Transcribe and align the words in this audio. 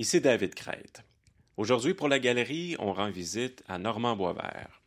Ici 0.00 0.20
David 0.20 0.54
Crête. 0.54 1.02
Aujourd'hui, 1.56 1.92
pour 1.92 2.06
la 2.06 2.20
galerie, 2.20 2.76
on 2.78 2.92
rend 2.92 3.10
visite 3.10 3.64
à 3.66 3.78
Normand 3.78 4.14
Boisvert. 4.14 4.80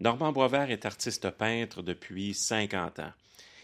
Normand 0.00 0.32
Boisvert 0.32 0.70
est 0.70 0.84
artiste 0.84 1.30
peintre 1.30 1.80
depuis 1.80 2.34
50 2.34 2.98
ans. 2.98 3.12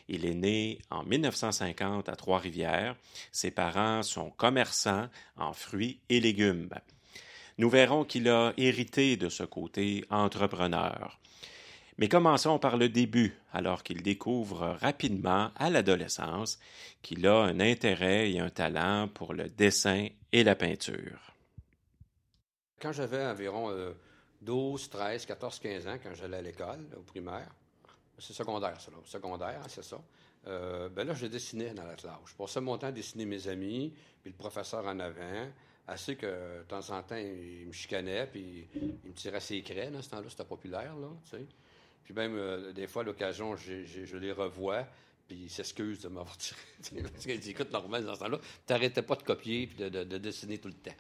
Il 0.08 0.24
est 0.24 0.34
né 0.34 0.78
en 0.88 1.02
1950 1.02 2.08
à 2.08 2.16
Trois-Rivières. 2.16 2.96
Ses 3.30 3.50
parents 3.50 4.02
sont 4.02 4.30
commerçants 4.30 5.10
en 5.36 5.52
fruits 5.52 6.00
et 6.08 6.18
légumes. 6.18 6.70
Nous 7.58 7.68
verrons 7.68 8.06
qu'il 8.06 8.26
a 8.30 8.54
hérité 8.56 9.18
de 9.18 9.28
ce 9.28 9.42
côté 9.42 10.06
entrepreneur. 10.08 11.20
Mais 11.98 12.08
commençons 12.08 12.58
par 12.58 12.76
le 12.76 12.88
début, 12.88 13.38
alors 13.52 13.82
qu'il 13.82 14.02
découvre 14.02 14.76
rapidement, 14.80 15.50
à 15.56 15.70
l'adolescence, 15.70 16.58
qu'il 17.02 17.26
a 17.26 17.36
un 17.36 17.60
intérêt 17.60 18.32
et 18.32 18.40
un 18.40 18.50
talent 18.50 19.08
pour 19.08 19.32
le 19.32 19.48
dessin 19.48 20.08
et 20.32 20.42
la 20.42 20.56
peinture. 20.56 21.32
Quand 22.80 22.92
j'avais 22.92 23.24
environ 23.24 23.72
12, 24.42 24.90
13, 24.90 25.26
14, 25.26 25.58
15 25.60 25.88
ans, 25.88 25.96
quand 26.02 26.14
j'allais 26.14 26.38
à 26.38 26.42
l'école, 26.42 26.86
au 26.96 27.02
primaire, 27.02 27.48
c'est 28.18 28.32
secondaire, 28.32 28.80
ça, 28.80 28.90
secondaire, 29.04 29.60
hein, 29.62 29.68
c'est 29.68 29.84
ça. 29.84 30.00
Euh, 30.46 30.88
ben 30.88 31.06
là, 31.06 31.14
je 31.14 31.26
dessinais 31.26 31.72
dans 31.72 31.84
la 31.84 31.94
classe. 31.94 32.14
Je 32.26 32.34
passais 32.34 32.60
mon 32.60 32.76
temps 32.76 32.88
à 32.88 32.92
dessiner 32.92 33.24
mes 33.24 33.48
amis, 33.48 33.92
puis 34.20 34.30
le 34.30 34.36
professeur 34.36 34.84
en 34.86 34.98
avant, 34.98 35.48
assez 35.86 36.16
que 36.16 36.58
de 36.58 36.64
temps 36.64 36.90
en 36.90 37.02
temps, 37.02 37.16
il 37.16 37.66
me 37.66 37.72
chicanait, 37.72 38.26
puis 38.26 38.68
il 38.74 39.10
me 39.10 39.14
tirait 39.14 39.40
ses 39.40 39.62
craies. 39.62 39.90
Ce 40.00 40.10
temps-là, 40.10 40.28
c'était 40.28 40.44
populaire, 40.44 40.96
là, 40.96 41.08
tu 41.24 41.30
sais. 41.30 41.46
Puis 42.04 42.14
même, 42.14 42.36
euh, 42.36 42.72
des 42.72 42.86
fois, 42.86 43.02
l'occasion, 43.02 43.56
je 43.56 44.16
les 44.16 44.32
revois, 44.32 44.86
puis 45.26 45.44
il 45.44 45.50
s'excuse 45.50 46.00
de 46.00 46.08
m'avoir 46.08 46.36
tiré. 46.38 46.60
Parce 47.02 47.24
qu'il 47.24 47.40
dit, 47.40 47.50
écoute, 47.50 47.72
normal, 47.72 48.04
dans 48.04 48.14
ce 48.14 48.20
temps-là, 48.20 48.38
t'arrêtais 48.66 49.02
pas 49.02 49.16
de 49.16 49.22
copier 49.22 49.66
puis 49.66 49.90
de 49.90 50.18
dessiner 50.18 50.58
tout 50.58 50.68
le 50.68 50.74
temps 50.74 50.96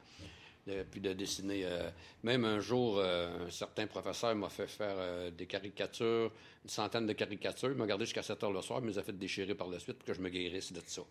puis 0.90 1.00
de 1.00 1.12
dessiner. 1.12 1.64
Euh, 1.64 1.90
même 2.22 2.44
un 2.44 2.60
jour, 2.60 2.98
euh, 2.98 3.46
un 3.46 3.50
certain 3.50 3.86
professeur 3.86 4.34
m'a 4.34 4.48
fait 4.48 4.66
faire 4.66 5.30
des 5.32 5.46
caricatures, 5.46 6.32
une 6.64 6.70
centaine 6.70 7.06
de 7.06 7.12
caricatures. 7.12 7.70
Il 7.70 7.76
m'a 7.76 7.86
gardé 7.86 8.04
jusqu'à 8.06 8.22
7 8.22 8.42
heures 8.44 8.52
le 8.52 8.62
soir, 8.62 8.80
il 8.82 8.88
me 8.88 8.98
a 8.98 9.02
fait 9.02 9.12
déchirer 9.12 9.54
par 9.54 9.68
la 9.68 9.78
suite 9.78 9.98
pour 9.98 10.06
que 10.06 10.14
je 10.14 10.20
me 10.20 10.30
guérisse 10.30 10.72
de 10.72 10.80
ça. 10.86 11.02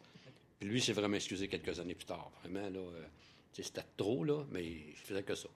Puis 0.59 0.67
lui, 0.67 0.81
s'est 0.81 0.93
vraiment 0.93 1.15
excusé 1.15 1.47
quelques 1.47 1.79
années 1.79 1.95
plus 1.95 2.05
tard. 2.05 2.31
Vraiment, 2.43 2.69
là, 2.69 2.79
c'était 3.51 3.83
trop, 3.95 4.23
là, 4.23 4.43
mais 4.51 4.63
je 4.95 5.01
faisais 5.03 5.23
que 5.23 5.35
ça. 5.35 5.49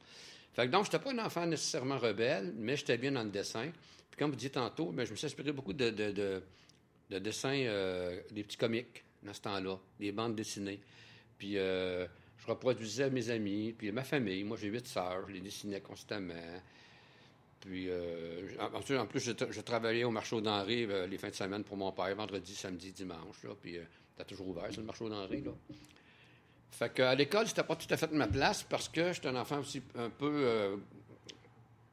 Fait 0.53 0.65
que 0.65 0.71
donc, 0.71 0.85
j'étais 0.85 0.99
pas 0.99 1.11
un 1.11 1.19
enfant 1.19 1.45
nécessairement 1.45 1.97
rebelle, 1.97 2.53
mais 2.55 2.75
j'étais 2.75 2.97
bien 2.97 3.11
dans 3.11 3.23
le 3.23 3.29
dessin. 3.29 3.71
Comme 4.17 4.31
vous 4.31 4.37
dites 4.37 4.53
tantôt, 4.53 4.91
mais 4.91 5.05
je 5.05 5.11
me 5.11 5.15
suis 5.15 5.27
inspiré 5.27 5.51
beaucoup 5.51 5.73
de, 5.73 5.89
de, 5.89 6.41
de, 7.09 7.19
dessins, 7.19 8.21
des 8.31 8.43
petits 8.43 8.57
comiques 8.57 9.03
dans 9.23 9.33
ce 9.33 9.41
temps-là, 9.41 9.77
des 9.99 10.11
bandes 10.11 10.35
dessinées. 10.35 10.79
Puis 11.37 11.53
je 11.53 12.07
reproduisais 12.47 13.09
mes 13.09 13.29
amis, 13.29 13.73
puis 13.77 13.91
ma 13.91 14.03
famille. 14.03 14.43
Moi, 14.43 14.57
j'ai 14.59 14.69
huit 14.69 14.87
sœurs, 14.87 15.27
je 15.27 15.33
les 15.33 15.41
dessinais 15.41 15.81
constamment. 15.81 16.33
Puis, 17.59 17.87
euh, 17.89 18.47
en, 18.59 19.05
plus, 19.05 19.19
je, 19.19 19.61
travaillais 19.61 20.03
au 20.03 20.11
marché 20.11 20.39
d'Henri 20.41 20.85
euh, 20.85 21.07
les 21.07 21.17
fins 21.17 21.29
de 21.29 21.35
semaine 21.35 21.63
pour 21.63 21.75
mon 21.75 21.91
père, 21.91 22.15
vendredi, 22.15 22.55
samedi, 22.55 22.91
dimanche. 22.91 23.43
Là, 23.43 23.49
puis, 23.61 23.77
euh, 23.77 24.23
toujours 24.27 24.49
ouvert, 24.49 24.69
le 24.75 24.83
marché 24.83 25.09
d'Henri. 25.09 25.41
Là. 25.41 25.51
Fait 26.71 26.93
qu'à 26.93 27.15
l'école, 27.15 27.47
c'était 27.47 27.63
pas 27.63 27.75
tout 27.75 27.87
à 27.89 27.97
fait 27.97 28.11
ma 28.11 28.27
place 28.27 28.63
parce 28.63 28.87
que 28.87 29.11
j'étais 29.11 29.29
un 29.29 29.35
enfant 29.35 29.59
aussi 29.59 29.81
un 29.95 30.09
peu 30.09 30.31
euh, 30.31 30.77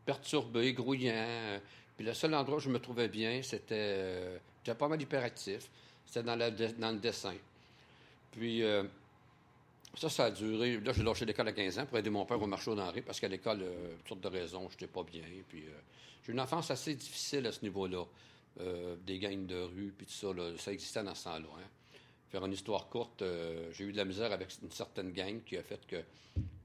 perturbé, 0.04 0.72
grouillant. 0.74 1.60
Puis, 1.96 2.04
le 2.04 2.14
seul 2.14 2.34
endroit 2.34 2.56
où 2.56 2.60
je 2.60 2.70
me 2.70 2.78
trouvais 2.78 3.08
bien, 3.08 3.42
c'était. 3.42 4.40
j'étais 4.64 4.76
pas 4.76 4.88
mal 4.88 5.00
hyperactif. 5.00 5.68
C'était 6.06 6.22
dans, 6.22 6.36
dans 6.36 6.90
le 6.92 6.98
dessin. 6.98 7.34
Puis, 8.32 8.62
ça, 9.96 10.08
ça 10.08 10.24
a 10.26 10.30
duré. 10.30 10.78
Là, 10.80 10.92
j'ai 10.92 11.02
lâché 11.02 11.24
l'école 11.24 11.48
à 11.48 11.52
15 11.52 11.78
ans 11.78 11.86
pour 11.86 11.98
aider 11.98 12.10
mon 12.10 12.24
père 12.24 12.40
au 12.40 12.46
marché 12.46 12.74
d'Henri 12.74 13.02
parce 13.02 13.20
qu'à 13.20 13.28
l'école, 13.28 13.62
euh, 13.62 13.94
toutes 13.98 14.08
sortes 14.08 14.20
de 14.20 14.28
raisons, 14.28 14.68
je 14.68 14.74
n'étais 14.74 14.86
pas 14.86 15.02
bien. 15.02 15.22
Puis, 15.48 15.62
euh, 15.62 15.72
j'ai 16.24 16.32
une 16.32 16.40
enfance 16.40 16.70
assez 16.70 16.94
difficile 16.94 17.46
à 17.46 17.52
ce 17.52 17.62
niveau-là. 17.62 18.04
Euh, 18.60 18.94
des 19.04 19.18
gangs 19.18 19.46
de 19.46 19.60
rue, 19.62 19.92
puis 19.96 20.06
tout 20.06 20.12
ça, 20.12 20.28
ça 20.58 20.72
existait 20.72 21.02
dans 21.02 21.14
ce 21.14 21.24
temps-là. 21.24 21.48
Hein. 21.58 21.98
Faire 22.30 22.44
une 22.44 22.52
histoire 22.52 22.88
courte, 22.88 23.22
j'ai 23.72 23.84
eu 23.84 23.92
de 23.92 23.96
la 23.96 24.04
misère 24.04 24.30
avec 24.32 24.48
une 24.62 24.70
certaine 24.70 25.12
gang 25.12 25.40
qui 25.44 25.56
a 25.56 25.62
fait 25.62 25.84
que 25.86 26.02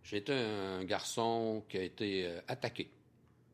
j'ai 0.04 0.18
été 0.18 0.34
un 0.34 0.84
garçon 0.84 1.64
qui 1.68 1.78
a 1.78 1.84
été 1.84 2.40
attaqué. 2.48 2.90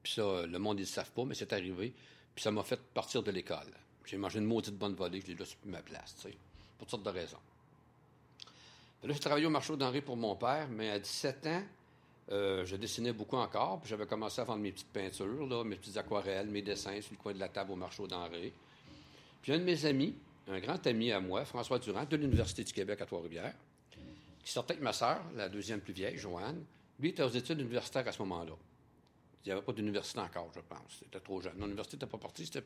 Puis 0.06 0.14
ça, 0.14 0.46
le 0.46 0.60
monde, 0.60 0.78
ils 0.78 0.84
ne 0.84 0.86
savent 0.86 1.10
pas, 1.10 1.26
mais 1.26 1.34
c'est 1.34 1.52
arrivé. 1.52 1.92
Puis 2.36 2.44
ça 2.44 2.52
m'a 2.52 2.62
fait 2.62 2.80
partir 2.94 3.24
de 3.24 3.32
l'école. 3.32 3.72
J'ai 4.06 4.18
mangé 4.18 4.38
une 4.38 4.46
maudite 4.46 4.76
bonne 4.78 4.94
volée, 4.94 5.20
je 5.20 5.26
l'ai 5.26 5.34
là 5.34 5.46
sur 5.46 5.58
ma 5.66 5.82
place, 5.82 6.14
tu 6.18 6.30
sais, 6.30 6.38
pour 6.78 6.86
toutes 6.86 6.90
sortes 6.92 7.04
de 7.04 7.10
raisons. 7.10 7.40
Là, 9.02 9.12
j'ai 9.12 9.20
travaillé 9.20 9.48
au 9.48 9.50
marché 9.50 9.76
d'Henri 9.76 10.02
pour 10.02 10.16
mon 10.16 10.36
père, 10.36 10.68
mais 10.70 10.92
à 10.92 11.00
17 11.00 11.48
ans, 11.48 11.64
euh, 12.32 12.64
je 12.66 12.76
dessinais 12.76 13.14
beaucoup 13.14 13.38
encore. 13.38 13.80
Puis 13.80 13.90
j'avais 13.90 14.06
commencé 14.06 14.40
à 14.40 14.44
vendre 14.44 14.60
mes 14.60 14.72
petites 14.72 14.94
peintures, 14.94 15.66
mes 15.66 15.76
petites 15.76 15.98
aquarelles, 15.98 16.50
mes 16.50 16.62
dessins 16.62 17.02
sur 17.02 17.14
le 17.14 17.18
coin 17.18 17.34
de 17.34 17.40
la 17.40 17.50
table 17.50 17.72
au 17.72 17.76
marché 17.76 18.06
d'Henri. 18.06 18.54
Puis 19.42 19.54
un 19.54 19.58
de 19.58 19.64
mes 19.64 19.88
amis, 19.88 20.14
un 20.48 20.60
grand 20.60 20.86
ami 20.86 21.12
à 21.12 21.20
moi, 21.20 21.46
François 21.46 21.80
Durand, 21.80 22.06
de 22.06 22.16
l'Université 22.16 22.64
du 22.64 22.74
Québec 22.74 23.02
à 23.02 23.08
Trois-Rivières, 23.08 23.56
qui 24.44 24.52
sortait 24.52 24.74
avec 24.74 24.84
ma 24.84 24.94
sœur, 24.94 25.24
la 25.36 25.50
deuxième 25.50 25.82
plus 25.82 25.94
vieille, 25.94 26.20
Joanne. 26.20 26.64
Lui 27.00 27.10
était 27.10 27.24
aux 27.24 27.30
études 27.30 27.60
universitaires 27.60 28.08
à 28.08 28.12
ce 28.12 28.20
moment-là. 28.20 28.54
Il 29.46 29.50
n'y 29.50 29.52
avait 29.54 29.62
pas 29.62 29.74
d'université 29.74 30.20
encore, 30.20 30.52
je 30.56 30.62
pense. 30.62 31.00
C'était 31.00 31.20
trop 31.20 31.40
jeune. 31.40 31.54
L'université 31.60 31.98
n'était 31.98 32.08
pas 32.08 32.18
partie, 32.18 32.46
c'était 32.46 32.64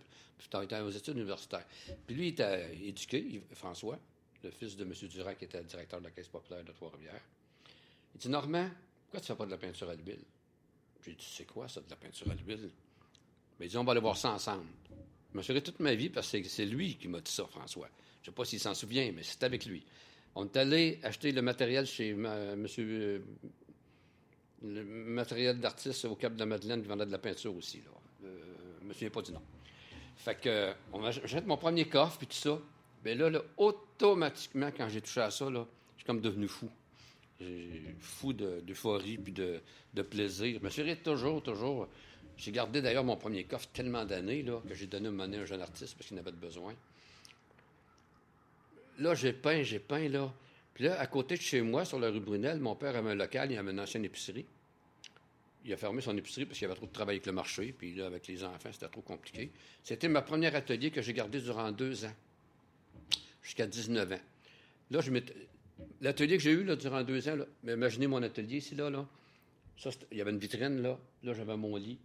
était 0.63 0.79
aux 0.79 0.89
études 0.89 1.17
universitaires. 1.17 1.65
Puis 2.07 2.15
lui, 2.15 2.27
il 2.27 2.29
était 2.29 2.77
éduqué, 2.81 3.43
François 3.53 3.99
le 4.43 4.51
fils 4.51 4.75
de 4.75 4.83
M. 4.83 4.93
Durand, 5.09 5.35
qui 5.35 5.45
était 5.45 5.63
directeur 5.63 5.99
de 5.99 6.05
la 6.05 6.11
Caisse 6.11 6.27
populaire 6.27 6.63
de 6.63 6.71
Trois-Rivières. 6.71 7.21
Il 8.15 8.19
dit 8.19 8.29
Normand, 8.29 8.69
pourquoi 9.03 9.19
tu 9.19 9.31
ne 9.31 9.35
fais 9.35 9.37
pas 9.37 9.45
de 9.45 9.51
la 9.51 9.57
peinture 9.57 9.89
à 9.89 9.95
l'huile? 9.95 10.23
J'ai 11.05 11.13
dit 11.13 11.27
C'est 11.29 11.45
quoi 11.45 11.67
ça, 11.67 11.81
de 11.81 11.89
la 11.89 11.95
peinture 11.95 12.29
à 12.31 12.35
l'huile? 12.35 12.69
Mais 13.59 13.65
il 13.65 13.69
dit 13.69 13.77
On 13.77 13.83
va 13.83 13.91
aller 13.91 14.01
voir 14.01 14.17
ça 14.17 14.31
ensemble. 14.31 14.65
Je 15.31 15.37
me 15.37 15.43
souviens 15.43 15.61
toute 15.61 15.79
ma 15.79 15.93
vie 15.93 16.09
parce 16.09 16.31
que 16.31 16.43
c'est 16.43 16.65
lui 16.65 16.95
qui 16.95 17.07
m'a 17.07 17.21
dit 17.21 17.31
ça, 17.31 17.45
François. 17.47 17.89
Je 18.21 18.29
ne 18.29 18.33
sais 18.33 18.35
pas 18.35 18.45
s'il 18.45 18.59
s'en 18.59 18.73
souvient, 18.73 19.11
mais 19.11 19.23
c'est 19.23 19.43
avec 19.43 19.65
lui. 19.65 19.85
On 20.35 20.45
est 20.45 20.57
allé 20.57 20.99
acheter 21.03 21.31
le 21.31 21.41
matériel 21.41 21.85
chez 21.85 22.09
M. 22.09 22.67
Euh, 24.65 24.73
le 24.73 24.83
matériel 24.83 25.59
d'artiste 25.59 26.05
au 26.05 26.15
Cap 26.15 26.35
de 26.35 26.43
Madeleine 26.43 26.81
qui 26.81 26.87
vendait 26.87 27.05
de 27.05 27.11
la 27.11 27.17
peinture 27.17 27.55
aussi. 27.55 27.77
Là. 27.77 27.91
Euh, 28.25 28.39
je 28.81 28.87
me 28.87 28.93
souviens 28.93 29.09
pas 29.09 29.21
du 29.21 29.31
nom. 29.31 29.41
Fait 30.17 30.35
que, 30.35 30.73
on 30.91 31.03
achète 31.03 31.45
mon 31.45 31.57
premier 31.57 31.87
coffre, 31.87 32.17
puis 32.17 32.27
tout 32.27 32.33
ça. 32.33 32.59
Bien 33.03 33.15
là, 33.15 33.29
là, 33.29 33.41
automatiquement, 33.57 34.69
quand 34.75 34.89
j'ai 34.89 35.01
touché 35.01 35.21
à 35.21 35.31
ça, 35.31 35.49
là, 35.49 35.65
je 35.95 36.01
suis 36.01 36.05
comme 36.05 36.19
devenu 36.19 36.47
fou. 36.47 36.69
Fou 38.01 38.33
d'euphorie 38.33 39.17
puis 39.17 39.31
de, 39.31 39.61
plaisir. 40.01 40.59
Je 40.59 40.65
me 40.65 40.69
suis 40.69 40.97
toujours, 40.97 41.41
toujours. 41.41 41.87
J'ai 42.35 42.51
gardé 42.51 42.81
d'ailleurs 42.81 43.05
mon 43.05 43.15
premier 43.15 43.45
coffre 43.45 43.69
tellement 43.71 44.03
d'années 44.05 44.43
que 44.67 44.73
j'ai 44.73 44.87
donné 44.87 45.07
à 45.07 45.41
un 45.41 45.45
jeune 45.45 45.61
artiste 45.61 45.95
parce 45.95 46.07
qu'il 46.07 46.17
n'avait 46.17 46.31
pas 46.31 46.37
besoin. 46.37 46.73
Là, 48.97 49.15
j'ai 49.15 49.31
peint, 49.31 49.63
j'ai 49.63 49.79
peint, 49.79 50.09
là. 50.09 50.33
Puis 50.79 50.87
là, 50.87 50.97
à 50.97 51.07
côté 51.07 51.35
de 51.35 51.41
chez 51.41 51.61
moi, 51.61 51.83
sur 51.83 51.99
la 51.99 52.09
rue 52.09 52.21
Brunel, 52.21 52.57
mon 52.61 52.73
père 52.73 52.95
avait 52.95 53.09
un 53.09 53.15
local, 53.15 53.51
il 53.51 53.57
avait 53.57 53.71
une 53.71 53.81
ancienne 53.81 54.05
épicerie. 54.05 54.45
Il 55.65 55.73
a 55.73 55.75
fermé 55.75 55.99
son 55.99 56.15
épicerie 56.15 56.45
parce 56.45 56.57
qu'il 56.57 56.69
y 56.69 56.71
avait 56.71 56.77
trop 56.77 56.85
de 56.85 56.93
travail 56.93 57.17
avec 57.17 57.25
le 57.25 57.33
marché, 57.33 57.75
puis 57.77 57.93
là, 57.95 58.05
avec 58.05 58.25
les 58.27 58.45
enfants, 58.45 58.69
c'était 58.71 58.87
trop 58.87 59.01
compliqué. 59.01 59.51
C'était 59.83 60.07
ma 60.07 60.21
première 60.21 60.55
atelier 60.55 60.89
que 60.89 61.01
j'ai 61.01 61.11
gardé 61.11 61.41
durant 61.41 61.69
deux 61.73 62.05
ans 62.05 62.13
jusqu'à 63.43 63.67
19 63.67 64.13
ans. 64.13 64.19
Là, 64.91 65.01
je 65.01 65.11
L'atelier 65.99 66.37
que 66.37 66.43
j'ai 66.43 66.53
eu 66.53 66.63
durant 66.77 67.03
deux 67.03 67.27
ans, 67.27 67.35
imaginez 67.67 68.07
mon 68.07 68.23
atelier 68.23 68.59
ici, 68.59 68.73
là, 68.73 68.89
là. 68.89 69.05
Ça, 69.75 69.89
il 70.13 70.17
y 70.17 70.21
avait 70.21 70.31
une 70.31 70.39
vitrine, 70.39 70.81
là. 70.81 70.97
Là, 71.23 71.33
j'avais 71.33 71.57
mon 71.57 71.75
lit, 71.75 71.99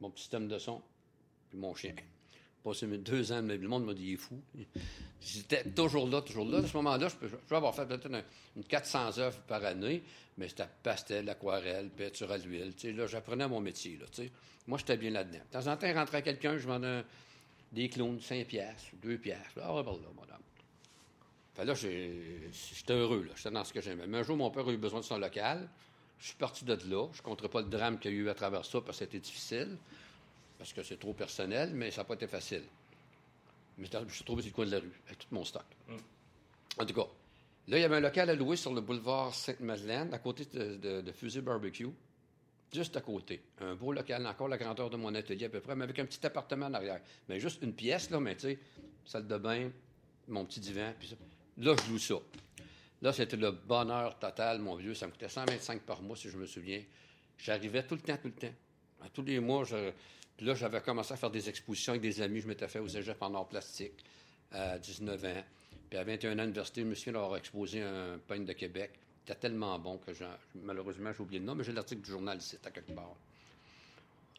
mon 0.00 0.10
petit 0.10 0.22
système 0.22 0.48
de 0.48 0.58
son, 0.58 0.80
puis 1.50 1.58
mon 1.58 1.74
chien. 1.74 1.94
Passé 2.66 2.84
deux 2.88 3.30
ans, 3.30 3.42
le 3.42 3.58
monde 3.68 3.84
m'a 3.84 3.94
dit, 3.94 4.06
il 4.06 4.12
est 4.14 4.16
fou. 4.16 4.42
J'étais 5.20 5.62
toujours 5.70 6.08
là, 6.08 6.20
toujours 6.20 6.44
là. 6.44 6.58
À 6.58 6.66
ce 6.66 6.76
moment-là, 6.78 7.06
je 7.06 7.14
peux, 7.14 7.54
avoir 7.54 7.72
fait 7.72 7.86
peut-être 7.86 8.08
une, 8.56 8.64
400 8.64 9.18
œuvres 9.18 9.38
par 9.46 9.64
année, 9.64 10.02
mais 10.36 10.48
c'était 10.48 10.66
pastel, 10.82 11.28
aquarelle, 11.28 11.90
peinture 11.90 12.28
à 12.32 12.38
l'huile. 12.38 12.74
Là, 12.96 13.06
j'apprenais 13.06 13.46
mon 13.46 13.60
métier. 13.60 13.96
Là, 13.96 14.06
Moi, 14.66 14.78
j'étais 14.78 14.96
bien 14.96 15.10
là-dedans. 15.10 15.38
De 15.38 15.60
temps 15.60 15.70
en 15.70 15.76
temps, 15.76 15.86
il 15.86 15.96
rentrait 15.96 16.22
quelqu'un, 16.22 16.58
je 16.58 16.66
vendais 16.66 17.04
des 17.70 17.88
clones, 17.88 18.20
5 18.20 18.44
piastres, 18.48 18.96
2 19.00 19.16
piastres. 19.18 19.60
Ah, 19.62 19.72
ouais, 19.72 19.84
là, 19.84 19.92
madame. 20.20 20.40
Fait 21.54 21.64
là, 21.64 21.74
j'étais 21.74 22.94
heureux. 22.94 23.30
J'étais 23.36 23.52
dans 23.52 23.62
ce 23.62 23.72
que 23.72 23.80
j'aimais. 23.80 24.08
Mais 24.08 24.18
un 24.18 24.22
jour, 24.24 24.36
mon 24.36 24.50
père 24.50 24.66
a 24.66 24.72
eu 24.72 24.76
besoin 24.76 24.98
de 24.98 25.04
son 25.04 25.18
local. 25.18 25.68
Je 26.18 26.26
suis 26.26 26.36
parti 26.36 26.64
de 26.64 26.72
là. 26.72 27.06
Je 27.12 27.18
ne 27.18 27.22
compterai 27.22 27.48
pas 27.48 27.60
le 27.60 27.68
drame 27.68 28.00
qu'il 28.00 28.10
y 28.10 28.14
a 28.14 28.16
eu 28.16 28.28
à 28.28 28.34
travers 28.34 28.64
ça 28.64 28.80
parce 28.80 28.98
que 28.98 29.04
c'était 29.04 29.20
difficile, 29.20 29.78
parce 30.58 30.72
que 30.72 30.82
c'est 30.82 30.98
trop 30.98 31.12
personnel, 31.12 31.70
mais 31.74 31.90
ça 31.90 32.02
n'a 32.02 32.04
pas 32.04 32.14
été 32.14 32.26
facile. 32.26 32.62
Mais 33.78 33.86
je 34.08 34.14
suis 34.14 34.24
trouvé 34.24 34.42
sur 34.42 34.50
le 34.50 34.54
coin 34.54 34.66
de 34.66 34.70
la 34.70 34.78
rue, 34.78 35.00
avec 35.06 35.18
tout 35.18 35.28
mon 35.30 35.44
stock. 35.44 35.66
Mm. 35.88 35.94
En 36.80 36.86
tout 36.86 36.94
cas, 36.94 37.06
là, 37.68 37.78
il 37.78 37.80
y 37.80 37.84
avait 37.84 37.96
un 37.96 38.00
local 38.00 38.30
à 38.30 38.34
louer 38.34 38.56
sur 38.56 38.72
le 38.72 38.80
boulevard 38.80 39.34
Sainte-Madeleine, 39.34 40.12
à 40.14 40.18
côté 40.18 40.44
de, 40.46 40.76
de, 40.76 41.00
de 41.02 41.12
Fusée 41.12 41.42
Barbecue 41.42 41.92
juste 42.72 42.96
à 42.96 43.00
côté. 43.00 43.40
Un 43.60 43.74
beau 43.74 43.92
local, 43.92 44.26
encore 44.26 44.48
la 44.48 44.58
grandeur 44.58 44.90
de 44.90 44.96
mon 44.96 45.14
atelier 45.14 45.46
à 45.46 45.48
peu 45.48 45.60
près, 45.60 45.74
mais 45.74 45.84
avec 45.84 45.98
un 45.98 46.04
petit 46.04 46.24
appartement 46.26 46.66
en 46.66 46.74
arrière. 46.74 47.00
Mais 47.28 47.40
juste 47.40 47.62
une 47.62 47.72
pièce, 47.72 48.10
là, 48.10 48.20
mais 48.20 48.34
tu 48.34 48.42
sais, 48.42 48.58
salle 49.04 49.26
de 49.26 49.38
bain, 49.38 49.70
mon 50.28 50.44
petit 50.44 50.60
divan, 50.60 50.92
puis 50.98 51.08
ça. 51.08 51.16
Là, 51.58 51.74
je 51.82 51.90
loue 51.90 51.98
ça. 51.98 52.16
Là, 53.00 53.12
c'était 53.12 53.36
le 53.36 53.50
bonheur 53.50 54.18
total, 54.18 54.58
mon 54.60 54.74
vieux. 54.74 54.94
Ça 54.94 55.06
me 55.06 55.12
coûtait 55.12 55.28
125 55.28 55.82
par 55.82 56.02
mois, 56.02 56.16
si 56.16 56.28
je 56.28 56.36
me 56.36 56.46
souviens. 56.46 56.82
J'arrivais 57.38 57.82
tout 57.82 57.94
le 57.94 58.00
temps, 58.00 58.16
tout 58.16 58.28
le 58.28 58.34
temps. 58.34 58.54
À 59.02 59.08
tous 59.08 59.22
les 59.22 59.40
mois, 59.40 59.64
je... 59.64 59.92
Puis 60.36 60.46
là, 60.46 60.54
j'avais 60.54 60.80
commencé 60.80 61.12
à 61.14 61.16
faire 61.16 61.30
des 61.30 61.48
expositions 61.48 61.92
avec 61.92 62.02
des 62.02 62.20
amis. 62.20 62.40
Je 62.40 62.48
m'étais 62.48 62.68
fait 62.68 62.78
aux 62.78 62.88
Égyptes 62.88 63.22
en 63.22 63.34
art 63.34 63.48
plastique 63.48 64.04
à 64.52 64.78
19 64.78 65.24
ans. 65.24 65.44
Puis 65.88 65.98
à 65.98 66.04
21 66.04 66.32
ans 66.38 66.42
d'université, 66.42 66.82
je 66.82 66.86
me 66.86 66.94
souviens 66.94 67.34
exposé 67.36 67.82
un 67.82 68.18
peigne 68.26 68.44
de 68.44 68.52
Québec. 68.52 68.90
C'était 69.24 69.40
tellement 69.40 69.78
bon 69.78 69.98
que 69.98 70.12
malheureusement, 70.62 71.12
j'ai 71.12 71.20
oublié 71.20 71.40
le 71.40 71.46
nom, 71.46 71.54
mais 71.54 71.64
j'ai 71.64 71.72
l'article 71.72 72.02
du 72.02 72.10
journal 72.10 72.38
ici, 72.38 72.56
à 72.64 72.70
quelque 72.70 72.92
part. 72.92 73.16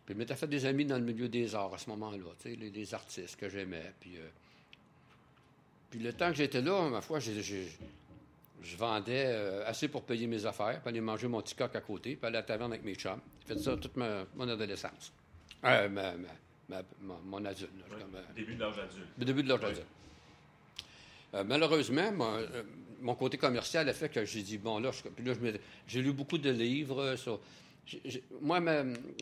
Puis 0.05 0.13
je 0.13 0.19
m'étais 0.19 0.35
fait 0.35 0.47
des 0.47 0.65
amis 0.65 0.85
dans 0.85 0.97
le 0.97 1.03
milieu 1.03 1.27
des 1.27 1.53
arts 1.53 1.73
à 1.73 1.77
ce 1.77 1.89
moment-là, 1.89 2.31
tu 2.39 2.49
sais, 2.49 2.55
les, 2.55 2.93
artistes 2.93 3.35
que 3.35 3.49
j'aimais. 3.49 3.91
Puis, 3.99 4.15
euh, 4.17 4.27
puis 5.89 5.99
le 5.99 6.13
temps 6.13 6.29
que 6.29 6.37
j'étais 6.37 6.61
là, 6.61 6.89
ma 6.89 7.01
foi, 7.01 7.19
je 7.19 8.77
vendais 8.77 9.25
euh, 9.27 9.67
assez 9.67 9.89
pour 9.89 10.03
payer 10.03 10.27
mes 10.27 10.45
affaires, 10.45 10.79
puis 10.79 10.89
aller 10.89 11.01
manger 11.01 11.27
mon 11.27 11.41
petit 11.41 11.61
à 11.61 11.67
côté, 11.81 12.15
puis 12.15 12.25
aller 12.25 12.37
à 12.37 12.41
la 12.41 12.43
taverne 12.47 12.71
avec 12.71 12.85
mes 12.85 12.95
chums. 12.95 13.19
J'ai 13.41 13.55
fait 13.55 13.59
ça 13.59 13.75
toute 13.75 13.97
ma, 13.97 14.25
mon 14.35 14.47
adolescence. 14.47 15.11
Euh, 15.63 15.89
mon 17.25 17.45
adulte. 17.45 17.71
Euh, 17.91 18.21
début 18.35 18.55
de 18.55 18.59
l'âge 18.59 18.79
adulte. 18.79 19.07
Le 19.17 19.25
début 19.25 19.43
de 19.43 19.49
l'âge 19.49 19.63
adulte. 19.63 19.85
malheureusement, 21.45 22.11
mon, 23.01 23.15
côté 23.15 23.37
commercial 23.37 23.87
a 23.89 23.93
fait 23.93 24.09
que 24.09 24.25
j'ai 24.25 24.43
dit, 24.43 24.57
bon, 24.57 24.79
là, 24.79 24.91
puis 25.15 25.25
là 25.25 25.33
j'ai 25.87 26.01
lu 26.01 26.13
beaucoup 26.13 26.37
de 26.37 26.49
livres 26.49 27.15
sur... 27.15 27.39
moi, 28.41 28.61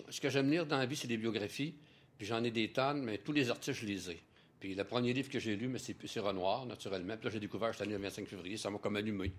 ce 0.09 0.19
que 0.19 0.29
j'aime 0.29 0.49
lire 0.49 0.65
dans 0.65 0.77
la 0.77 0.85
vie, 0.85 0.95
c'est 0.95 1.07
des 1.07 1.17
biographies, 1.17 1.75
puis 2.17 2.25
j'en 2.27 2.43
ai 2.43 2.51
des 2.51 2.71
tonnes, 2.71 3.03
mais 3.03 3.19
tous 3.19 3.33
les 3.33 3.49
artistes, 3.49 3.79
je 3.79 3.85
les 3.85 4.11
ai. 4.11 4.21
Puis 4.59 4.73
le 4.73 4.83
premier 4.83 5.13
livre 5.13 5.29
que 5.29 5.39
j'ai 5.39 5.55
lu, 5.55 5.67
mais 5.67 5.79
c'est 5.79 6.19
Renoir, 6.19 6.65
naturellement. 6.65 7.15
Puis 7.17 7.25
là, 7.25 7.31
j'ai 7.31 7.39
découvert 7.39 7.73
cette 7.73 7.81
année 7.83 7.93
le 7.93 8.01
25 8.01 8.27
février, 8.27 8.57
ça 8.57 8.69
m'a 8.69 8.79
comme 8.79 8.95
allumé. 8.95 9.31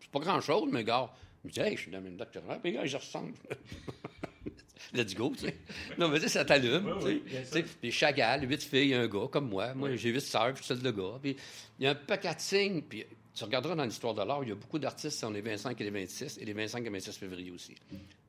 C'est 0.00 0.10
pas 0.10 0.20
grand-chose, 0.20 0.68
mais 0.70 0.84
gars, 0.84 1.10
je 1.42 1.48
me 1.48 1.52
dis, 1.52 1.60
hey, 1.60 1.76
je 1.76 1.82
suis 1.82 1.90
dans 1.90 2.04
une 2.04 2.16
doctorat, 2.16 2.58
puis 2.58 2.72
gars, 2.72 2.84
je 2.84 2.96
ressemble. 2.96 3.34
Let's 4.92 5.14
go, 5.14 5.32
tu 5.36 5.46
sais. 5.46 5.56
Non, 5.98 6.08
mais 6.08 6.18
tu 6.18 6.24
sais, 6.24 6.30
ça 6.30 6.44
t'allume, 6.44 6.98
tu 7.00 7.22
sais. 7.44 7.62
Puis 7.62 7.90
Chagall, 7.90 8.48
huit 8.48 8.62
filles, 8.62 8.94
un 8.94 9.06
gars, 9.06 9.28
comme 9.30 9.48
moi. 9.48 9.74
Moi, 9.74 9.96
j'ai 9.96 10.10
huit 10.10 10.20
sœurs, 10.20 10.54
puis 10.54 10.64
je 10.66 10.74
suis 10.74 10.82
le 10.82 10.92
gars. 10.92 11.18
Puis 11.20 11.36
il 11.78 11.84
y 11.84 11.86
a 11.86 11.90
un 11.90 11.94
paquet 11.94 12.34
de 12.34 12.40
signes, 12.40 12.82
puis 12.82 13.04
tu 13.34 13.44
regarderas 13.44 13.74
dans 13.74 13.84
l'histoire 13.84 14.14
de 14.14 14.22
l'art, 14.22 14.42
il 14.42 14.50
y 14.50 14.52
a 14.52 14.54
beaucoup 14.54 14.78
d'artistes 14.78 15.18
sur 15.18 15.30
les 15.30 15.40
25 15.40 15.80
et 15.80 15.84
les 15.84 15.90
26, 15.90 16.38
et 16.38 16.44
les 16.44 16.52
25 16.52 16.86
et 16.86 16.90
26 16.90 17.16
février 17.16 17.50
aussi. 17.50 17.74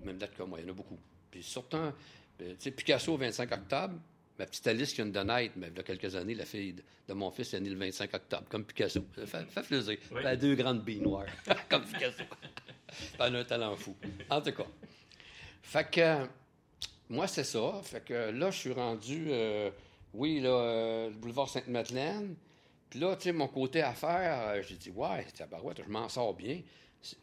Même 0.03 0.17
date 0.17 0.35
que 0.35 0.43
moi, 0.43 0.59
il 0.59 0.65
y 0.65 0.67
en 0.67 0.71
a 0.71 0.75
beaucoup. 0.75 0.97
Puis 1.29 1.43
surtout, 1.43 1.77
tu 2.39 2.45
sais, 2.57 2.71
Picasso, 2.71 3.15
25 3.15 3.51
octobre, 3.51 3.95
Ma 4.37 4.45
petite 4.45 4.67
Alice 4.67 4.89
qui 4.89 5.01
vient 5.01 5.05
de 5.05 5.19
naître, 5.19 5.53
mais 5.55 5.69
il 5.69 5.77
y 5.77 5.79
a 5.79 5.83
quelques 5.83 6.13
années, 6.13 6.35
la 6.35 6.43
fille 6.43 6.75
de 7.07 7.13
mon 7.13 7.31
fils 7.31 7.53
est 7.53 7.59
née 7.61 7.69
le 7.69 7.77
25 7.77 8.13
octobre, 8.13 8.43
comme 8.49 8.65
Picasso. 8.65 9.05
Ça 9.15 9.45
fait, 9.45 9.61
plaisir. 9.61 9.97
Elle 10.11 10.27
a 10.27 10.35
deux 10.35 10.55
grandes 10.55 10.83
billes 10.83 10.99
noires, 10.99 11.25
comme 11.69 11.85
Picasso. 11.85 12.23
Elle 13.19 13.35
a 13.35 13.39
un 13.39 13.43
talent 13.43 13.75
fou. 13.75 13.95
En 14.29 14.41
tout 14.41 14.51
cas. 14.51 14.65
Fait 15.65 15.89
que, 15.89 16.27
moi, 17.09 17.27
c'est 17.27 17.43
ça. 17.43 17.81
Fait 17.83 18.05
que 18.05 18.13
là, 18.13 18.51
je 18.51 18.57
suis 18.57 18.71
rendu, 18.71 19.25
euh, 19.29 19.71
oui, 20.13 20.39
là, 20.39 20.49
euh, 20.49 21.09
le 21.09 21.15
boulevard 21.15 21.49
Sainte-Madeleine. 21.49 22.35
Puis 22.89 22.99
là, 22.99 23.15
tu 23.15 23.23
sais, 23.23 23.31
mon 23.31 23.47
côté 23.47 23.81
affaires, 23.81 24.49
euh, 24.49 24.61
j'ai 24.61 24.75
dit, 24.75 24.91
ouais, 24.91 25.25
barouette, 25.49 25.81
je 25.83 25.91
m'en 25.91 26.07
sors 26.07 26.35
bien. 26.35 26.61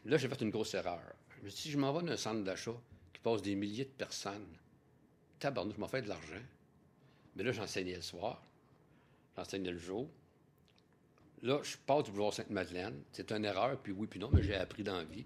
Là, 0.04 0.18
j'ai 0.18 0.28
fait 0.28 0.40
une 0.42 0.50
grosse 0.50 0.74
erreur. 0.74 1.00
Je 1.38 1.44
me 1.44 1.50
suis 1.50 1.62
dit, 1.62 1.70
je 1.70 1.78
m'en 1.78 1.92
vais 1.92 2.04
dans 2.04 2.12
un 2.12 2.16
centre 2.16 2.42
d'achat 2.42 2.74
qui 3.12 3.20
passe 3.20 3.42
des 3.42 3.54
milliers 3.54 3.84
de 3.84 3.90
personnes. 3.90 4.48
Tabarnou, 5.38 5.72
je 5.72 5.80
m'en 5.80 5.88
fais 5.88 6.02
de 6.02 6.08
l'argent. 6.08 6.42
Mais 7.36 7.44
là, 7.44 7.52
j'enseignais 7.52 7.94
le 7.94 8.02
soir. 8.02 8.42
J'enseignais 9.36 9.70
le 9.70 9.78
jour. 9.78 10.08
Là, 11.42 11.60
je 11.62 11.76
pars 11.86 12.02
du 12.02 12.10
boulevard 12.10 12.34
Sainte-Madeleine. 12.34 13.02
C'est 13.12 13.30
une 13.30 13.44
erreur, 13.44 13.78
puis 13.78 13.92
oui, 13.92 14.08
puis 14.08 14.18
non, 14.18 14.30
mais 14.32 14.42
j'ai 14.42 14.56
appris 14.56 14.82
dans 14.82 14.96
la 14.96 15.04
vie. 15.04 15.24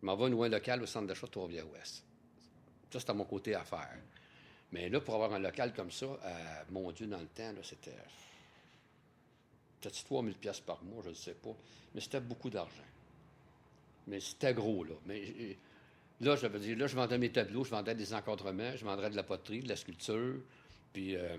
Je 0.00 0.06
m'en 0.06 0.14
vais 0.14 0.28
loin 0.28 0.48
local 0.48 0.82
au 0.82 0.86
centre 0.86 1.06
d'achat 1.06 1.26
de 1.26 1.32
Trois-Rivières-Ouest. 1.32 2.04
Ça, 2.90 3.00
c'était 3.00 3.14
mon 3.14 3.24
côté 3.24 3.54
à 3.54 3.64
faire. 3.64 3.98
Mais 4.72 4.88
là, 4.88 5.00
pour 5.00 5.14
avoir 5.14 5.32
un 5.32 5.38
local 5.38 5.72
comme 5.74 5.90
ça, 5.90 6.06
euh, 6.06 6.62
mon 6.70 6.90
Dieu, 6.92 7.06
dans 7.06 7.20
le 7.20 7.26
temps, 7.26 7.52
c'était. 7.62 7.96
Peut-être 9.80 10.04
3 10.04 10.22
000 10.22 10.36
par 10.66 10.82
mois, 10.84 11.02
je 11.04 11.10
ne 11.10 11.14
sais 11.14 11.34
pas. 11.34 11.56
Mais 11.94 12.00
c'était 12.00 12.20
beaucoup 12.20 12.50
d'argent. 12.50 12.84
Mais 14.06 14.20
c'était 14.20 14.52
gros, 14.52 14.84
là. 14.84 14.94
Mais 15.06 15.22
euh, 15.40 15.54
là, 16.20 16.36
je 16.36 16.46
dire, 16.46 16.76
là, 16.76 16.86
je 16.86 16.96
vendais 16.96 17.18
mes 17.18 17.30
tableaux, 17.30 17.64
je 17.64 17.70
vendais 17.70 17.94
des 17.94 18.12
encadrements, 18.12 18.76
je 18.76 18.84
vendais 18.84 19.10
de 19.10 19.16
la 19.16 19.22
poterie, 19.22 19.60
de 19.60 19.68
la 19.68 19.76
sculpture. 19.76 20.36
Puis 20.92 21.16
euh, 21.16 21.36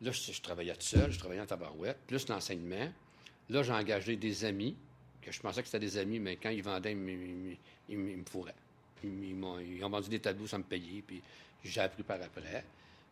là, 0.00 0.10
je, 0.10 0.40
travaillais 0.40 0.74
tout 0.74 0.82
seul, 0.82 1.10
je 1.10 1.18
travaillais 1.18 1.40
en 1.40 1.46
tabarouette, 1.46 1.98
plus 2.06 2.28
l'enseignement. 2.28 2.92
Là, 3.50 3.62
j'ai 3.62 3.72
engagé 3.72 4.16
des 4.16 4.44
amis, 4.44 4.76
que 5.20 5.30
je 5.32 5.40
pensais 5.40 5.62
que 5.62 5.68
c'était 5.68 5.80
des 5.80 5.98
amis, 5.98 6.18
mais 6.18 6.36
quand 6.36 6.50
ils 6.50 6.62
vendaient, 6.62 6.92
ils, 6.92 7.98
me 7.98 8.24
fourraient. 8.24 8.54
Ils, 9.04 9.84
ont, 9.84 9.90
vendu 9.90 10.08
des 10.08 10.20
tableaux 10.20 10.46
sans 10.46 10.58
me 10.58 10.64
payer, 10.64 11.02
puis 11.06 11.22
j'ai 11.64 11.80
appris 11.80 12.02
par 12.02 12.20
après. 12.20 12.64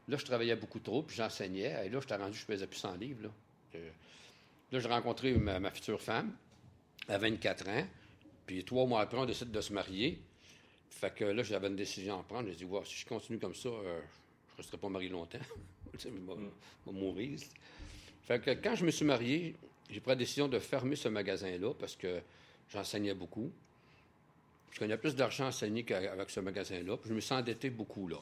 Là, 0.08 0.16
je 0.16 0.24
travaillais 0.24 0.56
beaucoup 0.56 0.80
trop, 0.80 1.02
puis 1.02 1.16
j'enseignais. 1.16 1.86
Et 1.86 1.88
là, 1.88 2.00
j'étais 2.00 2.16
rendu, 2.16 2.36
je 2.36 2.44
faisais 2.44 2.66
plus 2.66 2.78
100 2.78 2.96
livres. 2.96 3.22
Là, 3.24 3.28
euh, 3.76 3.90
là 4.72 4.80
j'ai 4.80 4.88
rencontré 4.88 5.32
ma, 5.34 5.70
future 5.70 6.00
femme 6.00 6.32
à 7.08 7.18
24 7.18 7.68
ans. 7.68 7.86
Puis 8.46 8.64
trois 8.64 8.86
mois 8.86 9.00
après, 9.00 9.18
on 9.18 9.26
décide 9.26 9.50
de 9.50 9.60
se 9.60 9.72
marier. 9.72 10.20
Fait 10.90 11.14
que 11.14 11.24
là, 11.24 11.42
j'avais 11.42 11.68
une 11.68 11.76
décision 11.76 12.18
à 12.18 12.22
prendre. 12.22 12.48
J'ai 12.48 12.56
dit, 12.56 12.66
si 12.84 13.00
je 13.00 13.06
continue 13.06 13.38
comme 13.38 13.54
ça, 13.54 13.68
euh, 13.68 14.00
je 14.48 14.54
ne 14.54 14.56
resterai 14.58 14.78
pas 14.78 14.88
marié 14.88 15.08
longtemps. 15.08 15.38
je 15.98 16.08
vais 16.08 16.92
mourir. 16.92 17.38
Fait 18.22 18.40
que 18.40 18.50
quand 18.50 18.74
je 18.74 18.84
me 18.84 18.90
suis 18.90 19.04
marié, 19.04 19.54
j'ai 19.90 20.00
pris 20.00 20.10
la 20.10 20.16
décision 20.16 20.48
de 20.48 20.58
fermer 20.58 20.96
ce 20.96 21.08
magasin-là 21.08 21.74
parce 21.74 21.96
que 21.96 22.20
j'enseignais 22.68 23.14
beaucoup. 23.14 23.50
Je 24.72 24.80
gagnais 24.80 24.96
plus 24.96 25.14
d'argent 25.14 25.46
à 25.46 25.52
qu'avec 25.84 26.30
ce 26.30 26.40
magasin-là. 26.40 26.96
Je 27.04 27.12
me 27.12 27.20
suis 27.20 27.34
endetté 27.34 27.70
beaucoup 27.70 28.08
là. 28.08 28.16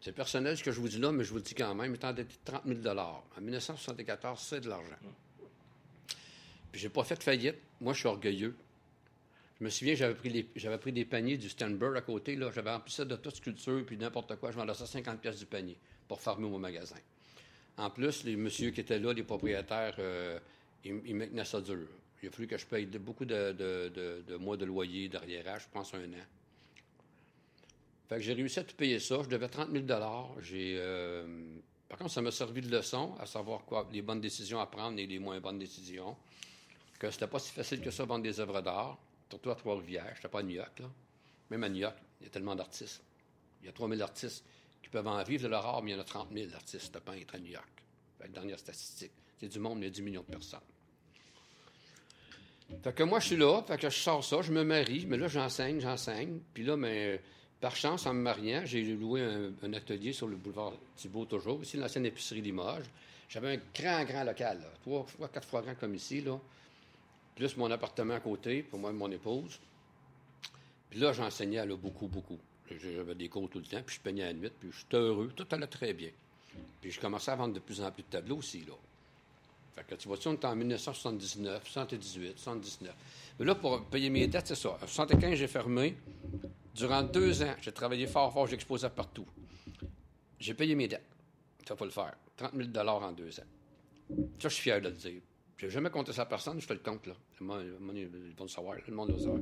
C'est 0.00 0.12
personnel 0.12 0.56
ce 0.56 0.62
que 0.62 0.70
je 0.70 0.80
vous 0.80 0.88
dis 0.88 0.98
là, 0.98 1.10
mais 1.10 1.24
je 1.24 1.30
vous 1.30 1.36
le 1.36 1.42
dis 1.42 1.54
quand 1.54 1.74
même. 1.74 1.96
Je 2.00 2.06
endetté 2.06 2.34
de 2.44 2.52
30 2.52 2.62
000 2.66 2.98
En 2.98 3.40
1974, 3.40 4.40
c'est 4.40 4.60
de 4.60 4.68
l'argent. 4.68 4.96
Puis 6.70 6.80
j'ai 6.80 6.88
pas 6.88 7.02
fait 7.02 7.16
de 7.16 7.22
faillite. 7.22 7.56
Moi, 7.80 7.94
je 7.94 7.98
suis 7.98 8.08
orgueilleux. 8.08 8.56
Je 9.58 9.64
me 9.64 9.70
souviens, 9.70 9.96
j'avais 9.96 10.14
pris, 10.14 10.44
pris 10.78 10.92
des 10.92 11.04
paniers 11.04 11.36
du 11.36 11.48
Stanberg 11.48 11.96
à 11.96 12.00
côté. 12.00 12.36
Là. 12.36 12.50
J'avais 12.54 12.70
rempli 12.70 12.94
ça 12.94 13.04
de 13.04 13.16
toute 13.16 13.34
sculpture, 13.34 13.84
puis 13.84 13.96
n'importe 13.96 14.36
quoi. 14.36 14.52
Je 14.52 14.56
vendais 14.56 14.74
ça 14.74 14.86
50 14.86 15.20
pièces 15.20 15.40
du 15.40 15.46
panier 15.46 15.76
pour 16.06 16.20
fermer 16.20 16.48
mon 16.48 16.60
magasin. 16.60 16.96
En 17.76 17.90
plus, 17.90 18.22
les 18.22 18.36
messieurs 18.36 18.70
qui 18.70 18.80
étaient 18.80 19.00
là, 19.00 19.12
les 19.12 19.24
propriétaires, 19.24 19.96
euh, 19.98 20.38
ils, 20.84 21.02
ils 21.06 21.46
ça 21.46 21.60
dur. 21.60 21.88
Il 22.22 22.28
a 22.28 22.32
fallu 22.32 22.48
que 22.48 22.58
je 22.58 22.66
paye 22.66 22.86
beaucoup 22.86 23.24
de, 23.24 24.36
mois 24.38 24.56
de 24.56 24.64
loyer 24.64 25.08
derrière, 25.08 25.58
je 25.58 25.66
pense 25.72 25.94
un 25.94 26.00
an. 26.00 26.26
Fait 28.08 28.16
que 28.16 28.22
j'ai 28.22 28.32
réussi 28.32 28.58
à 28.58 28.64
tout 28.64 28.74
payer 28.74 28.98
ça. 28.98 29.22
Je 29.22 29.28
devais 29.28 29.48
30 29.48 29.70
000 29.70 29.84
J'ai, 30.40 30.76
euh, 30.78 31.26
Par 31.88 31.98
contre, 31.98 32.10
ça 32.10 32.22
m'a 32.22 32.30
servi 32.30 32.62
de 32.62 32.74
leçon 32.74 33.14
à 33.20 33.26
savoir 33.26 33.64
quoi, 33.66 33.86
les 33.92 34.00
bonnes 34.00 34.20
décisions 34.20 34.60
à 34.60 34.66
prendre 34.66 34.98
et 34.98 35.06
les 35.06 35.18
moins 35.18 35.38
bonnes 35.40 35.58
décisions. 35.58 36.16
Que 36.98 37.10
c'était 37.10 37.26
pas 37.26 37.38
si 37.38 37.52
facile 37.52 37.80
que 37.80 37.90
ça 37.90 38.04
vendre 38.04 38.24
des 38.24 38.40
œuvres 38.40 38.62
d'art 38.62 38.98
surtout 39.28 39.50
à 39.50 39.54
Trois-Rivières. 39.54 40.12
Je 40.12 40.18
n'étais 40.18 40.28
pas 40.28 40.40
à 40.40 40.42
New 40.42 40.54
York, 40.54 40.78
là. 40.80 40.90
Même 41.50 41.64
à 41.64 41.68
New 41.68 41.80
York, 41.80 41.96
il 42.20 42.24
y 42.24 42.26
a 42.26 42.30
tellement 42.30 42.54
d'artistes. 42.54 43.02
Il 43.60 43.66
y 43.66 43.68
a 43.68 43.72
3 43.72 43.88
000 43.88 44.00
artistes 44.00 44.44
qui 44.82 44.88
peuvent 44.88 45.06
en 45.06 45.22
vivre 45.22 45.44
de 45.44 45.48
leur 45.48 45.64
art, 45.66 45.82
mais 45.82 45.92
il 45.92 45.94
y 45.94 45.96
en 45.96 46.00
a 46.00 46.04
30 46.04 46.28
000 46.32 46.54
artistes 46.54 46.94
de 46.94 46.98
peintres 46.98 47.34
à 47.34 47.38
New 47.38 47.50
York. 47.50 47.68
Dernière 48.28 48.58
statistique. 48.58 49.12
C'est 49.38 49.48
du 49.48 49.58
monde, 49.58 49.78
il 49.78 49.84
y 49.84 49.86
a 49.86 49.90
10 49.90 50.02
millions 50.02 50.24
de 50.26 50.32
personnes. 50.32 50.60
Fait 52.82 52.94
que 52.94 53.02
moi, 53.02 53.18
je 53.20 53.26
suis 53.28 53.36
là, 53.36 53.62
fait 53.66 53.78
que 53.78 53.88
je 53.88 53.96
sors 53.96 54.24
ça, 54.24 54.42
je 54.42 54.52
me 54.52 54.62
marie, 54.62 55.06
mais 55.06 55.16
là, 55.16 55.28
j'enseigne, 55.28 55.80
j'enseigne. 55.80 56.38
Puis 56.52 56.64
là, 56.64 56.76
mais, 56.76 57.20
par 57.60 57.74
chance, 57.74 58.06
en 58.06 58.14
me 58.14 58.20
mariant, 58.20 58.62
j'ai 58.64 58.82
loué 58.84 59.22
un, 59.22 59.72
atelier 59.72 60.12
sur 60.12 60.28
le 60.28 60.36
boulevard 60.36 60.74
Thibault, 60.96 61.24
toujours, 61.24 61.62
ici, 61.62 61.76
l'ancienne 61.76 62.06
épicerie 62.06 62.42
Limoges. 62.42 62.86
J'avais 63.28 63.56
un 63.56 63.60
grand, 63.74 64.04
grand 64.04 64.24
local, 64.24 64.60
trois 64.82 65.04
fois, 65.04 65.28
quatre 65.28 65.48
fois 65.48 65.62
grand 65.62 65.74
comme 65.74 65.94
ici, 65.94 66.20
là 66.20 66.38
plus 67.38 67.56
mon 67.56 67.70
appartement 67.70 68.14
à 68.14 68.20
côté, 68.20 68.64
pour 68.64 68.80
moi 68.80 68.90
et 68.90 68.94
mon 68.94 69.10
épouse. 69.12 69.60
Puis 70.90 70.98
là, 70.98 71.12
j'enseignais 71.12 71.64
là, 71.64 71.76
beaucoup, 71.76 72.08
beaucoup. 72.08 72.38
J'avais 72.68 73.14
des 73.14 73.28
cours 73.28 73.48
tout 73.48 73.60
le 73.60 73.64
temps, 73.64 73.80
puis 73.86 73.94
je 73.94 74.00
peignais 74.00 74.24
à 74.24 74.26
la 74.26 74.32
nuit, 74.32 74.50
puis 74.58 74.70
j'étais 74.76 74.96
heureux, 74.96 75.32
tout 75.34 75.46
allait 75.52 75.68
très 75.68 75.94
bien. 75.94 76.10
Puis 76.80 76.90
je 76.90 77.00
commençais 77.00 77.30
à 77.30 77.36
vendre 77.36 77.54
de 77.54 77.60
plus 77.60 77.80
en 77.80 77.92
plus 77.92 78.02
de 78.02 78.08
tableaux 78.08 78.38
aussi, 78.38 78.64
là. 78.66 78.74
Tu 79.98 80.08
vois, 80.08 80.18
on 80.26 80.34
était 80.34 80.46
en 80.46 80.56
1979, 80.56 81.62
78, 81.68 82.38
79. 82.38 82.94
Mais 83.38 83.46
là, 83.46 83.54
pour 83.54 83.84
payer 83.84 84.10
mes 84.10 84.26
dettes, 84.26 84.48
c'est 84.48 84.54
ça. 84.54 84.70
En 84.82 84.86
75, 84.86 85.34
j'ai 85.34 85.46
fermé. 85.46 85.96
Durant 86.74 87.02
deux 87.02 87.42
ans, 87.42 87.54
j'ai 87.60 87.72
travaillé 87.72 88.06
fort, 88.06 88.32
fort, 88.32 88.46
j'exposais 88.46 88.90
partout. 88.90 89.26
J'ai 90.38 90.54
payé 90.54 90.74
mes 90.74 90.88
dettes. 90.88 91.06
Ça 91.66 91.76
faut 91.76 91.84
le 91.84 91.90
faire. 91.90 92.14
30 92.36 92.52
000 92.54 92.88
en 92.88 93.12
deux 93.12 93.40
ans. 93.40 93.46
Ça, 94.38 94.48
je 94.48 94.48
suis 94.48 94.62
fier 94.62 94.80
de 94.80 94.88
le 94.88 94.94
dire. 94.94 95.20
Je 95.56 95.66
n'ai 95.66 95.72
jamais 95.72 95.90
compté 95.90 96.12
ça 96.12 96.22
à 96.22 96.26
personne, 96.26 96.60
je 96.60 96.66
fais 96.66 96.74
le 96.74 96.80
compte, 96.80 97.06
là. 97.06 97.14
Le 97.40 97.46
monde, 97.46 97.96
ils 97.96 98.06
vont 98.36 98.44
le 98.44 98.48
savoir, 98.48 98.76
le 98.86 98.94
monde 98.94 99.10
le 99.10 99.18
savoir. 99.18 99.40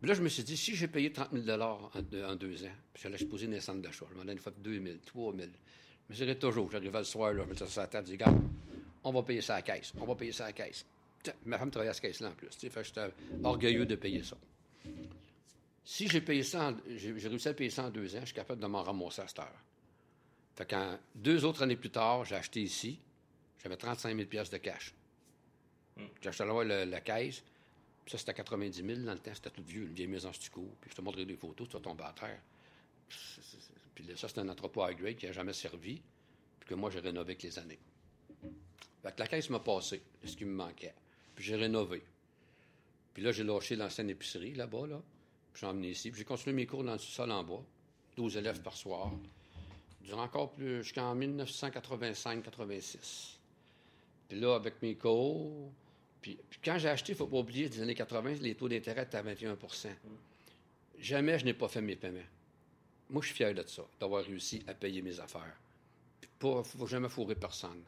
Mais 0.00 0.08
là, 0.08 0.14
je 0.14 0.22
me 0.22 0.28
suis 0.28 0.42
dit, 0.42 0.56
si 0.56 0.74
j'ai 0.74 0.88
payé 0.88 1.12
30 1.12 1.28
000 1.32 1.60
en, 1.60 1.90
en, 1.92 2.36
deux 2.36 2.64
ans, 2.64 2.70
puis 2.94 3.02
j'allais 3.02 3.16
exposer 3.16 3.46
dans 3.46 3.52
les 3.52 3.60
centres 3.60 3.82
d'achat, 3.82 4.06
je 4.10 4.16
m'en 4.16 4.26
ai 4.26 4.32
une 4.32 4.38
fois 4.38 4.52
2 4.56 4.82
000, 4.82 4.96
3 5.04 5.34
000. 5.36 5.48
Je 6.08 6.14
me 6.14 6.16
dirais 6.16 6.38
toujours, 6.38 6.70
j'arrivais 6.70 6.98
le 6.98 7.04
soir, 7.04 7.34
je 7.34 7.42
me 7.42 7.54
ça 7.54 7.82
à 7.82 7.84
la 7.84 7.88
tête, 7.88 8.06
je 8.10 8.16
on 9.04 9.12
va 9.12 9.22
payer 9.22 9.40
ça 9.40 9.54
à 9.54 9.56
la 9.58 9.62
caisse, 9.62 9.92
on 9.98 10.06
va 10.06 10.14
payer 10.14 10.32
ça 10.32 10.44
à 10.44 10.46
la 10.48 10.52
caisse. 10.52 10.84
Ma 11.44 11.58
femme 11.58 11.70
travaillait 11.70 11.90
à 11.90 11.94
ce 11.94 12.00
caisse-là 12.00 12.28
en 12.28 12.32
plus. 12.32 12.48
Fait 12.48 12.84
j'étais 12.84 13.10
orgueilleux 13.42 13.86
de 13.86 13.96
payer 13.96 14.22
ça. 14.22 14.36
Si 15.84 16.06
j'ai 16.06 16.20
payé 16.20 16.42
ça, 16.42 16.74
j'ai 16.86 17.12
réussi 17.12 17.48
à 17.48 17.54
payer 17.54 17.70
ça 17.70 17.86
en 17.86 17.90
deux 17.90 18.14
ans, 18.14 18.20
je 18.20 18.26
suis 18.26 18.34
capable 18.34 18.60
de 18.60 18.66
m'en 18.66 18.82
ramasser 18.82 19.22
à 19.22 19.28
cette 19.28 19.38
heure. 19.38 19.64
Fait 20.54 20.76
deux 21.14 21.44
autres 21.44 21.62
années 21.62 21.76
plus 21.76 21.90
tard, 21.90 22.24
j'ai 22.24 22.34
acheté 22.34 22.60
ici, 22.60 23.00
j'avais 23.62 23.76
35 23.76 24.16
000 24.16 24.44
de 24.50 24.56
cash. 24.58 24.94
Hmm. 25.96 26.06
J'ai 26.20 26.28
acheté 26.28 26.44
là 26.44 26.84
la 26.84 27.00
caisse, 27.00 27.42
puis 28.04 28.12
ça 28.12 28.18
c'était 28.18 28.34
90 28.34 28.84
000. 28.84 29.00
Dans 29.00 29.12
le 29.12 29.18
temps, 29.18 29.34
c'était 29.34 29.50
tout 29.50 29.62
vieux, 29.62 29.82
une 29.82 29.94
vieille 29.94 30.08
maison 30.08 30.32
stucco. 30.32 30.68
Puis 30.80 30.90
je 30.90 30.96
te 30.96 31.00
montrerai 31.00 31.24
des 31.24 31.36
photos, 31.36 31.68
tu 31.68 31.74
vas 31.74 31.80
tomber 31.80 32.04
à 32.04 32.12
terre. 32.12 32.40
Puis 33.94 34.04
ça, 34.16 34.28
c'est 34.28 34.38
un 34.38 34.48
entrepôt 34.48 34.86
high 34.86 34.96
grade 34.96 35.16
qui 35.16 35.26
n'a 35.26 35.32
jamais 35.32 35.52
servi, 35.52 36.00
puis 36.60 36.68
que 36.68 36.74
moi, 36.74 36.90
j'ai 36.90 37.00
rénové 37.00 37.32
avec 37.32 37.42
les 37.42 37.58
années. 37.58 37.78
La 39.04 39.12
caisse 39.12 39.50
m'a 39.50 39.60
passé, 39.60 40.02
ce 40.24 40.36
qui 40.36 40.44
me 40.44 40.54
manquait. 40.54 40.94
Puis 41.34 41.44
j'ai 41.44 41.56
rénové. 41.56 42.02
Puis 43.14 43.22
là, 43.22 43.32
j'ai 43.32 43.44
lâché 43.44 43.76
l'ancienne 43.76 44.10
épicerie 44.10 44.54
là-bas, 44.54 44.86
là. 44.86 45.00
Puis 45.52 45.60
j'ai 45.60 45.66
emmené 45.66 45.90
ici. 45.90 46.10
Puis 46.10 46.20
j'ai 46.20 46.24
continué 46.24 46.54
mes 46.54 46.66
cours 46.66 46.84
dans 46.84 46.92
le 46.92 46.98
sous-sol 46.98 47.30
en 47.30 47.44
bas. 47.44 47.62
12 48.16 48.36
élèves 48.36 48.62
par 48.62 48.76
soir. 48.76 49.12
Durant 50.02 50.24
encore 50.24 50.52
plus, 50.52 50.82
jusqu'en 50.82 51.14
1985-86. 51.16 53.36
Puis 54.28 54.40
là, 54.40 54.54
avec 54.54 54.82
mes 54.82 54.96
cours. 54.96 55.70
Puis, 56.20 56.36
quand 56.64 56.78
j'ai 56.78 56.88
acheté, 56.88 57.12
il 57.12 57.14
ne 57.14 57.18
faut 57.18 57.28
pas 57.28 57.38
oublier, 57.38 57.68
des 57.68 57.80
années 57.80 57.94
80, 57.94 58.38
les 58.40 58.56
taux 58.56 58.68
d'intérêt 58.68 59.04
étaient 59.04 59.18
à 59.18 59.22
21% 59.22 59.90
Jamais 60.98 61.38
je 61.38 61.44
n'ai 61.44 61.54
pas 61.54 61.68
fait 61.68 61.80
mes 61.80 61.94
paiements. 61.94 62.18
Moi, 63.08 63.22
je 63.22 63.28
suis 63.28 63.36
fier 63.36 63.54
de 63.54 63.62
ça, 63.66 63.84
d'avoir 64.00 64.24
réussi 64.24 64.64
à 64.66 64.74
payer 64.74 65.00
mes 65.00 65.20
affaires. 65.20 65.56
Il 66.42 66.48
ne 66.48 66.62
faut 66.62 66.86
jamais 66.86 67.08
fourrer 67.08 67.36
personne. 67.36 67.82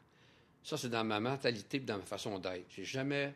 Ça, 0.63 0.77
c'est 0.77 0.89
dans 0.89 1.03
ma 1.03 1.19
mentalité 1.19 1.79
dans 1.79 1.97
ma 1.97 2.03
façon 2.03 2.37
d'être. 2.39 2.65
J'ai 2.69 2.85
jamais, 2.85 3.33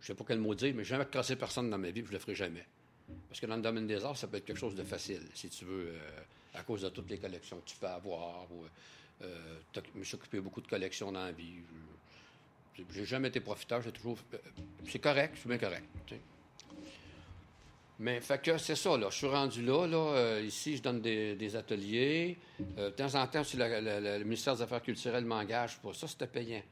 je 0.00 0.06
sais 0.06 0.14
pas 0.14 0.24
quel 0.26 0.38
mot 0.38 0.54
dire, 0.54 0.74
mais 0.74 0.84
jamais 0.84 1.06
cassé 1.06 1.36
personne 1.36 1.68
dans 1.70 1.78
ma 1.78 1.90
vie, 1.90 2.02
puis 2.02 2.08
je 2.08 2.12
le 2.12 2.18
ferai 2.18 2.34
jamais. 2.34 2.66
Parce 3.28 3.40
que 3.40 3.46
dans 3.46 3.56
le 3.56 3.62
domaine 3.62 3.86
des 3.86 4.04
arts, 4.04 4.16
ça 4.16 4.26
peut 4.26 4.38
être 4.38 4.44
quelque 4.44 4.58
chose 4.58 4.74
de 4.74 4.84
facile, 4.84 5.22
si 5.34 5.48
tu 5.48 5.64
veux, 5.64 5.88
euh, 5.88 6.20
à 6.54 6.62
cause 6.62 6.82
de 6.82 6.88
toutes 6.88 7.10
les 7.10 7.18
collections 7.18 7.58
que 7.58 7.68
tu 7.68 7.76
peux 7.76 7.86
avoir. 7.86 8.50
Ou, 8.52 8.64
euh, 9.22 9.58
je 9.74 9.98
me 9.98 10.04
suis 10.04 10.14
occupé 10.14 10.40
beaucoup 10.40 10.60
de 10.60 10.68
collections 10.68 11.12
dans 11.12 11.24
la 11.24 11.32
vie. 11.32 11.56
J'ai 12.90 13.04
jamais 13.04 13.28
été 13.28 13.40
profiteur, 13.40 13.82
j'ai 13.82 13.92
toujours. 13.92 14.18
Euh, 14.32 14.38
c'est 14.88 14.98
correct, 14.98 15.32
je 15.34 15.40
suis 15.40 15.48
bien 15.48 15.58
correct. 15.58 15.84
Mais 18.02 18.20
c'est 18.20 18.74
ça, 18.74 18.98
là. 18.98 19.10
Je 19.10 19.16
suis 19.16 19.28
rendu 19.28 19.62
là, 19.62 19.86
là. 19.86 19.96
Euh, 19.96 20.42
ici, 20.44 20.76
je 20.76 20.82
donne 20.82 21.00
des, 21.00 21.54
ateliers. 21.56 22.36
Euh, 22.76 22.90
de 22.90 22.94
temps 22.96 23.14
en 23.14 23.24
temps, 23.28 23.44
si 23.44 23.56
le 23.56 24.24
ministère 24.24 24.56
des 24.56 24.62
Affaires 24.62 24.82
culturelles 24.82 25.24
m'engage 25.24 25.78
pour 25.78 25.94
ça, 25.94 26.08
c'était 26.08 26.26
payant. 26.26 26.62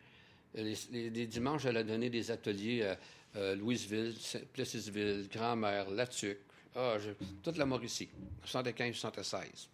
Les, 0.56 0.75
les, 0.90 1.26
dimanches, 1.28 1.62
j'allais 1.62 1.84
donner 1.84 2.10
des 2.10 2.32
ateliers 2.32 2.82
à 2.82 2.99
euh, 3.37 3.54
Louisville, 3.54 4.12
Plessisville, 4.52 5.28
Grand-Mère, 5.32 5.88
Latuc, 5.90 6.38
ah, 6.75 6.96
toute 7.44 7.58
la 7.58 7.64
Mauricie, 7.64 8.08
75-76. 8.44 9.68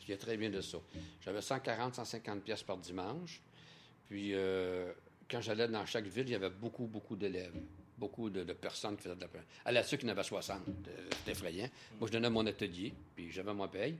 Je 0.00 0.06
viens 0.06 0.16
très 0.16 0.38
bien 0.38 0.48
de 0.48 0.62
ça. 0.62 0.78
J'avais 1.20 1.42
140, 1.42 1.96
150 1.96 2.42
pièces 2.42 2.62
par 2.62 2.78
dimanche. 2.78 3.42
Puis, 4.08 4.32
quand 5.30 5.42
j'allais 5.42 5.68
dans 5.68 5.84
chaque 5.84 6.06
ville, 6.06 6.24
il 6.28 6.32
y 6.32 6.34
avait 6.34 6.48
beaucoup, 6.48 6.86
beaucoup 6.86 7.14
d'élèves 7.14 7.60
beaucoup 7.98 8.30
de, 8.30 8.42
personnes 8.52 8.96
qui 8.96 9.02
faisaient 9.02 9.16
de 9.16 9.20
la 9.20 9.28
À 9.64 9.72
la 9.72 9.82
sucre, 9.82 10.04
il 10.04 10.08
y 10.08 10.10
en 10.10 10.12
avait 10.12 10.22
60. 10.22 10.58
C'était 11.18 11.32
effrayant. 11.32 11.68
Moi, 11.98 12.08
je 12.08 12.12
donnais 12.12 12.30
mon 12.30 12.46
atelier, 12.46 12.92
puis 13.14 13.30
j'avais 13.30 13.54
mon 13.54 13.68
paye. 13.68 13.98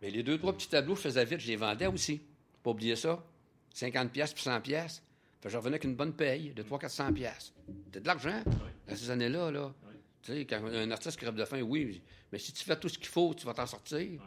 Mais 0.00 0.10
les 0.10 0.22
deux, 0.22 0.38
trois 0.38 0.52
petits 0.52 0.68
tableaux, 0.68 0.96
je 0.96 1.02
faisais 1.02 1.24
vite, 1.24 1.40
je 1.40 1.48
les 1.48 1.56
vendais 1.56 1.86
aussi. 1.86 2.20
Pas 2.62 2.70
oublier 2.70 2.96
ça. 2.96 3.24
50 3.74 4.10
pièces 4.10 4.32
puis 4.32 4.42
100 4.42 4.60
pièces. 4.60 5.02
Fait 5.40 5.50
je 5.50 5.56
revenais 5.56 5.74
avec 5.74 5.84
une 5.84 5.96
bonne 5.96 6.12
paye 6.12 6.50
de 6.50 6.62
300-400 6.62 7.12
pièces. 7.14 7.52
C'était 7.86 8.00
de 8.00 8.06
l'argent 8.06 8.42
à 8.88 8.96
ces 8.96 9.10
années-là. 9.10 9.50
Là. 9.50 9.72
Tu 10.22 10.32
sais, 10.32 10.44
quand 10.44 10.64
un 10.64 10.90
artiste 10.90 11.16
crève 11.16 11.34
de 11.34 11.44
faim, 11.44 11.60
oui, 11.62 12.00
mais 12.30 12.38
si 12.38 12.52
tu 12.52 12.64
fais 12.64 12.78
tout 12.78 12.88
ce 12.88 12.98
qu'il 12.98 13.08
faut, 13.08 13.34
tu 13.34 13.44
vas 13.44 13.54
t'en 13.54 13.66
sortir. 13.66 14.20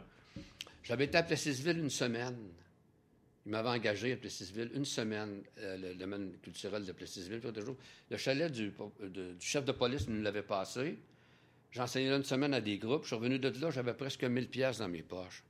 J'avais 0.82 1.06
été 1.06 1.16
à 1.16 1.22
Plessisville 1.22 1.78
une 1.78 1.90
semaine. 1.90 2.36
Il 3.46 3.52
m'avait 3.52 3.68
engagé 3.68 4.12
à 4.12 4.16
Plessisville 4.16 4.72
une 4.74 4.84
semaine, 4.84 5.44
euh, 5.58 5.76
le 5.76 5.94
domaine 5.94 6.36
culturel 6.42 6.84
de 6.84 6.90
Plessisville. 6.90 7.40
Le 8.10 8.16
chalet 8.16 8.50
du, 8.50 8.72
chef 9.38 9.64
de 9.64 9.70
police 9.70 10.08
nous 10.08 10.20
l'avait 10.20 10.42
passé. 10.42 10.98
J'enseignais 11.70 12.10
là 12.10 12.16
une 12.16 12.24
semaine 12.24 12.54
à 12.54 12.60
des 12.60 12.76
groupes. 12.76 13.02
Je 13.02 13.08
suis 13.08 13.16
revenu 13.16 13.38
de 13.38 13.48
là, 13.60 13.70
j'avais 13.70 13.94
presque 13.94 14.24
1000 14.24 14.48
pièces 14.48 14.78
dans 14.78 14.88
mes 14.88 15.02
poches. 15.02 15.44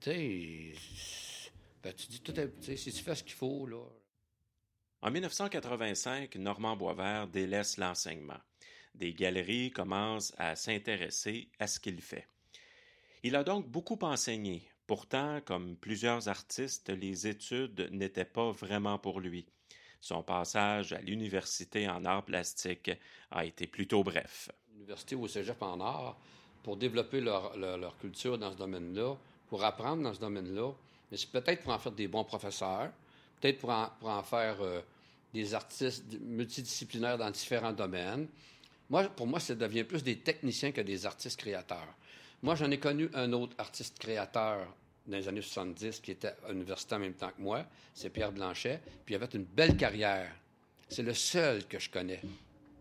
Tu 0.00 0.72
ben, 1.82 1.94
tu 1.94 2.06
dis 2.08 2.20
tout, 2.20 2.34
si 2.60 2.92
tu 2.92 3.02
fais 3.02 3.14
ce 3.14 3.24
qu'il 3.24 3.34
faut, 3.34 3.66
là. 3.66 3.82
En 5.02 5.10
1985, 5.10 6.36
Normand 6.36 6.76
Boisvert 6.76 7.26
délaisse 7.26 7.78
l'enseignement. 7.78 8.38
Des 8.94 9.14
galeries 9.14 9.70
commencent 9.70 10.34
à 10.36 10.54
s'intéresser 10.56 11.48
à 11.58 11.66
ce 11.66 11.80
qu'il 11.80 12.00
fait. 12.02 12.28
Il 13.22 13.34
a 13.34 13.42
donc 13.42 13.66
beaucoup 13.66 13.98
enseigné, 14.02 14.69
Pourtant, 14.90 15.40
comme 15.44 15.76
plusieurs 15.76 16.26
artistes, 16.26 16.90
les 16.90 17.28
études 17.28 17.90
n'étaient 17.92 18.24
pas 18.24 18.50
vraiment 18.50 18.98
pour 18.98 19.20
lui. 19.20 19.46
Son 20.00 20.24
passage 20.24 20.92
à 20.92 21.00
l'université 21.00 21.88
en 21.88 22.04
arts 22.04 22.24
plastiques 22.24 22.90
a 23.30 23.44
été 23.44 23.68
plutôt 23.68 24.02
bref. 24.02 24.50
L'université 24.74 25.14
au 25.14 25.28
cégep 25.28 25.62
en 25.62 25.78
arts, 25.78 26.18
pour 26.64 26.76
développer 26.76 27.20
leur, 27.20 27.96
culture 28.00 28.36
dans 28.36 28.50
ce 28.50 28.56
domaine-là, 28.56 29.14
pour 29.46 29.62
apprendre 29.62 30.02
dans 30.02 30.12
ce 30.12 30.18
domaine-là, 30.18 30.72
mais 31.08 31.16
c'est 31.16 31.30
peut-être 31.30 31.62
pour 31.62 31.72
en 31.72 31.78
faire 31.78 31.92
des 31.92 32.08
bons 32.08 32.24
professeurs, 32.24 32.90
peut-être 33.40 33.60
pour 33.60 33.70
en, 33.70 34.22
faire 34.24 34.60
euh, 34.60 34.80
des 35.32 35.54
artistes 35.54 36.04
multidisciplinaires 36.20 37.16
dans 37.16 37.30
différents 37.30 37.72
domaines. 37.72 38.26
Moi, 38.88 39.04
pour 39.04 39.28
moi, 39.28 39.38
ça 39.38 39.54
devient 39.54 39.84
plus 39.84 40.02
des 40.02 40.18
techniciens 40.18 40.72
que 40.72 40.80
des 40.80 41.06
artistes 41.06 41.38
créateurs. 41.38 41.94
Moi, 42.42 42.54
j'en 42.54 42.70
ai 42.70 42.78
connu 42.78 43.10
un 43.14 43.32
autre 43.32 43.54
artiste 43.58 43.98
créateur 43.98 44.66
dans 45.06 45.16
les 45.16 45.28
années 45.28 45.42
70 45.42 46.00
qui 46.00 46.12
était 46.12 46.34
à 46.46 46.52
l'université 46.52 46.94
en 46.94 47.00
même 47.00 47.14
temps 47.14 47.30
que 47.30 47.42
moi, 47.42 47.66
c'est 47.94 48.10
Pierre 48.10 48.32
Blanchet, 48.32 48.80
puis 49.04 49.14
il 49.14 49.16
avait 49.16 49.26
une 49.34 49.44
belle 49.44 49.76
carrière. 49.76 50.32
C'est 50.88 51.02
le 51.02 51.14
seul 51.14 51.66
que 51.66 51.78
je 51.78 51.90
connais 51.90 52.20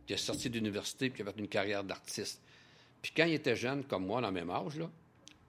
qui 0.09 0.13
est 0.13 0.17
sorti 0.17 0.49
d'université 0.49 1.05
et 1.05 1.11
qui 1.11 1.21
avait 1.21 1.33
une 1.37 1.47
carrière 1.47 1.83
d'artiste. 1.83 2.41
Puis 2.99 3.11
quand 3.15 3.25
il 3.25 3.33
était 3.33 3.55
jeune, 3.55 3.83
comme 3.83 4.07
moi, 4.07 4.21
dans 4.21 4.29
le 4.29 4.33
même 4.33 4.49
âge, 4.49 4.77
là, 4.77 4.89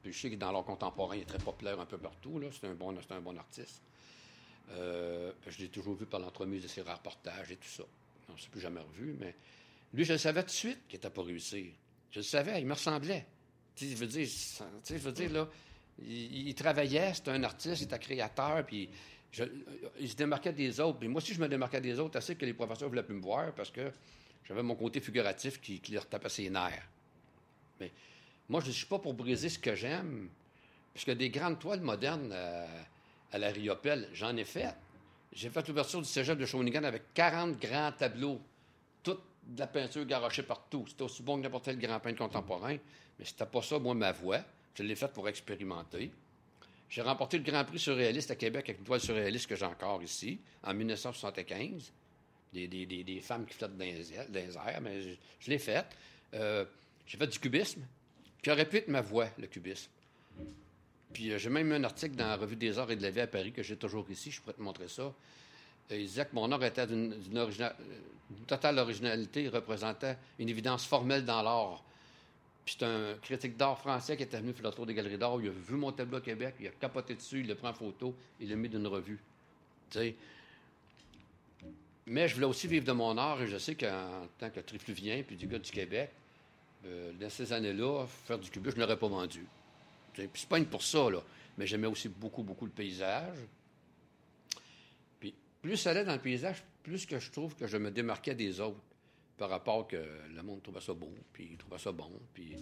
puis 0.02 0.12
je 0.12 0.18
sais 0.18 0.30
que 0.30 0.36
dans 0.36 0.52
l'art 0.52 0.64
contemporain, 0.64 1.16
il 1.16 1.22
est 1.22 1.24
très 1.26 1.38
populaire 1.38 1.80
un 1.80 1.86
peu 1.86 1.96
partout, 1.96 2.42
c'est 2.52 2.66
un, 2.66 2.74
bon, 2.74 2.94
un 2.94 3.20
bon 3.20 3.38
artiste. 3.38 3.80
Euh, 4.72 5.32
je 5.46 5.58
l'ai 5.60 5.68
toujours 5.68 5.94
vu 5.94 6.04
par 6.04 6.20
l'entremise 6.20 6.62
de 6.62 6.68
ses 6.68 6.82
reportages 6.82 7.50
et 7.50 7.56
tout 7.56 7.68
ça. 7.68 7.84
On 8.28 8.34
ne 8.34 8.38
s'est 8.38 8.50
plus 8.50 8.60
jamais 8.60 8.80
revu, 8.80 9.16
mais 9.18 9.34
lui, 9.94 10.04
je 10.04 10.12
le 10.12 10.18
savais 10.18 10.42
tout 10.42 10.48
de 10.48 10.52
suite 10.52 10.86
qu'il 10.88 10.98
n'était 10.98 11.08
pas 11.08 11.22
réussi. 11.22 11.72
Je 12.10 12.18
le 12.18 12.24
savais, 12.24 12.60
il 12.60 12.66
me 12.66 12.74
ressemblait. 12.74 13.24
Je 13.80 13.94
veux 13.96 14.06
dire, 14.06 14.28
je 14.28 14.94
veux 14.94 15.12
dire 15.12 15.32
là, 15.32 15.48
il, 16.06 16.54
travaillait, 16.54 17.14
c'était 17.14 17.30
un 17.30 17.42
artiste, 17.44 17.82
il 17.82 17.84
était 17.84 17.98
créateur, 17.98 18.64
puis 18.64 18.88
il 19.98 20.08
se 20.08 20.16
démarquait 20.16 20.52
des 20.52 20.80
autres. 20.80 20.98
Puis 20.98 21.08
moi 21.08 21.20
aussi, 21.20 21.34
je 21.34 21.40
me 21.40 21.48
démarquais 21.48 21.80
des 21.80 21.98
autres 21.98 22.18
assez 22.18 22.36
que 22.36 22.44
les 22.44 22.54
professeurs 22.54 22.88
voulaient 22.88 23.02
plus 23.02 23.14
me 23.14 23.22
voir 23.22 23.52
parce 23.52 23.70
que 23.70 23.90
j'avais 24.44 24.62
mon 24.62 24.74
côté 24.74 25.00
figuratif 25.00 25.60
qui, 25.60 25.80
leur 25.92 26.06
tapait 26.06 26.28
ses 26.28 26.50
nerfs. 26.50 26.88
Mais 27.78 27.92
moi, 28.48 28.60
je 28.60 28.68
ne 28.68 28.72
suis 28.72 28.86
pas 28.86 28.98
pour 28.98 29.14
briser 29.14 29.48
ce 29.48 29.58
que 29.58 29.74
j'aime, 29.74 30.28
puisque 30.92 31.12
des 31.12 31.30
grandes 31.30 31.58
toiles 31.58 31.80
modernes 31.80 32.30
euh, 32.32 32.66
à, 33.32 33.38
la 33.38 33.48
Riopelle, 33.50 34.08
j'en 34.12 34.36
ai 34.36 34.44
fait. 34.44 34.74
J'ai 35.32 35.48
fait 35.50 35.66
l'ouverture 35.68 36.00
du 36.00 36.08
cégep 36.08 36.36
de 36.36 36.44
Shawinigan 36.44 36.82
avec 36.82 37.14
40 37.14 37.60
grands 37.60 37.92
tableaux, 37.92 38.40
toute 39.02 39.22
de 39.46 39.60
la 39.60 39.66
peinture 39.68 40.04
garochée 40.04 40.42
partout. 40.42 40.84
C'était 40.88 41.02
aussi 41.02 41.22
bon 41.22 41.36
que 41.36 41.42
n'importe 41.42 41.66
quel 41.66 41.78
grand 41.78 42.00
peintre 42.00 42.18
contemporain, 42.18 42.76
mais 43.20 43.26
c'était 43.26 43.44
pas 43.44 43.60
ça, 43.60 43.78
moi, 43.78 43.94
ma 43.94 44.12
voix. 44.12 44.40
Je 44.74 44.82
l'ai 44.82 44.96
faite 44.96 45.12
pour 45.12 45.28
expérimenter. 45.28 46.10
J'ai 46.88 47.02
remporté 47.02 47.36
le 47.36 47.44
Grand 47.44 47.66
Prix 47.66 47.78
surréaliste 47.78 48.30
à 48.30 48.34
Québec 48.34 48.64
avec 48.70 48.78
une 48.78 48.86
toile 48.86 49.00
surréaliste 49.00 49.46
que 49.46 49.56
j'ai 49.56 49.66
encore 49.66 50.02
ici, 50.02 50.40
en 50.64 50.72
1975. 50.72 51.92
Des, 52.54 53.20
femmes 53.22 53.44
qui 53.44 53.54
flottent 53.54 53.76
dans 53.76 53.84
airs, 53.84 54.80
mais 54.80 55.02
je, 55.38 55.50
l'ai 55.50 55.58
faite. 55.58 55.86
Euh, 56.32 56.64
j'ai 57.06 57.18
fait 57.18 57.26
du 57.26 57.38
cubisme, 57.38 57.82
qui 58.42 58.50
aurait 58.50 58.66
pu 58.66 58.78
être 58.78 58.88
ma 58.88 59.02
voix, 59.02 59.28
le 59.38 59.46
cubisme. 59.46 59.90
Puis 61.12 61.30
euh, 61.30 61.38
j'ai 61.38 61.50
même 61.50 61.70
un 61.72 61.84
article 61.84 62.16
dans 62.16 62.26
la 62.26 62.36
Revue 62.36 62.56
des 62.56 62.78
Arts 62.78 62.90
et 62.90 62.96
de 62.96 63.02
la 63.02 63.10
Vie 63.10 63.20
à 63.20 63.26
Paris 63.26 63.52
que 63.52 63.62
j'ai 63.62 63.76
toujours 63.76 64.10
ici, 64.10 64.30
je 64.30 64.40
pourrais 64.40 64.54
te 64.54 64.62
montrer 64.62 64.88
ça. 64.88 65.02
Euh, 65.02 65.12
il 65.90 66.06
disait 66.06 66.24
que 66.24 66.34
mon 66.34 66.50
art 66.50 66.64
était 66.64 66.86
d'une 66.86 67.14
totale 68.46 68.78
originalité, 68.78 69.42
il 69.42 69.50
représentait 69.50 70.16
une 70.38 70.48
évidence 70.48 70.86
formelle 70.86 71.24
dans 71.24 71.42
l'art. 71.42 71.84
Puis 72.64 72.76
c'est 72.78 72.84
un 72.84 73.14
critique 73.22 73.56
d'art 73.56 73.78
français 73.78 74.16
qui 74.16 74.22
était 74.22 74.38
venu 74.38 74.52
faire 74.52 74.66
le 74.66 74.72
tour 74.72 74.86
des 74.86 74.94
galeries 74.94 75.18
d'art. 75.18 75.38
Il 75.40 75.48
a 75.48 75.52
vu 75.52 75.76
mon 75.76 75.92
tableau 75.92 76.18
à 76.18 76.20
Québec, 76.20 76.54
il 76.60 76.68
a 76.68 76.70
capoté 76.70 77.14
dessus, 77.14 77.40
il 77.40 77.46
l'a 77.46 77.54
pris 77.54 77.66
en 77.66 77.72
photo, 77.72 78.14
il 78.40 78.48
l'a 78.48 78.56
mis 78.56 78.68
d'une 78.68 78.86
revue. 78.86 79.18
Mais 82.06 82.28
je 82.28 82.34
voulais 82.34 82.46
aussi 82.46 82.66
vivre 82.66 82.84
de 82.84 82.92
mon 82.92 83.16
art 83.16 83.40
et 83.42 83.46
je 83.46 83.58
sais 83.58 83.74
qu'en 83.74 84.26
tant 84.38 84.50
que 84.50 84.60
trifluvien 84.60 85.22
puis 85.22 85.36
du 85.36 85.46
gars 85.46 85.58
du 85.58 85.70
Québec, 85.70 86.10
euh, 86.86 87.12
dans 87.12 87.30
ces 87.30 87.52
années-là, 87.52 88.06
faire 88.06 88.38
du 88.38 88.50
cubisme, 88.50 88.76
je 88.76 88.80
ne 88.80 88.86
l'aurais 88.86 88.98
pas 88.98 89.08
vendu. 89.08 89.46
Puis 90.12 90.28
c'est 90.34 90.48
pas 90.48 90.58
une 90.58 90.66
pour 90.66 90.82
ça, 90.82 91.10
là. 91.10 91.22
Mais 91.58 91.66
j'aimais 91.66 91.86
aussi 91.86 92.08
beaucoup, 92.08 92.42
beaucoup 92.42 92.64
le 92.64 92.70
paysage. 92.70 93.38
Puis 95.18 95.34
plus 95.60 95.76
ça 95.76 95.90
allait 95.90 96.04
dans 96.04 96.14
le 96.14 96.20
paysage, 96.20 96.62
plus 96.82 97.06
que 97.06 97.18
je 97.18 97.30
trouve 97.30 97.54
que 97.54 97.66
je 97.66 97.76
me 97.76 97.90
démarquais 97.90 98.34
des 98.34 98.60
autres 98.60 98.80
par 99.40 99.48
rapport 99.48 99.88
que 99.88 99.96
le 99.96 100.42
monde 100.42 100.62
trouvait 100.62 100.82
ça 100.82 100.92
beau, 100.92 101.14
puis 101.32 101.48
il 101.52 101.56
trouvait 101.56 101.78
ça 101.78 101.90
bon, 101.92 102.12
puis 102.34 102.54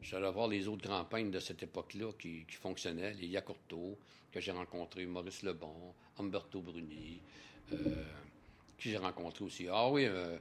j'allais 0.00 0.30
voir 0.30 0.46
les 0.46 0.68
autres 0.68 0.86
grands 0.86 1.04
peintres 1.04 1.32
de 1.32 1.40
cette 1.40 1.64
époque-là 1.64 2.12
qui, 2.16 2.46
fonctionnaient, 2.48 3.12
les 3.14 3.26
Yacourto, 3.26 3.98
que 4.30 4.38
j'ai 4.38 4.52
rencontré, 4.52 5.04
Maurice 5.04 5.42
Lebon, 5.42 5.92
Umberto 6.20 6.60
Bruni, 6.60 7.20
euh, 7.72 7.76
qui 8.78 8.90
j'ai 8.90 8.98
rencontré 8.98 9.44
aussi. 9.44 9.66
Ah 9.68 9.90
oui, 9.90 10.04
euh, 10.04 10.38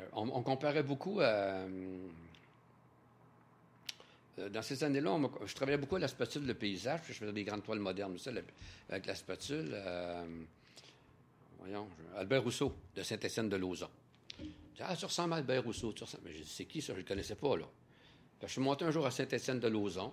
euh, 0.00 0.08
on, 0.12 0.42
comparait 0.42 0.82
beaucoup 0.82 1.20
à... 1.22 1.62
dans 4.36 4.62
ces 4.62 4.84
années-là, 4.84 5.18
je 5.46 5.54
travaillais 5.54 5.78
beaucoup 5.78 5.96
à 5.96 6.00
la 6.00 6.08
spatule 6.08 6.46
de 6.46 6.52
paysage, 6.52 7.00
puis 7.04 7.14
je 7.14 7.20
faisais 7.20 7.32
des 7.32 7.44
grandes 7.44 7.62
toiles 7.62 7.78
modernes 7.78 8.12
aussi 8.12 8.28
avec 8.28 9.06
la 9.06 9.14
spatule. 9.14 9.74
voyons, 11.58 11.88
Albert 12.18 12.42
Rousseau, 12.42 12.74
de 12.94 13.02
Saint-Étienne 13.02 13.48
de 13.48 13.56
Lauzon. 13.56 13.88
Ah, 14.80 14.94
à 14.94 15.34
Albert 15.34 15.64
Rousseau. 15.64 15.94
Mais 16.24 16.32
je 16.32 16.44
c'est 16.44 16.64
qui 16.64 16.80
ça? 16.80 16.88
Je 16.88 16.98
ne 16.98 17.02
le 17.02 17.08
connaissais 17.08 17.34
pas, 17.34 17.56
là. 17.56 17.66
je 18.42 18.46
suis 18.46 18.60
monté 18.60 18.84
un 18.84 18.90
jour 18.90 19.06
à 19.06 19.10
Saint-Étienne 19.10 19.60
de 19.60 19.68
Lauzon. 19.68 20.12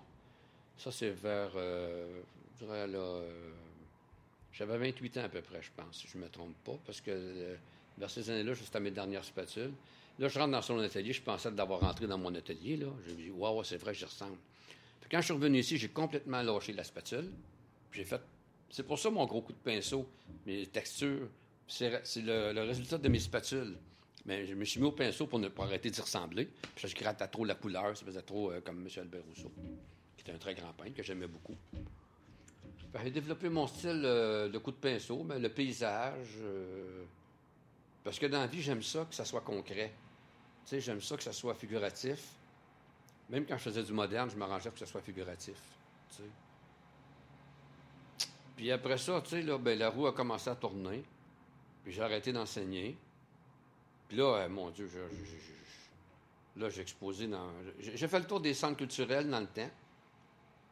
Ça, 0.76 0.90
c'est 0.90 1.10
vers, 1.10 1.50
euh, 1.56 2.22
je 2.54 2.64
dirais, 2.64 2.86
là, 2.86 2.98
euh, 2.98 3.52
j'avais 4.52 4.78
28 4.78 5.18
ans 5.18 5.24
à 5.24 5.28
peu 5.28 5.42
près, 5.42 5.60
je 5.62 5.70
pense, 5.76 5.98
si 5.98 6.08
je 6.08 6.16
ne 6.16 6.24
me 6.24 6.28
trompe 6.28 6.54
pas, 6.64 6.78
parce 6.86 7.00
que 7.00 7.10
euh, 7.10 7.56
vers 7.98 8.10
ces 8.10 8.30
années-là, 8.30 8.52
à 8.72 8.80
mes 8.80 8.90
dernières 8.90 9.24
spatules. 9.24 9.72
Là, 10.18 10.28
je 10.28 10.38
rentre 10.38 10.52
dans 10.52 10.62
son 10.62 10.78
atelier, 10.78 11.12
je 11.12 11.22
pensais 11.22 11.50
d'avoir 11.50 11.80
rentré 11.80 12.06
dans 12.06 12.18
mon 12.18 12.34
atelier, 12.34 12.76
là. 12.76 12.86
Je 13.06 13.12
me 13.12 13.16
dis, 13.16 13.30
waouh, 13.30 13.62
c'est 13.64 13.76
vrai, 13.76 13.94
j'y 13.94 14.04
ressemble. 14.04 14.36
Puis 15.00 15.10
quand 15.10 15.18
je 15.20 15.26
suis 15.26 15.34
revenu 15.34 15.58
ici, 15.58 15.76
j'ai 15.76 15.88
complètement 15.88 16.42
lâché 16.42 16.72
la 16.72 16.84
spatule. 16.84 17.30
J'ai 17.92 18.04
fait, 18.04 18.20
c'est 18.70 18.86
pour 18.86 18.98
ça 18.98 19.10
mon 19.10 19.26
gros 19.26 19.42
coup 19.42 19.52
de 19.52 19.58
pinceau, 19.58 20.08
mes 20.46 20.66
textures, 20.66 21.28
c'est, 21.66 21.90
le, 22.16 22.52
le 22.52 22.62
résultat 22.62 22.98
de 22.98 23.08
mes 23.08 23.18
spatules. 23.18 23.76
Mais 24.26 24.46
je 24.46 24.54
me 24.54 24.64
suis 24.64 24.80
mis 24.80 24.86
au 24.86 24.92
pinceau 24.92 25.26
pour 25.26 25.38
ne 25.38 25.48
pas 25.48 25.64
arrêter 25.64 25.90
d'y 25.90 26.00
ressembler. 26.00 26.48
Puis 26.74 26.88
je 26.88 26.94
grattais 26.94 27.26
trop 27.28 27.44
la 27.44 27.54
couleur, 27.54 27.96
ça 27.96 28.04
faisait 28.04 28.22
trop 28.22 28.50
euh, 28.50 28.60
comme 28.60 28.80
M. 28.80 28.88
Albert 28.98 29.22
Rousseau, 29.28 29.50
qui 30.16 30.22
était 30.22 30.32
un 30.32 30.38
très 30.38 30.54
grand 30.54 30.72
peintre 30.72 30.94
que 30.94 31.02
j'aimais 31.02 31.26
beaucoup. 31.26 31.56
J'ai 33.02 33.10
développé 33.10 33.48
mon 33.48 33.66
style 33.66 34.02
euh, 34.04 34.48
de 34.48 34.58
coup 34.58 34.72
de 34.72 34.76
pinceau, 34.76 35.22
mais 35.22 35.38
le 35.38 35.48
paysage. 35.48 36.38
Euh, 36.40 37.04
parce 38.02 38.18
que 38.18 38.26
dans 38.26 38.40
la 38.40 38.46
vie, 38.46 38.60
j'aime 38.60 38.82
ça 38.82 39.06
que 39.08 39.14
ça 39.14 39.24
soit 39.24 39.42
concret. 39.42 39.92
Tu 40.64 40.70
sais, 40.70 40.80
j'aime 40.80 41.00
ça 41.00 41.16
que 41.16 41.22
ça 41.22 41.32
soit 41.32 41.54
figuratif. 41.54 42.20
Même 43.28 43.46
quand 43.46 43.56
je 43.58 43.62
faisais 43.62 43.82
du 43.82 43.92
moderne, 43.92 44.28
je 44.30 44.36
m'arrangeais 44.36 44.70
pour 44.70 44.78
que 44.78 44.84
ça 44.84 44.90
soit 44.90 45.02
figuratif. 45.02 45.56
Puis 48.56 48.70
après 48.72 48.98
ça, 48.98 49.22
tu 49.22 49.42
sais, 49.42 49.58
ben, 49.58 49.78
la 49.78 49.88
roue 49.88 50.06
a 50.06 50.12
commencé 50.12 50.50
à 50.50 50.56
tourner. 50.56 51.04
Puis 51.84 51.92
j'ai 51.92 52.02
arrêté 52.02 52.32
d'enseigner. 52.32 52.98
Puis 54.10 54.18
là, 54.18 54.38
euh, 54.38 54.48
mon 54.48 54.70
Dieu, 54.70 54.90
là, 56.56 56.68
j'ai 56.68 56.82
exposé 56.82 57.28
dans. 57.28 57.48
J'ai 57.78 58.08
fait 58.08 58.18
le 58.18 58.26
tour 58.26 58.40
des 58.40 58.54
centres 58.54 58.76
culturels 58.76 59.30
dans 59.30 59.38
le 59.38 59.46
temps. 59.46 59.70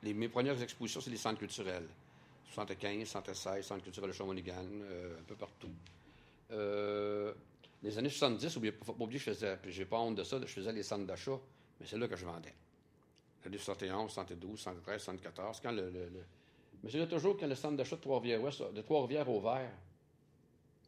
Mes 0.02 0.28
premières 0.28 0.60
expositions, 0.60 1.00
c'est 1.00 1.10
les 1.10 1.18
centres 1.18 1.38
culturels. 1.38 1.86
75, 2.50 3.06
76, 3.06 3.64
centre 3.64 3.84
culturel 3.84 4.10
de 4.10 4.14
Shawinigan, 4.14 4.64
euh, 4.82 5.20
un 5.20 5.22
peu 5.22 5.36
partout. 5.36 5.70
Euh, 6.50 7.32
les 7.80 7.96
années 7.96 8.08
70, 8.08 8.56
oubliez 8.56 8.72
pas 8.72 8.92
oublier, 8.98 9.20
je 9.20 9.30
faisais, 9.30 9.56
j'ai 9.68 9.84
pas 9.84 10.00
honte 10.00 10.16
de 10.16 10.24
ça, 10.24 10.40
je 10.40 10.46
faisais 10.46 10.72
les 10.72 10.82
centres 10.82 11.06
d'achat, 11.06 11.38
mais 11.78 11.86
c'est 11.86 11.96
là 11.96 12.08
que 12.08 12.16
je 12.16 12.24
vendais. 12.24 12.54
Les 13.48 13.56
71, 13.56 14.10
72, 14.10 14.58
73, 14.58 15.00
74, 15.00 15.60
quand 15.62 15.70
le. 15.70 15.92
Mais 16.82 16.90
c'est 16.90 16.98
là 16.98 17.06
toujours 17.06 17.36
quand 17.36 17.46
le 17.46 17.54
centre 17.54 17.76
d'achat 17.76 17.94
de 17.94 18.00
Trois-Rivières-Ouest, 18.00 18.72
de 18.72 18.82
Trois-Rivières 18.82 19.28
au 19.28 19.40
vert, 19.40 19.70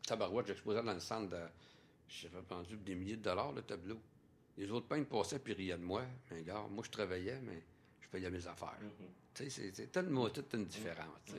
Tabarouette, 0.05 0.49
j'exposais 0.49 0.83
dans 0.83 0.95
le 0.95 0.99
centre 0.99 1.31
de 1.31 1.39
j'avais 2.11 2.41
vendu 2.49 2.77
des 2.77 2.95
milliers 2.95 3.17
de 3.17 3.23
dollars, 3.23 3.53
le 3.53 3.63
tableau. 3.63 4.01
Les 4.59 4.71
autres 4.71 4.87
peintres 4.87 5.09
passaient 5.09 5.39
puis 5.39 5.53
riaient 5.53 5.79
de 5.79 5.83
moi. 5.83 6.05
Mais 6.31 6.43
gars, 6.43 6.67
moi, 6.71 6.83
je 6.85 6.91
travaillais, 6.91 7.41
mais 7.41 7.63
je 8.01 8.09
payais 8.09 8.31
mes 8.31 8.47
affaires. 8.47 8.79
Mm-hmm. 8.83 9.35
Tu 9.35 9.51
sais, 9.51 9.71
c'est 9.73 9.93
tellement 9.93 10.29
toute 10.29 10.53
une 10.55 10.67
différence. 10.67 11.35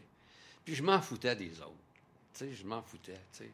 Puis 0.64 0.76
je 0.76 0.84
m'en 0.84 1.02
foutais 1.02 1.36
des 1.36 1.60
autres. 1.62 1.72
Tu 2.34 2.40
sais, 2.40 2.52
je 2.54 2.66
m'en 2.66 2.82
foutais. 2.82 3.20
Tu 3.34 3.40
sais. 3.40 3.52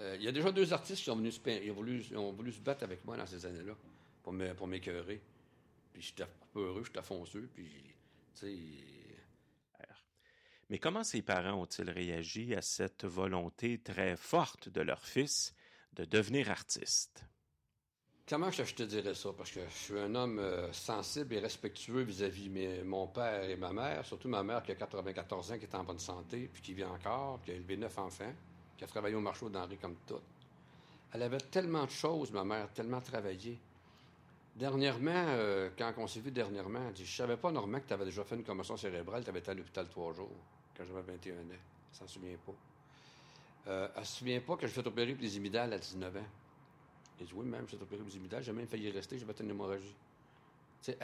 Euh, 0.00 0.16
il 0.18 0.24
y 0.24 0.28
a 0.28 0.32
déjà 0.32 0.50
deux 0.50 0.72
artistes 0.72 0.98
qui 0.98 1.04
sont 1.04 1.16
venus 1.16 1.40
se, 1.40 1.50
ils 1.50 1.70
ont 1.70 1.74
voulu, 1.74 2.04
ont 2.16 2.32
voulu 2.32 2.52
se 2.52 2.60
battre 2.60 2.82
avec 2.82 3.04
moi 3.04 3.16
dans 3.16 3.26
ces 3.26 3.46
années-là 3.46 3.74
pour 4.22 4.66
m'écœurer. 4.66 5.20
Puis 5.92 6.02
j'étais 6.02 6.24
heureux, 6.54 6.82
j'étais 6.84 7.02
fonceux, 7.02 7.48
puis, 7.54 7.68
tu 8.34 8.40
sais... 8.40 8.58
Mais 10.70 10.78
comment 10.78 11.04
ses 11.04 11.20
parents 11.20 11.60
ont-ils 11.60 11.90
réagi 11.90 12.54
à 12.54 12.62
cette 12.62 13.04
volonté 13.04 13.78
très 13.78 14.16
forte 14.16 14.70
de 14.70 14.80
leur 14.80 15.04
fils? 15.04 15.54
De 15.94 16.04
devenir 16.04 16.50
artiste? 16.50 17.24
Comment 18.28 18.50
je 18.50 18.62
te 18.62 18.84
dirais 18.84 19.14
ça? 19.14 19.30
Parce 19.36 19.50
que 19.50 19.60
je 19.68 19.74
suis 19.74 19.98
un 19.98 20.14
homme 20.14 20.38
euh, 20.38 20.72
sensible 20.72 21.34
et 21.34 21.38
respectueux 21.40 22.02
vis-à-vis 22.02 22.48
de 22.48 22.82
mon 22.82 23.08
père 23.08 23.42
et 23.42 23.56
ma 23.56 23.72
mère, 23.72 24.06
surtout 24.06 24.28
ma 24.28 24.42
mère 24.42 24.62
qui 24.62 24.72
a 24.72 24.74
94 24.76 25.52
ans, 25.52 25.58
qui 25.58 25.64
est 25.64 25.74
en 25.74 25.84
bonne 25.84 25.98
santé, 25.98 26.48
puis 26.52 26.62
qui 26.62 26.72
vit 26.72 26.84
encore, 26.84 27.40
qui 27.42 27.50
a 27.50 27.54
élevé 27.54 27.76
neuf 27.76 27.98
enfants, 27.98 28.32
qui 28.78 28.84
a 28.84 28.86
travaillé 28.86 29.16
au 29.16 29.20
marché 29.20 29.50
d'Henri 29.50 29.76
comme 29.76 29.96
tout. 30.06 30.20
Elle 31.12 31.22
avait 31.22 31.38
tellement 31.38 31.84
de 31.84 31.90
choses, 31.90 32.32
ma 32.32 32.44
mère, 32.44 32.72
tellement 32.72 33.00
travaillé. 33.00 33.58
Dernièrement, 34.54 35.10
euh, 35.28 35.70
quand 35.76 35.92
on 35.96 36.06
s'est 36.06 36.20
vu 36.20 36.30
dernièrement, 36.30 36.86
elle 36.86 36.94
dit 36.94 37.04
Je 37.04 37.16
savais 37.16 37.36
pas, 37.36 37.50
Normand, 37.50 37.80
que 37.80 37.88
tu 37.88 37.92
avais 37.92 38.04
déjà 38.04 38.22
fait 38.24 38.36
une 38.36 38.44
commotion 38.44 38.76
cérébrale, 38.76 39.24
tu 39.24 39.30
avais 39.30 39.40
été 39.40 39.50
à 39.50 39.54
l'hôpital 39.54 39.88
trois 39.88 40.12
jours, 40.12 40.30
quand 40.76 40.84
j'avais 40.86 41.02
21 41.02 41.34
ans. 41.34 41.60
Ça 41.90 42.00
s'en 42.00 42.06
souvient 42.06 42.38
pas. 42.46 42.71
Euh, 43.68 43.88
elle 43.94 44.00
ne 44.00 44.06
se 44.06 44.18
souvient 44.18 44.40
pas 44.40 44.56
que 44.56 44.66
je 44.66 44.72
fait 44.72 44.86
opérer 44.86 45.12
pour 45.12 45.22
les 45.22 45.36
imidales 45.36 45.72
à 45.72 45.78
19 45.78 46.16
ans. 46.16 46.20
Elle 47.20 47.26
dit 47.26 47.32
Oui, 47.34 47.46
même, 47.46 47.64
je 47.66 47.76
fait 47.76 47.82
opérer 47.82 48.00
pour 48.00 48.08
les 48.08 48.16
imidales, 48.16 48.42
j'ai 48.42 48.52
même 48.52 48.66
failli 48.66 48.90
rester, 48.90 49.18
j'ai 49.18 49.24
fait 49.24 49.40
une 49.40 49.50
hémorragie. 49.50 49.94
Tu 50.82 50.92
sais, 50.92 50.98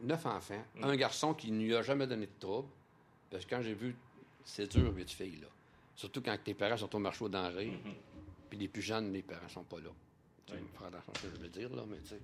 neuf 0.00 0.26
enfants, 0.26 0.64
mm. 0.74 0.84
un 0.84 0.96
garçon 0.96 1.32
qui 1.34 1.52
ne 1.52 1.62
lui 1.62 1.76
a 1.76 1.82
jamais 1.82 2.06
donné 2.06 2.26
de 2.26 2.40
trouble. 2.40 2.68
Parce 3.30 3.44
que 3.44 3.50
quand 3.50 3.62
j'ai 3.62 3.74
vu, 3.74 3.94
c'est 4.44 4.66
dur, 4.66 4.92
huit 4.94 5.10
filles, 5.10 5.38
là. 5.40 5.48
Surtout 5.94 6.20
quand 6.20 6.36
tes 6.42 6.54
parents 6.54 6.76
sont 6.76 6.94
au 6.94 6.98
marché 6.98 7.24
aux 7.24 7.28
denrées, 7.28 7.66
mm-hmm. 7.66 7.94
puis 8.50 8.58
les 8.58 8.68
plus 8.68 8.82
jeunes, 8.82 9.12
les 9.12 9.22
parents 9.22 9.48
sont 9.48 9.62
pas 9.62 9.78
là. 9.78 9.90
Tu 10.46 10.54
sais, 10.54 10.58
faire 10.76 10.88
attention 10.88 11.12
ce 11.14 11.22
que 11.22 11.36
je 11.36 11.40
veux 11.40 11.48
dire, 11.48 11.74
là, 11.74 11.82
mais 11.88 11.98
tu 11.98 12.08
sais, 12.08 12.20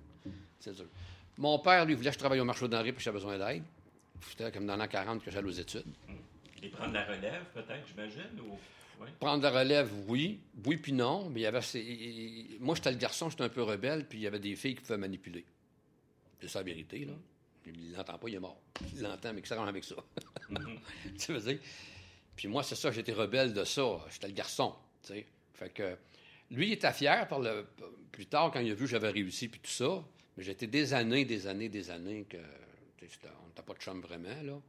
c'est 0.59 0.75
dur. 0.75 0.87
Mon 1.37 1.57
père, 1.59 1.85
lui, 1.85 1.93
voulait 1.93 2.09
que 2.09 2.15
je 2.15 2.19
travaille 2.19 2.41
au 2.41 2.45
marché 2.45 2.65
aux 2.65 2.67
denrées, 2.67 2.91
puis 2.91 3.01
j'avais 3.01 3.17
besoin 3.17 3.37
d'aide. 3.37 3.63
C'était 4.27 4.51
comme 4.51 4.65
dans 4.65 4.75
l'an 4.75 4.87
40 4.87 5.23
que 5.23 5.31
j'allais 5.31 5.47
aux 5.47 5.51
études. 5.51 5.87
Mm. 6.07 6.13
Et 6.63 6.69
prendre 6.69 6.93
la 6.93 7.05
relève, 7.05 7.45
peut-être, 7.53 7.87
j'imagine, 7.87 8.39
ou... 8.41 8.57
Prendre 9.19 9.43
la 9.43 9.51
relève, 9.51 9.91
oui. 10.07 10.39
Oui, 10.65 10.77
puis 10.77 10.93
non. 10.93 11.29
Mais 11.29 11.41
il 11.41 11.43
y 11.43 11.45
avait. 11.45 11.61
Moi, 12.59 12.75
j'étais 12.75 12.91
le 12.91 12.97
garçon, 12.97 13.29
j'étais 13.29 13.43
un 13.43 13.49
peu 13.49 13.63
rebelle, 13.63 14.07
puis 14.07 14.19
il 14.19 14.21
y 14.21 14.27
avait 14.27 14.39
des 14.39 14.55
filles 14.55 14.75
qui 14.75 14.81
pouvaient 14.81 14.97
manipuler. 14.97 15.45
C'est 16.41 16.47
ça 16.47 16.59
la 16.59 16.65
vérité, 16.65 17.05
là. 17.05 17.13
Il 17.65 17.91
l'entend 17.93 18.17
pas, 18.17 18.29
il 18.29 18.35
est 18.35 18.39
mort. 18.39 18.59
Il 18.95 19.01
l'entend, 19.01 19.33
mais 19.33 19.41
que 19.41 19.47
ça 19.47 19.55
rend 19.55 19.67
avec 19.67 19.83
ça? 19.83 19.95
tu 21.19 21.33
veux 21.33 21.39
dire? 21.39 21.59
Puis 22.35 22.47
moi, 22.47 22.63
c'est 22.63 22.75
ça, 22.75 22.91
j'étais 22.91 23.13
rebelle 23.13 23.53
de 23.53 23.63
ça. 23.63 23.99
J'étais 24.11 24.27
le 24.27 24.33
garçon, 24.33 24.73
tu 25.03 25.13
sais. 25.13 25.25
Fait 25.53 25.69
que. 25.69 25.97
Lui, 26.51 26.67
il 26.67 26.73
était 26.73 26.91
fier 26.93 27.27
par 27.27 27.39
le, 27.39 27.67
plus 28.11 28.25
tard 28.25 28.49
quand 28.51 28.59
il 28.59 28.71
a 28.71 28.73
vu 28.73 28.85
que 28.85 28.91
j'avais 28.91 29.11
réussi, 29.11 29.49
puis 29.49 29.59
tout 29.59 29.69
ça. 29.69 30.03
Mais 30.35 30.43
j'étais 30.43 30.67
des 30.67 30.93
années, 30.93 31.25
des 31.25 31.47
années, 31.47 31.69
des 31.69 31.91
années 31.91 32.25
que. 32.27 32.37
On 32.37 33.47
n'était 33.47 33.61
pas 33.61 33.73
de 33.73 33.79
chum 33.79 34.01
vraiment, 34.01 34.41
là. 34.43 34.59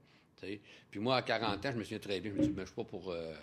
Puis 0.90 1.00
moi, 1.00 1.16
à 1.16 1.22
40 1.22 1.64
ans, 1.66 1.72
je 1.72 1.76
me 1.76 1.82
souviens 1.82 1.98
très 1.98 2.20
bien, 2.20 2.32
je 2.32 2.36
me 2.36 2.42
suis 2.42 2.52
dit, 2.52 2.56
mais 2.56 2.62
je 2.62 2.68
suis 2.68 2.76
pas 2.76 2.84
pour. 2.84 3.10
Euh, 3.10 3.34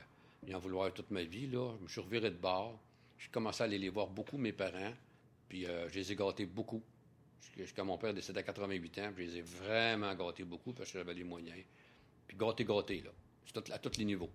et 0.47 0.55
en 0.55 0.59
vouloir 0.59 0.93
toute 0.93 1.11
ma 1.11 1.23
vie. 1.23 1.47
Là. 1.47 1.73
Je 1.77 1.83
me 1.83 1.87
suis 1.87 2.01
reviré 2.01 2.31
de 2.31 2.37
bord. 2.37 2.79
J'ai 3.17 3.29
commencé 3.29 3.61
à 3.61 3.65
aller 3.65 3.77
les 3.77 3.89
voir 3.89 4.07
beaucoup, 4.07 4.37
mes 4.37 4.53
parents. 4.53 4.93
Puis 5.49 5.65
euh, 5.65 5.89
je 5.89 5.95
les 5.95 6.11
ai 6.11 6.15
gâtés 6.15 6.45
beaucoup. 6.45 6.81
Jusqu'à 7.57 7.83
mon 7.83 7.97
père 7.97 8.13
décédé 8.13 8.39
à 8.39 8.43
88 8.43 8.99
ans, 8.99 9.11
je 9.15 9.23
les 9.23 9.37
ai 9.37 9.41
vraiment 9.41 10.13
gâtés 10.13 10.43
beaucoup 10.43 10.73
parce 10.73 10.91
que 10.91 10.99
j'avais 10.99 11.13
les 11.13 11.23
moyens. 11.23 11.59
Puis 12.27 12.37
gâtés, 12.37 12.65
gâtés, 12.65 13.01
là. 13.01 13.11
À 13.71 13.79
tous 13.79 13.97
les 13.97 14.05
niveaux. 14.05 14.29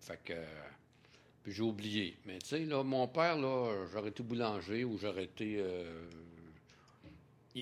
Fait 0.00 0.18
que. 0.24 0.32
puis 1.42 1.52
j'ai 1.52 1.62
oublié. 1.62 2.16
Mais 2.24 2.38
tu 2.38 2.46
sais, 2.46 2.64
là, 2.64 2.82
mon 2.82 3.06
père, 3.08 3.36
là, 3.36 3.86
j'aurais 3.92 4.08
été 4.08 4.22
boulanger 4.22 4.84
ou 4.84 4.96
j'aurais 4.96 5.24
été. 5.24 5.56
Euh, 5.58 6.08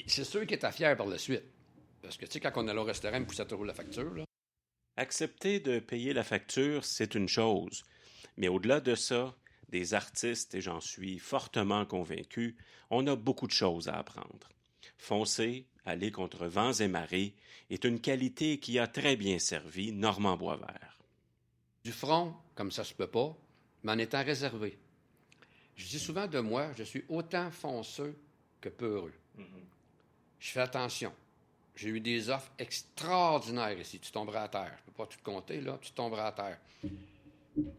c'est 0.06 0.24
sûr 0.24 0.42
qu'il 0.42 0.54
était 0.54 0.70
fier 0.70 0.96
par 0.96 1.06
la 1.06 1.18
suite. 1.18 1.44
Parce 2.02 2.16
que, 2.16 2.26
tu 2.26 2.32
sais, 2.32 2.40
quand 2.40 2.52
on 2.56 2.68
allait 2.68 2.78
au 2.78 2.84
restaurant, 2.84 3.16
il 3.16 3.22
me 3.22 3.26
poussait 3.26 3.46
toujours 3.46 3.64
la 3.64 3.74
facture, 3.74 4.14
là. 4.14 4.25
Accepter 4.96 5.60
de 5.60 5.78
payer 5.78 6.12
la 6.14 6.24
facture, 6.24 6.84
c'est 6.84 7.14
une 7.14 7.28
chose, 7.28 7.84
mais 8.36 8.48
au-delà 8.48 8.80
de 8.80 8.94
ça, 8.94 9.34
des 9.68 9.94
artistes, 9.94 10.54
et 10.54 10.60
j'en 10.60 10.80
suis 10.80 11.18
fortement 11.18 11.84
convaincu, 11.84 12.56
on 12.90 13.06
a 13.06 13.16
beaucoup 13.16 13.46
de 13.46 13.52
choses 13.52 13.88
à 13.88 13.98
apprendre. 13.98 14.48
Foncer, 14.96 15.66
aller 15.84 16.10
contre 16.10 16.46
vents 16.46 16.72
et 16.72 16.88
marées, 16.88 17.34
est 17.68 17.84
une 17.84 18.00
qualité 18.00 18.58
qui 18.58 18.78
a 18.78 18.86
très 18.86 19.16
bien 19.16 19.38
servi 19.38 19.92
Normand 19.92 20.36
Boisvert. 20.36 20.98
Du 21.84 21.92
front, 21.92 22.34
comme 22.54 22.70
ça 22.70 22.84
se 22.84 22.94
peut 22.94 23.06
pas, 23.06 23.36
m'en 23.82 23.98
étant 23.98 24.24
réservé. 24.24 24.78
Je 25.76 25.86
dis 25.86 25.98
souvent 25.98 26.26
de 26.26 26.40
moi, 26.40 26.72
je 26.76 26.84
suis 26.84 27.04
autant 27.08 27.50
fonceux 27.50 28.18
que 28.60 28.70
peureux. 28.70 29.12
Mm-hmm. 29.38 29.64
Je 30.40 30.50
fais 30.50 30.60
attention. 30.60 31.12
J'ai 31.76 31.90
eu 31.90 32.00
des 32.00 32.30
offres 32.30 32.50
extraordinaires 32.58 33.78
ici. 33.78 34.00
Tu 34.00 34.10
tomberas 34.10 34.44
à 34.44 34.48
terre. 34.48 34.72
Je 34.78 34.82
ne 34.82 34.86
peux 34.86 35.04
pas 35.04 35.06
tout 35.06 35.18
compter, 35.22 35.60
là. 35.60 35.78
Tu 35.80 35.92
tomberas 35.92 36.28
à 36.28 36.32
terre. 36.32 36.58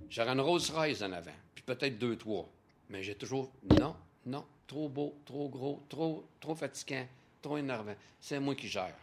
J'aurais 0.09 0.31
une 0.31 0.41
Rolls 0.41 0.61
Royce 0.71 1.01
en 1.01 1.11
avant, 1.11 1.31
puis 1.53 1.63
peut-être 1.63 1.97
deux, 1.97 2.15
trois. 2.15 2.49
Mais 2.89 3.03
j'ai 3.03 3.15
toujours, 3.15 3.51
non, 3.79 3.95
non, 4.25 4.45
trop 4.65 4.87
beau, 4.87 5.15
trop 5.25 5.49
gros, 5.49 5.83
trop, 5.89 6.27
trop 6.39 6.55
fatigant, 6.55 7.05
trop 7.41 7.57
énervant. 7.57 7.95
C'est 8.19 8.39
moi 8.39 8.55
qui 8.55 8.67
gère. 8.67 8.95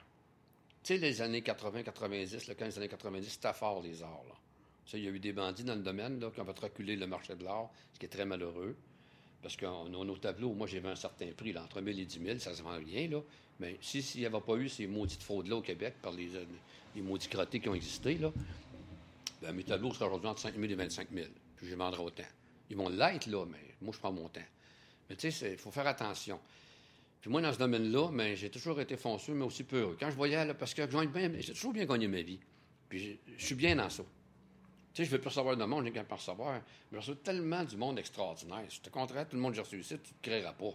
Tu 0.82 0.94
sais, 0.94 0.98
les 0.98 1.22
années 1.22 1.42
80, 1.42 1.82
90, 1.82 2.48
le 2.48 2.54
15 2.54 2.78
années 2.78 2.88
90, 2.88 3.28
c'était 3.28 3.52
fort, 3.52 3.82
les 3.82 4.02
arts. 4.02 4.24
Là. 4.28 4.34
Il 4.94 5.04
y 5.04 5.08
a 5.08 5.10
eu 5.10 5.18
des 5.18 5.32
bandits 5.32 5.64
dans 5.64 5.74
le 5.74 5.82
domaine 5.82 6.18
qui 6.18 6.40
ont 6.40 6.44
fait 6.44 6.58
reculer 6.58 6.96
le 6.96 7.06
marché 7.06 7.34
de 7.34 7.44
l'art, 7.44 7.70
ce 7.92 7.98
qui 7.98 8.06
est 8.06 8.10
très 8.10 8.24
malheureux. 8.24 8.76
Parce 9.44 9.58
qu'on 9.58 9.84
a 9.84 10.04
nos 10.06 10.16
tableaux, 10.16 10.54
moi, 10.54 10.66
vu 10.66 10.80
un 10.82 10.96
certain 10.96 11.26
prix, 11.36 11.52
là, 11.52 11.64
entre 11.64 11.82
1000 11.82 12.00
et 12.00 12.06
10 12.06 12.18
000, 12.24 12.38
ça 12.38 12.54
se 12.54 12.62
vend 12.62 12.78
bien, 12.80 13.08
là. 13.08 13.20
Mais 13.60 13.76
s'il 13.82 14.02
si, 14.02 14.20
n'y 14.20 14.24
avait 14.24 14.40
pas 14.40 14.54
eu 14.54 14.70
ces 14.70 14.86
maudites 14.86 15.22
fraudes-là 15.22 15.56
au 15.56 15.60
Québec 15.60 15.96
par 16.00 16.12
les, 16.12 16.34
euh, 16.34 16.46
les 16.96 17.02
maudits 17.02 17.28
crottés 17.28 17.60
qui 17.60 17.68
ont 17.68 17.74
existé, 17.74 18.14
là, 18.16 18.32
ben, 19.42 19.52
mes 19.52 19.62
tableaux 19.62 19.92
seraient 19.92 20.06
aujourd'hui 20.06 20.28
entre 20.28 20.40
5 20.40 20.54
000 20.54 20.64
et 20.64 20.74
25 20.74 21.08
000. 21.12 21.26
Puis 21.56 21.66
je 21.66 21.72
les 21.72 21.76
vendrai 21.76 22.02
autant. 22.02 22.24
Ils 22.70 22.76
vont 22.78 22.88
l'être, 22.88 23.26
là, 23.26 23.44
mais 23.44 23.58
moi, 23.82 23.92
je 23.92 23.98
prends 23.98 24.12
mon 24.12 24.30
temps. 24.30 24.40
Mais 25.10 25.16
tu 25.16 25.30
sais, 25.30 25.52
il 25.52 25.58
faut 25.58 25.70
faire 25.70 25.86
attention. 25.86 26.40
Puis 27.20 27.30
moi, 27.30 27.42
dans 27.42 27.52
ce 27.52 27.58
domaine-là, 27.58 28.12
ben, 28.14 28.34
j'ai 28.34 28.48
toujours 28.48 28.80
été 28.80 28.96
fonceux, 28.96 29.34
mais 29.34 29.44
aussi 29.44 29.64
peureux. 29.64 29.98
Quand 30.00 30.08
je 30.10 30.16
voyais, 30.16 30.42
là, 30.42 30.54
parce 30.54 30.72
que 30.72 30.88
j'ai 30.90 31.52
toujours 31.52 31.74
bien 31.74 31.84
gagné 31.84 32.08
ma 32.08 32.22
vie. 32.22 32.40
Puis 32.88 33.18
je 33.36 33.44
suis 33.44 33.54
bien 33.54 33.76
dans 33.76 33.90
ça. 33.90 34.04
Tu 34.94 35.02
sais, 35.02 35.10
je 35.10 35.10
veux 35.10 35.20
plus 35.20 35.28
recevoir 35.28 35.56
de 35.56 35.64
monde, 35.64 35.84
j'ai 35.84 35.90
qu'à 35.90 36.04
pas 36.04 36.14
recevoir. 36.14 36.54
Mais 36.54 36.60
je 36.92 36.96
reçois 36.98 37.16
tellement 37.16 37.64
du 37.64 37.76
monde 37.76 37.98
extraordinaire. 37.98 38.64
Si 38.68 38.76
je 38.76 38.82
te 38.82 38.90
contraire 38.90 39.28
tout 39.28 39.34
le 39.34 39.42
monde 39.42 39.50
que 39.50 39.56
j'ai 39.56 39.62
reçu 39.62 39.80
ici, 39.80 39.98
tu 39.98 40.10
ne 40.12 40.16
te 40.16 40.22
créeras 40.22 40.52
pas. 40.52 40.70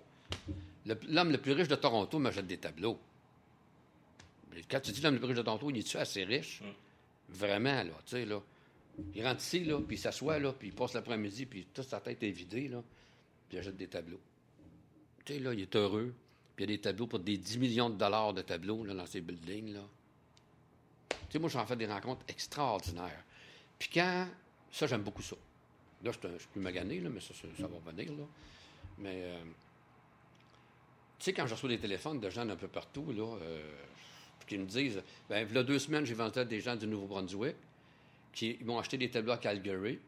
L'homme 1.07 1.31
le, 1.31 1.37
plus 1.37 1.53
riche 1.53 1.69
de 1.69 1.75
Toronto 1.75 2.19
m'achète 2.19 2.45
des 2.47 2.57
tableaux. 2.57 2.99
quand 4.69 4.81
tu 4.81 4.91
dis 4.91 4.99
l'homme 4.99 5.13
le 5.13 5.19
plus 5.19 5.27
riche 5.27 5.37
de 5.37 5.43
Toronto, 5.43 5.69
il 5.69 5.77
est-tu 5.77 5.97
assez 5.97 6.25
riche? 6.25 6.61
Vraiment, 7.29 7.83
là, 7.83 7.93
tu 8.05 8.11
sais, 8.11 8.25
là. 8.25 8.41
Il 9.15 9.25
rentre 9.25 9.41
ici, 9.41 9.63
là, 9.63 9.79
puis 9.79 9.95
il 9.95 9.99
s'assoit, 9.99 10.37
là, 10.39 10.51
puis 10.51 10.67
il 10.67 10.73
passe 10.73 10.93
l'après-midi, 10.93 11.45
puis 11.45 11.65
toute 11.73 11.87
sa 11.87 12.01
tête 12.01 12.21
est 12.21 12.31
vidée, 12.31 12.67
là, 12.67 12.83
puis 13.47 13.57
il 13.57 13.61
achète 13.61 13.77
des 13.77 13.87
tableaux. 13.87 14.19
Tu 15.23 15.33
sais, 15.33 15.39
là, 15.39 15.53
il 15.53 15.61
est 15.61 15.75
heureux. 15.77 16.13
Puis 16.57 16.65
il 16.65 16.71
y 16.71 16.73
a 16.73 16.75
des 16.75 16.81
tableaux 16.81 17.07
pour 17.07 17.19
des 17.19 17.37
10 17.37 17.57
millions 17.57 17.89
de 17.89 17.95
dollars 17.95 18.33
de 18.33 18.41
tableaux 18.41 18.83
là, 18.83 18.93
dans 18.93 19.05
ces 19.05 19.21
buildings. 19.21 19.71
Là. 19.71 19.83
Tu 21.07 21.15
sais, 21.29 21.39
moi, 21.39 21.49
j'en 21.49 21.65
fais 21.65 21.77
des 21.77 21.85
rencontres 21.85 22.25
extraordinaires. 22.27 23.23
Puis 23.79 23.89
quand. 23.93 24.27
Ça, 24.71 24.85
j'aime 24.85 25.01
beaucoup 25.01 25.23
ça. 25.23 25.35
Là, 26.03 26.11
je, 26.11 26.37
suis 26.37 26.47
plus 26.49 26.61
magané, 26.61 26.99
là, 26.99 27.09
mais 27.09 27.19
ça, 27.19 27.33
ça, 27.33 27.67
va 27.67 27.91
venir. 27.91 28.11
Là. 28.13 28.23
Mais. 28.99 29.21
Euh, 29.23 29.43
tu 31.17 31.25
sais, 31.25 31.33
quand 31.33 31.47
je 31.47 31.53
reçois 31.53 31.69
des 31.69 31.79
téléphones 31.79 32.19
de 32.19 32.29
gens 32.29 32.45
d'un 32.45 32.55
peu 32.55 32.67
partout, 32.67 33.11
là, 33.11 33.37
euh, 33.41 33.71
qui 34.49 34.57
me 34.57 34.65
disent 34.65 35.01
ben 35.29 35.47
il 35.47 35.55
y 35.55 35.57
a 35.57 35.63
deux 35.63 35.79
semaines, 35.79 36.05
j'ai 36.05 36.15
vendu 36.15 36.39
à 36.39 36.43
des 36.43 36.59
gens 36.59 36.75
du 36.75 36.87
Nouveau-Brunswick 36.87 37.55
qui 38.33 38.57
m'ont 38.63 38.79
acheté 38.79 38.97
des 38.97 39.09
tableaux 39.09 39.33
à 39.33 39.37
Calgary. 39.37 39.99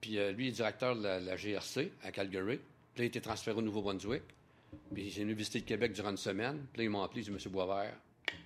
Puis 0.00 0.18
euh, 0.18 0.32
lui, 0.32 0.46
il 0.46 0.48
est 0.48 0.52
directeur 0.52 0.96
de 0.96 1.02
la, 1.02 1.36
GRC 1.36 1.92
à 2.02 2.10
Calgary. 2.10 2.56
Puis 2.56 2.98
il 2.98 3.02
a 3.02 3.04
été 3.06 3.20
transféré 3.20 3.56
au 3.58 3.62
Nouveau-Brunswick. 3.62 4.22
Puis 4.92 5.10
j'ai 5.10 5.22
venu 5.22 5.34
visiter 5.34 5.60
le 5.60 5.64
Québec 5.64 5.92
durant 5.92 6.10
une 6.10 6.16
semaine. 6.16 6.66
Puis 6.72 6.78
là, 6.78 6.84
ils 6.84 6.90
m'ont 6.90 7.02
appelé, 7.02 7.22
ils 7.22 7.32
dit 7.32 7.44
M. 7.44 7.52
Boisvert. 7.52 7.94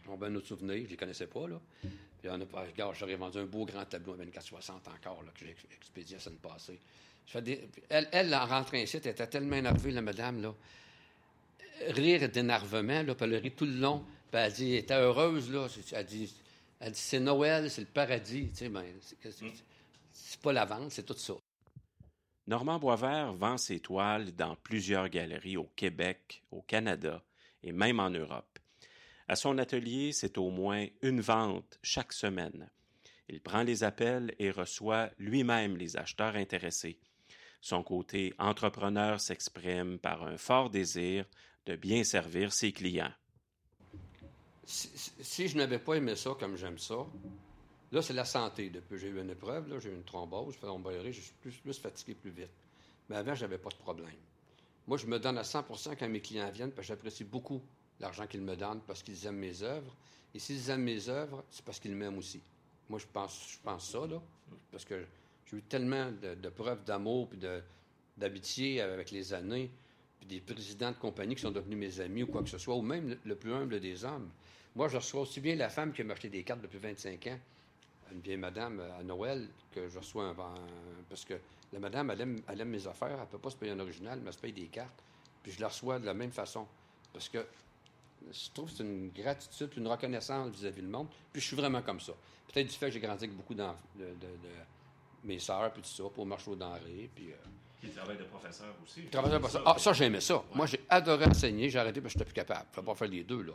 Ils 0.04 0.10
ont 0.10 0.16
bien 0.16 0.30
notre 0.30 0.46
souvenir, 0.46 0.76
je 0.76 0.82
ne 0.82 0.88
les 0.88 0.96
connaissais 0.96 1.26
pas, 1.26 1.46
là. 1.46 1.60
A 2.28 2.38
pas, 2.46 2.62
regarde, 2.62 2.94
j'aurais 2.98 3.16
vendu 3.16 3.38
un 3.38 3.44
beau 3.44 3.64
grand 3.64 3.84
tableau 3.84 4.14
à 4.14 4.16
2460 4.16 4.88
encore, 4.88 5.22
là, 5.22 5.30
que 5.32 5.44
j'ai 5.44 5.54
expédié 5.76 6.16
la 6.16 6.22
semaine 6.22 6.38
passée. 6.38 6.80
elle, 7.90 8.08
elle, 8.12 8.34
en 8.34 8.46
rentrant 8.46 8.78
ici, 8.78 8.96
elle 8.96 9.10
était 9.10 9.26
tellement 9.26 9.56
énervée, 9.56 9.90
la 9.90 10.02
madame, 10.02 10.40
là. 10.40 10.54
Rire 11.88 12.28
d'énervement, 12.28 13.02
là, 13.02 13.14
elle 13.20 13.34
a 13.34 13.38
ri 13.38 13.50
tout 13.50 13.66
le 13.66 13.76
long. 13.76 14.04
Puis 14.30 14.40
elle 14.40 14.52
dit, 14.52 14.72
elle 14.72 14.78
était 14.78 14.94
heureuse, 14.94 15.50
là. 15.50 15.66
Elle 15.92 16.06
dit, 16.06 16.34
elle 16.80 16.92
dit 16.92 17.00
c'est 17.00 17.20
Noël, 17.20 17.70
c'est 17.70 17.82
le 17.82 17.86
paradis. 17.88 18.48
Tu 18.50 18.56
sais, 18.56 18.68
ben, 18.68 18.84
c'est 20.12 20.40
pas 20.40 20.52
la 20.52 20.64
vente, 20.64 20.92
c'est 20.92 21.04
tout 21.04 21.16
ça. 21.16 21.34
Normand 22.46 22.78
Boisvert 22.78 23.32
vend 23.32 23.56
ses 23.56 23.80
toiles 23.80 24.34
dans 24.34 24.54
plusieurs 24.56 25.08
galeries 25.08 25.56
au 25.56 25.70
Québec, 25.76 26.42
au 26.50 26.60
Canada 26.60 27.22
et 27.62 27.72
même 27.72 28.00
en 28.00 28.10
Europe. 28.10 28.53
À 29.26 29.36
son 29.36 29.56
atelier, 29.58 30.12
c'est 30.12 30.36
au 30.36 30.50
moins 30.50 30.86
une 31.02 31.20
vente 31.20 31.78
chaque 31.82 32.12
semaine. 32.12 32.70
Il 33.28 33.40
prend 33.40 33.62
les 33.62 33.82
appels 33.82 34.34
et 34.38 34.50
reçoit 34.50 35.10
lui-même 35.18 35.76
les 35.76 35.96
acheteurs 35.96 36.36
intéressés. 36.36 36.98
Son 37.62 37.82
côté 37.82 38.34
entrepreneur 38.38 39.18
s'exprime 39.20 39.98
par 39.98 40.22
un 40.24 40.36
fort 40.36 40.68
désir 40.68 41.24
de 41.64 41.76
bien 41.76 42.04
servir 42.04 42.52
ses 42.52 42.72
clients. 42.72 43.12
Si, 44.66 45.48
je 45.48 45.56
n'avais 45.56 45.78
pas 45.78 45.94
aimé 45.94 46.16
ça 46.16 46.36
comme 46.38 46.56
j'aime 46.56 46.78
ça, 46.78 47.06
là, 47.92 48.02
c'est 48.02 48.12
la 48.12 48.26
santé. 48.26 48.68
Depuis 48.68 48.98
j'ai 48.98 49.08
eu 49.08 49.20
une 49.20 49.30
épreuve, 49.30 49.78
j'ai 49.80 49.88
eu 49.88 49.94
une 49.94 50.04
thrombose, 50.04 50.54
je 50.54 51.10
suis 51.10 51.32
plus, 51.40 51.56
plus 51.56 51.78
fatigué 51.78 52.14
plus 52.14 52.30
vite. 52.30 52.52
Mais 53.08 53.16
avant, 53.16 53.34
je 53.34 53.42
n'avais 53.42 53.58
pas 53.58 53.70
de 53.70 53.76
problème. 53.76 54.10
Moi, 54.86 54.98
je 54.98 55.06
me 55.06 55.18
donne 55.18 55.38
à 55.38 55.42
100% 55.42 55.96
quand 55.98 56.08
mes 56.08 56.20
clients 56.20 56.50
viennent, 56.50 56.72
parce 56.72 56.86
que 56.86 56.94
j'apprécie 56.94 57.24
beaucoup 57.24 57.62
l'argent 58.00 58.26
qu'ils 58.26 58.42
me 58.42 58.56
donnent 58.56 58.80
parce 58.86 59.02
qu'ils 59.02 59.26
aiment 59.26 59.38
mes 59.38 59.62
œuvres. 59.62 59.94
Et 60.34 60.38
s'ils 60.38 60.68
aiment 60.70 60.82
mes 60.82 61.08
œuvres, 61.08 61.44
c'est 61.50 61.64
parce 61.64 61.78
qu'ils 61.78 61.94
m'aiment 61.94 62.18
aussi. 62.18 62.40
Moi, 62.88 62.98
je 62.98 63.06
pense, 63.12 63.52
je 63.52 63.58
pense 63.62 63.90
ça, 63.90 64.06
là, 64.06 64.20
parce 64.70 64.84
que 64.84 65.04
j'ai 65.46 65.56
eu 65.56 65.62
tellement 65.62 66.10
de, 66.10 66.48
preuves 66.48 66.84
d'amour 66.84 67.30
et 67.32 67.62
d'amitié 68.16 68.80
avec 68.80 69.10
les 69.10 69.32
années, 69.32 69.70
puis 70.18 70.26
des 70.26 70.40
présidents 70.40 70.90
de 70.90 70.96
compagnie 70.96 71.34
qui 71.34 71.42
sont 71.42 71.50
devenus 71.50 71.78
mes 71.78 72.00
amis 72.00 72.24
ou 72.24 72.26
quoi 72.26 72.42
que 72.42 72.48
ce 72.48 72.58
soit, 72.58 72.74
ou 72.74 72.82
même 72.82 73.16
le, 73.24 73.34
plus 73.36 73.52
humble 73.52 73.80
des 73.80 74.04
hommes. 74.04 74.30
Moi, 74.74 74.88
je 74.88 74.96
reçois 74.96 75.22
aussi 75.22 75.40
bien 75.40 75.54
la 75.54 75.68
femme 75.68 75.92
qui 75.92 76.02
m'a 76.02 76.14
acheté 76.14 76.28
des 76.28 76.42
cartes 76.42 76.60
depuis 76.60 76.78
25 76.78 77.26
ans, 77.28 77.38
une 78.12 78.20
vieille 78.20 78.36
madame 78.36 78.80
à 78.98 79.02
Noël, 79.02 79.48
que 79.72 79.88
je 79.88 79.98
reçois 79.98 80.28
un, 80.28 80.34
parce 81.08 81.24
que 81.24 81.34
la 81.72 81.78
madame, 81.78 82.10
elle 82.10 82.60
aime, 82.60 82.68
mes 82.68 82.86
affaires, 82.86 83.12
elle 83.12 83.20
ne 83.20 83.26
peut 83.26 83.38
pas 83.38 83.50
se 83.50 83.56
payer 83.56 83.72
un 83.72 83.80
original, 83.80 84.20
mais 84.20 84.28
elle 84.28 84.34
se 84.34 84.38
paye 84.38 84.52
des 84.52 84.66
cartes, 84.66 85.02
puis 85.42 85.52
je 85.52 85.60
la 85.60 85.68
reçois 85.68 85.98
de 85.98 86.06
la 86.06 86.14
même 86.14 86.32
façon. 86.32 86.66
Parce 87.12 87.28
que 87.28 87.44
je 88.32 88.50
trouve 88.52 88.70
que 88.70 88.76
c'est 88.76 88.82
une 88.82 89.10
gratitude, 89.10 89.70
une 89.76 89.88
reconnaissance 89.88 90.50
vis-à-vis 90.54 90.82
du 90.82 90.88
monde. 90.88 91.08
Puis 91.32 91.40
je 91.40 91.46
suis 91.46 91.56
vraiment 91.56 91.82
comme 91.82 92.00
ça. 92.00 92.12
Peut-être 92.52 92.68
du 92.68 92.74
fait 92.74 92.86
que 92.86 92.92
j'ai 92.92 93.00
grandi 93.00 93.24
avec 93.24 93.36
beaucoup 93.36 93.54
de, 93.54 93.62
de, 93.96 94.28
mes 95.24 95.38
sœurs, 95.38 95.72
puis 95.72 95.82
tout 95.82 95.88
ça, 95.88 96.04
pour 96.14 96.26
marcher 96.26 96.50
aux 96.50 96.56
denrées. 96.56 97.10
Puis, 97.14 97.30
euh, 97.30 97.36
puis 97.80 97.90
travail 97.90 98.16
de 98.16 98.24
professeur 98.24 98.74
aussi. 98.84 99.02
Travail 99.06 99.32
de 99.32 99.38
professeur. 99.38 99.62
Ah, 99.66 99.76
ça, 99.78 99.92
j'aimais 99.92 100.20
ça. 100.20 100.42
Moi, 100.54 100.66
j'ai 100.66 100.80
adoré 100.88 101.26
enseigner. 101.26 101.70
J'ai 101.70 101.78
arrêté 101.78 102.00
parce 102.00 102.14
que 102.14 102.18
je 102.20 102.24
n'étais 102.24 102.32
plus 102.32 102.46
capable. 102.46 102.66
Je 102.74 102.80
ne 102.80 102.86
pas 102.86 102.94
faire 102.94 103.08
les 103.08 103.24
deux, 103.24 103.42
là. 103.42 103.52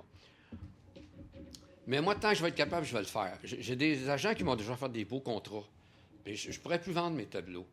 Mais 1.87 2.01
moi, 2.01 2.15
tant 2.15 2.29
que 2.29 2.35
je 2.35 2.41
vais 2.43 2.49
être 2.49 2.55
capable, 2.55 2.85
je 2.85 2.93
vais 2.93 2.99
le 2.99 3.05
faire. 3.05 3.37
J'ai 3.43 3.75
des 3.75 4.09
agents 4.09 4.35
qui 4.35 4.43
m'ont 4.43 4.55
déjà 4.55 4.75
fait 4.75 4.89
des 4.89 5.05
beaux 5.05 5.21
contrats. 5.21 5.65
je 6.25 6.49
ne 6.49 6.57
pourrais 6.57 6.79
plus 6.79 6.91
vendre 6.91 7.15
mes 7.15 7.25
tableaux. 7.25 7.65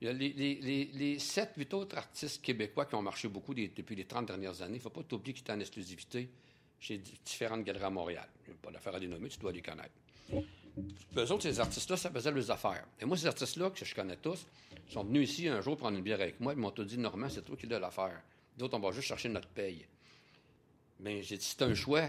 Il 0.00 0.06
y 0.06 0.10
a 0.10 0.12
les, 0.12 1.18
sept, 1.18 1.52
huit 1.56 1.72
autres 1.72 1.96
artistes 1.96 2.42
québécois 2.42 2.84
qui 2.84 2.94
ont 2.94 3.02
marché 3.02 3.28
beaucoup 3.28 3.54
depuis 3.54 3.96
les 3.96 4.04
30 4.04 4.26
dernières 4.26 4.60
années. 4.60 4.74
Il 4.74 4.78
ne 4.78 4.82
faut 4.82 4.90
pas 4.90 5.02
t'oublier 5.02 5.32
qu'ils 5.32 5.42
étaient 5.42 5.52
en 5.52 5.60
exclusivité 5.60 6.28
chez 6.78 6.98
différentes 7.24 7.64
galeries 7.64 7.84
à 7.84 7.90
Montréal. 7.90 8.28
Il 8.46 8.50
n'y 8.50 8.56
a 8.56 8.58
pas 8.60 8.70
d'affaire 8.70 8.94
à 8.94 9.00
dénommer, 9.00 9.28
tu 9.28 9.38
dois 9.38 9.52
les 9.52 9.62
connaître. 9.62 9.94
Eux 11.16 11.32
autres, 11.32 11.44
ces 11.44 11.58
artistes-là, 11.58 11.96
ça 11.96 12.10
faisait 12.10 12.30
leurs 12.30 12.50
affaires. 12.50 12.84
Et 13.00 13.06
moi, 13.06 13.16
ces 13.16 13.26
artistes-là, 13.26 13.70
que 13.70 13.82
je 13.82 13.94
connais 13.94 14.16
tous, 14.16 14.46
sont 14.90 15.04
venus 15.04 15.30
ici 15.30 15.48
un 15.48 15.62
jour 15.62 15.78
prendre 15.78 15.96
une 15.96 16.04
bière 16.04 16.20
avec 16.20 16.38
moi. 16.40 16.52
Ils 16.52 16.58
m'ont 16.58 16.70
tout 16.70 16.84
dit, 16.84 16.98
Normand, 16.98 17.30
c'est 17.30 17.42
toi 17.42 17.56
qui 17.56 17.72
as 17.72 17.78
l'affaire. 17.78 18.20
D'autres, 18.58 18.76
on 18.76 18.80
va 18.80 18.92
juste 18.92 19.08
chercher 19.08 19.30
notre 19.30 19.48
paye. 19.48 19.86
Mais 21.00 21.22
j'ai 21.22 21.38
dit, 21.38 21.44
c'est 21.44 21.62
un 21.62 21.74
choix. 21.74 22.08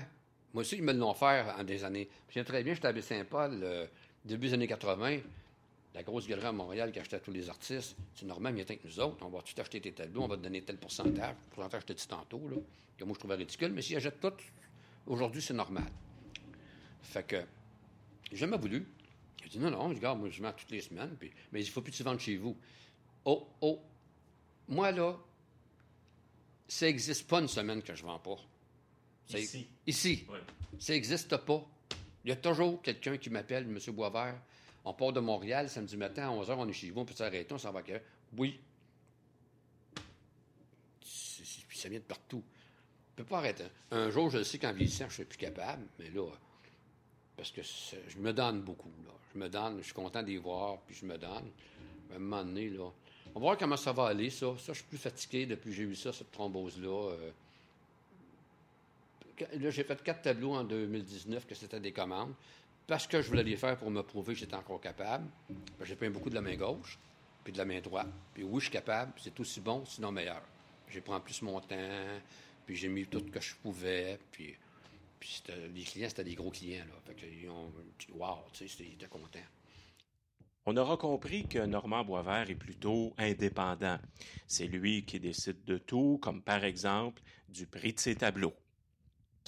Moi 0.53 0.61
aussi, 0.61 0.75
ils 0.75 0.83
me 0.83 0.91
l'ont 0.91 1.13
fait 1.13 1.45
en 1.57 1.63
des 1.63 1.85
années. 1.85 2.09
Je 2.29 2.41
très 2.41 2.63
bien, 2.63 2.73
j'étais 2.73 2.87
à 2.87 3.01
Saint-Paul, 3.01 3.59
euh, 3.63 3.87
début 4.25 4.47
des 4.47 4.53
années 4.55 4.67
80 4.67 5.19
la 5.97 6.03
grosse 6.03 6.27
galerie 6.27 6.45
à 6.45 6.51
Montréal 6.51 6.91
qui 6.91 6.99
achetait 6.99 7.15
à 7.15 7.19
tous 7.19 7.31
les 7.31 7.49
artistes, 7.49 7.97
c'est 8.13 8.27
normal, 8.27 8.53
viens 8.53 8.63
avec 8.63 8.85
nous 8.85 8.99
autres, 8.99 9.25
on 9.25 9.29
va 9.29 9.41
tout 9.41 9.59
acheter 9.59 9.81
tes 9.81 9.93
tableaux, 9.93 10.21
on 10.21 10.27
va 10.27 10.37
te 10.37 10.43
donner 10.43 10.61
tel 10.61 10.77
pourcentage, 10.77 11.35
le 11.35 11.55
pourcentage 11.55 11.81
je 11.81 11.85
te 11.87 11.93
dis 11.93 12.07
tantôt, 12.07 12.47
là, 12.47 12.57
que 12.95 13.03
moi 13.03 13.15
je 13.15 13.19
trouvais 13.19 13.33
ridicule, 13.33 13.73
mais 13.73 13.81
s'ils 13.81 13.97
achètent 13.97 14.19
tout, 14.19 14.33
aujourd'hui 15.07 15.41
c'est 15.41 15.55
normal. 15.55 15.91
Fait 17.01 17.25
que, 17.25 17.43
j'ai 18.29 18.37
jamais 18.37 18.57
voulu. 18.57 18.85
J'ai 19.41 19.49
dit 19.49 19.57
non, 19.57 19.71
non, 19.71 19.89
regarde, 19.89 20.19
moi 20.19 20.29
je 20.29 20.39
mets 20.39 20.53
toutes 20.53 20.69
les 20.69 20.81
semaines, 20.81 21.15
puis, 21.17 21.31
mais 21.51 21.61
il 21.61 21.67
faut 21.67 21.81
plus 21.81 21.91
que 21.91 21.97
tu 21.97 22.03
vendes 22.03 22.19
chez 22.19 22.37
vous. 22.37 22.55
Oh, 23.25 23.47
oh, 23.61 23.81
moi 24.67 24.91
là, 24.91 25.17
ça 26.67 26.85
n'existe 26.85 27.27
pas 27.27 27.39
une 27.39 27.47
semaine 27.47 27.81
que 27.81 27.95
je 27.95 28.03
ne 28.03 28.07
vends 28.07 28.19
pas. 28.19 28.37
Ici. 29.35 29.67
Ici. 29.87 30.27
Ça 30.77 30.93
n'existe 30.93 31.35
pas. 31.37 31.67
Il 32.23 32.29
y 32.29 32.33
a 32.33 32.35
toujours 32.35 32.83
quelqu'un 32.83 33.17
qui 33.17 33.31
m'appelle, 33.31 33.63
M. 33.63 33.79
Boisvert, 33.95 34.39
on 34.87 34.93
part 34.93 35.11
de 35.11 35.19
Montréal 35.19 35.69
samedi 35.69 35.97
matin 35.97 36.29
à 36.29 36.31
11h, 36.31 36.55
on 36.57 36.67
est 36.69 36.73
chez 36.73 36.91
vous, 36.91 37.01
on 37.01 37.05
peut 37.05 37.13
s'arrêter, 37.13 37.53
on 37.53 37.57
s'en 37.57 37.73
va 37.73 37.81
Oui. 38.37 38.57
Ça 41.73 41.89
vient 41.89 41.99
de 41.99 42.03
partout. 42.03 42.41
On 42.41 43.21
ne 43.21 43.23
peut 43.23 43.29
pas 43.29 43.39
arrêter. 43.39 43.65
Un 43.91 44.09
jour, 44.09 44.29
je 44.29 44.41
sais 44.43 44.57
qu'en 44.57 44.71
vieillissant, 44.71 45.05
je 45.05 45.09
ne 45.09 45.13
suis 45.13 45.25
plus 45.25 45.37
capable, 45.37 45.83
mais 45.99 46.09
là, 46.09 46.27
parce 47.35 47.51
que 47.51 47.61
je 47.61 48.17
me 48.17 48.31
donne 48.31 48.61
beaucoup. 48.61 48.89
Je 49.33 49.39
me 49.39 49.49
donne, 49.49 49.79
je 49.79 49.83
suis 49.83 49.93
content 49.93 50.23
d'y 50.23 50.37
voir, 50.37 50.79
puis 50.87 50.95
je 50.95 51.05
me 51.05 51.17
donne. 51.17 51.51
À 52.11 52.15
un 52.15 52.19
moment 52.19 52.43
donné, 52.43 52.71
on 52.79 52.93
va 53.35 53.39
voir 53.39 53.57
comment 53.57 53.77
ça 53.77 53.91
va 53.91 54.07
aller, 54.07 54.29
ça. 54.29 54.55
Ça, 54.57 54.71
je 54.71 54.79
suis 54.79 54.87
plus 54.87 54.97
fatigué 54.97 55.45
depuis 55.45 55.69
que 55.69 55.75
j'ai 55.75 55.83
eu 55.83 55.95
ça, 55.95 56.13
cette 56.13 56.31
thrombose-là. 56.31 57.11
Euh. 57.11 57.31
Là, 59.59 59.69
j'ai 59.69 59.83
fait 59.83 60.01
quatre 60.01 60.21
tableaux 60.21 60.55
en 60.55 60.63
2019 60.63 61.45
que 61.45 61.53
c'était 61.53 61.79
des 61.79 61.91
commandes 61.91 62.33
parce 62.87 63.05
que 63.05 63.21
je 63.21 63.27
voulais 63.27 63.43
les 63.43 63.57
faire 63.57 63.77
pour 63.77 63.91
me 63.91 64.01
prouver 64.01 64.33
que 64.33 64.39
j'étais 64.39 64.55
encore 64.55 64.79
capable. 64.79 65.27
J'ai 65.83 65.95
peint 65.95 66.09
beaucoup 66.09 66.29
de 66.29 66.35
la 66.35 66.41
main 66.41 66.55
gauche. 66.55 66.97
puis 67.43 67.53
de 67.53 67.57
la 67.57 67.65
main 67.65 67.79
droite. 67.81 68.07
Puis 68.33 68.43
oui, 68.43 68.59
je 68.59 68.65
suis 68.65 68.71
capable, 68.71 69.13
c'est 69.17 69.37
aussi 69.39 69.59
bon, 69.61 69.85
sinon 69.85 70.11
meilleur. 70.11 70.41
J'ai 70.89 71.01
pris 71.01 71.19
plus 71.19 71.41
mon 71.41 71.59
temps, 71.59 71.75
puis 72.65 72.75
j'ai 72.75 72.87
mis 72.87 73.05
tout 73.05 73.19
ce 73.19 73.31
que 73.31 73.39
je 73.39 73.55
pouvais, 73.55 74.17
puis, 74.31 74.55
les 75.73 75.83
clients, 75.83 76.09
c'était 76.09 76.23
des 76.23 76.35
gros 76.35 76.51
clients. 76.51 76.85
Fait 77.05 77.49
ont. 77.49 77.71
On 80.65 80.75
aura 80.75 80.97
compris 80.97 81.47
que 81.47 81.59
Normand 81.59 82.03
Boisvert 82.03 82.49
est 82.49 82.55
plutôt 82.55 83.13
indépendant. 83.17 83.99
C'est 84.47 84.67
lui 84.67 85.05
qui 85.05 85.19
décide 85.19 85.63
de 85.63 85.77
tout, 85.77 86.19
comme 86.21 86.41
par 86.41 86.63
exemple 86.65 87.21
du 87.47 87.65
prix 87.65 87.93
de 87.93 87.99
ses 87.99 88.15
tableaux. 88.15 88.53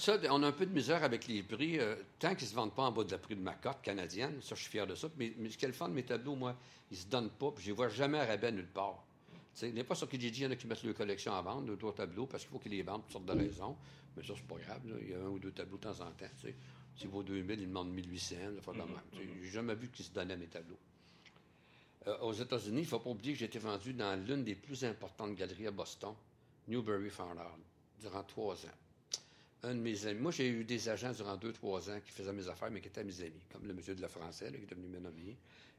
Ça, 0.00 0.18
on 0.30 0.42
a 0.42 0.46
un 0.46 0.52
peu 0.52 0.64
de 0.64 0.72
misère 0.72 1.04
avec 1.04 1.28
les 1.28 1.42
prix. 1.42 1.78
Euh, 1.78 1.94
tant 2.18 2.34
qu'ils 2.34 2.46
ne 2.46 2.50
se 2.50 2.54
vendent 2.54 2.74
pas 2.74 2.84
en 2.84 2.90
bas 2.90 3.04
de 3.04 3.10
la 3.10 3.18
prix 3.18 3.36
de 3.36 3.42
ma 3.42 3.52
cote 3.52 3.82
canadienne, 3.82 4.40
ça, 4.40 4.54
je 4.54 4.62
suis 4.62 4.70
fier 4.70 4.86
de 4.86 4.94
ça. 4.94 5.10
Mais, 5.18 5.30
ce 5.50 5.58
qui 5.58 5.66
est 5.66 5.68
le 5.68 5.74
fun 5.74 5.90
de 5.90 5.92
mes 5.92 6.02
tableaux, 6.02 6.34
moi, 6.34 6.56
ils 6.90 6.94
ne 6.94 7.02
se 7.02 7.06
donnent 7.06 7.28
pas, 7.28 7.50
puis 7.50 7.62
je 7.62 7.68
ne 7.68 7.72
les 7.72 7.76
vois 7.76 7.88
jamais 7.90 8.18
à 8.18 8.24
rabais 8.24 8.50
nulle 8.50 8.66
part. 8.66 9.04
Il 9.60 9.74
n'est 9.74 9.84
pas 9.84 9.94
sur 9.94 10.08
Kijiji, 10.08 10.40
il 10.40 10.44
y 10.44 10.46
en 10.46 10.52
a 10.52 10.56
qui 10.56 10.66
mettent 10.66 10.82
leur 10.84 10.94
collection 10.94 11.34
à 11.34 11.42
vendre, 11.42 11.66
deux, 11.66 11.76
trois 11.76 11.92
tableaux, 11.92 12.24
parce 12.24 12.44
qu'il 12.44 12.50
faut 12.50 12.58
qu'ils 12.58 12.72
les 12.72 12.82
vendent 12.82 13.02
pour 13.02 13.20
toutes 13.20 13.26
sortes 13.26 13.38
de 13.38 13.44
raisons. 13.44 13.76
Mais 14.16 14.22
ça, 14.22 14.32
c'est 14.34 14.46
pas 14.46 14.56
grave. 14.56 14.80
Il 15.02 15.10
y 15.10 15.12
a 15.12 15.18
un 15.18 15.28
ou 15.28 15.38
deux 15.38 15.52
tableaux 15.52 15.76
de 15.76 15.82
temps 15.82 16.00
en 16.00 16.10
temps. 16.12 16.26
S'il 16.96 17.08
vaut 17.10 17.22
2000, 17.22 17.60
ils 17.60 17.68
demandent 17.68 17.90
1800. 17.90 18.36
Je 19.12 19.18
n'ai 19.18 19.50
jamais 19.50 19.74
vu 19.74 19.90
qu'ils 19.90 20.06
se 20.06 20.12
donnaient 20.12 20.38
mes 20.38 20.46
tableaux. 20.46 20.78
Euh, 22.06 22.16
aux 22.20 22.32
États-Unis, 22.32 22.78
il 22.78 22.84
ne 22.84 22.88
faut 22.88 23.00
pas 23.00 23.10
oublier 23.10 23.34
que 23.34 23.38
j'ai 23.38 23.44
été 23.44 23.58
vendu 23.58 23.92
dans 23.92 24.18
l'une 24.26 24.44
des 24.44 24.54
plus 24.54 24.82
importantes 24.82 25.34
galeries 25.34 25.66
à 25.66 25.70
Boston, 25.70 26.14
Newbury 26.68 27.10
Farnard, 27.10 27.58
durant 28.00 28.22
trois 28.24 28.64
ans. 28.64 28.78
Un 29.62 29.74
de 29.74 29.80
mes 29.80 30.06
amis, 30.06 30.20
moi 30.20 30.32
j'ai 30.32 30.48
eu 30.48 30.64
des 30.64 30.88
agents 30.88 31.12
durant 31.12 31.36
deux, 31.36 31.52
trois 31.52 31.90
ans 31.90 32.00
qui 32.04 32.10
faisaient 32.12 32.32
mes 32.32 32.48
affaires, 32.48 32.70
mais 32.70 32.80
qui 32.80 32.88
étaient 32.88 33.04
mes 33.04 33.20
amis, 33.20 33.42
comme 33.52 33.66
le 33.66 33.74
monsieur 33.74 33.94
de 33.94 34.00
la 34.00 34.08
Français, 34.08 34.50
qui 34.50 34.56
est 34.56 34.66
devenu 34.66 34.88
mon 34.98 35.06
ami, 35.06 35.36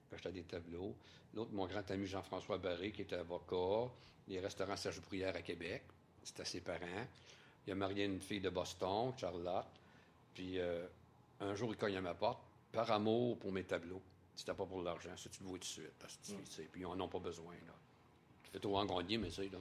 qui 0.07 0.15
achetait 0.15 0.31
des 0.31 0.43
tableaux. 0.43 0.95
L'autre, 1.33 1.51
mon 1.53 1.65
grand 1.65 1.89
ami 1.89 2.05
Jean-François 2.05 2.59
Barré, 2.59 2.91
qui 2.91 3.01
était 3.01 3.15
avocat, 3.15 3.91
les 4.27 4.39
restaurants 4.39 4.77
Serge 4.77 5.01
Bruyère 5.01 5.35
à 5.35 5.41
Québec, 5.41 5.83
c'était 6.23 6.45
ses 6.45 6.61
parents. 6.61 7.07
Il 7.65 7.73
a 7.73 7.75
marié 7.75 8.05
une 8.05 8.21
fille 8.21 8.39
de 8.39 8.49
Boston, 8.49 9.13
Charlotte. 9.17 9.65
Puis 10.33 10.59
euh, 10.59 10.85
un 11.39 11.55
jour, 11.55 11.71
il 11.71 11.77
cogne 11.77 11.97
à 11.97 12.01
ma 12.01 12.13
porte, 12.13 12.41
par 12.71 12.89
amour 12.91 13.37
pour 13.37 13.51
mes 13.51 13.63
tableaux. 13.63 14.01
C'était 14.35 14.53
pas 14.53 14.65
pour 14.65 14.81
l'argent, 14.81 15.15
ça, 15.17 15.29
tu 15.29 15.43
le 15.43 15.49
vois 15.49 15.57
tout 15.57 15.63
de 15.63 15.65
suite. 15.65 15.93
Parce 15.99 16.17
que, 16.17 16.31
mm. 16.33 16.67
Puis 16.71 16.81
ils 16.81 16.83
n'en 16.83 16.99
ont 16.99 17.07
pas 17.07 17.19
besoin. 17.19 17.53
Là. 17.53 17.73
Tu 18.43 18.51
fais 18.51 18.59
trop 18.59 18.77
en 18.77 19.03
mais 19.03 19.29
c'est 19.29 19.49
là. 19.49 19.59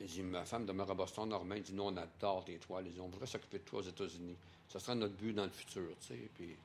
Dit, 0.00 0.22
ma 0.22 0.44
femme 0.44 0.66
demeure 0.66 0.90
à 0.90 0.94
Boston, 0.94 1.28
Normand. 1.28 1.54
Il 1.54 1.62
dit, 1.62 1.72
nous, 1.72 1.84
on 1.84 1.96
adore 1.96 2.44
tes 2.44 2.58
toiles. 2.58 2.86
Il 2.86 2.92
dit, 2.92 3.00
on 3.00 3.08
voudrait 3.08 3.26
s'occuper 3.26 3.58
de 3.58 3.64
toi 3.64 3.80
aux 3.80 3.82
États-Unis. 3.82 4.36
Ça 4.68 4.78
sera 4.78 4.94
notre 4.94 5.14
but 5.14 5.32
dans 5.32 5.44
le 5.44 5.50
futur, 5.50 5.88
tu 6.00 6.08
sais. 6.08 6.30
Puis 6.34 6.56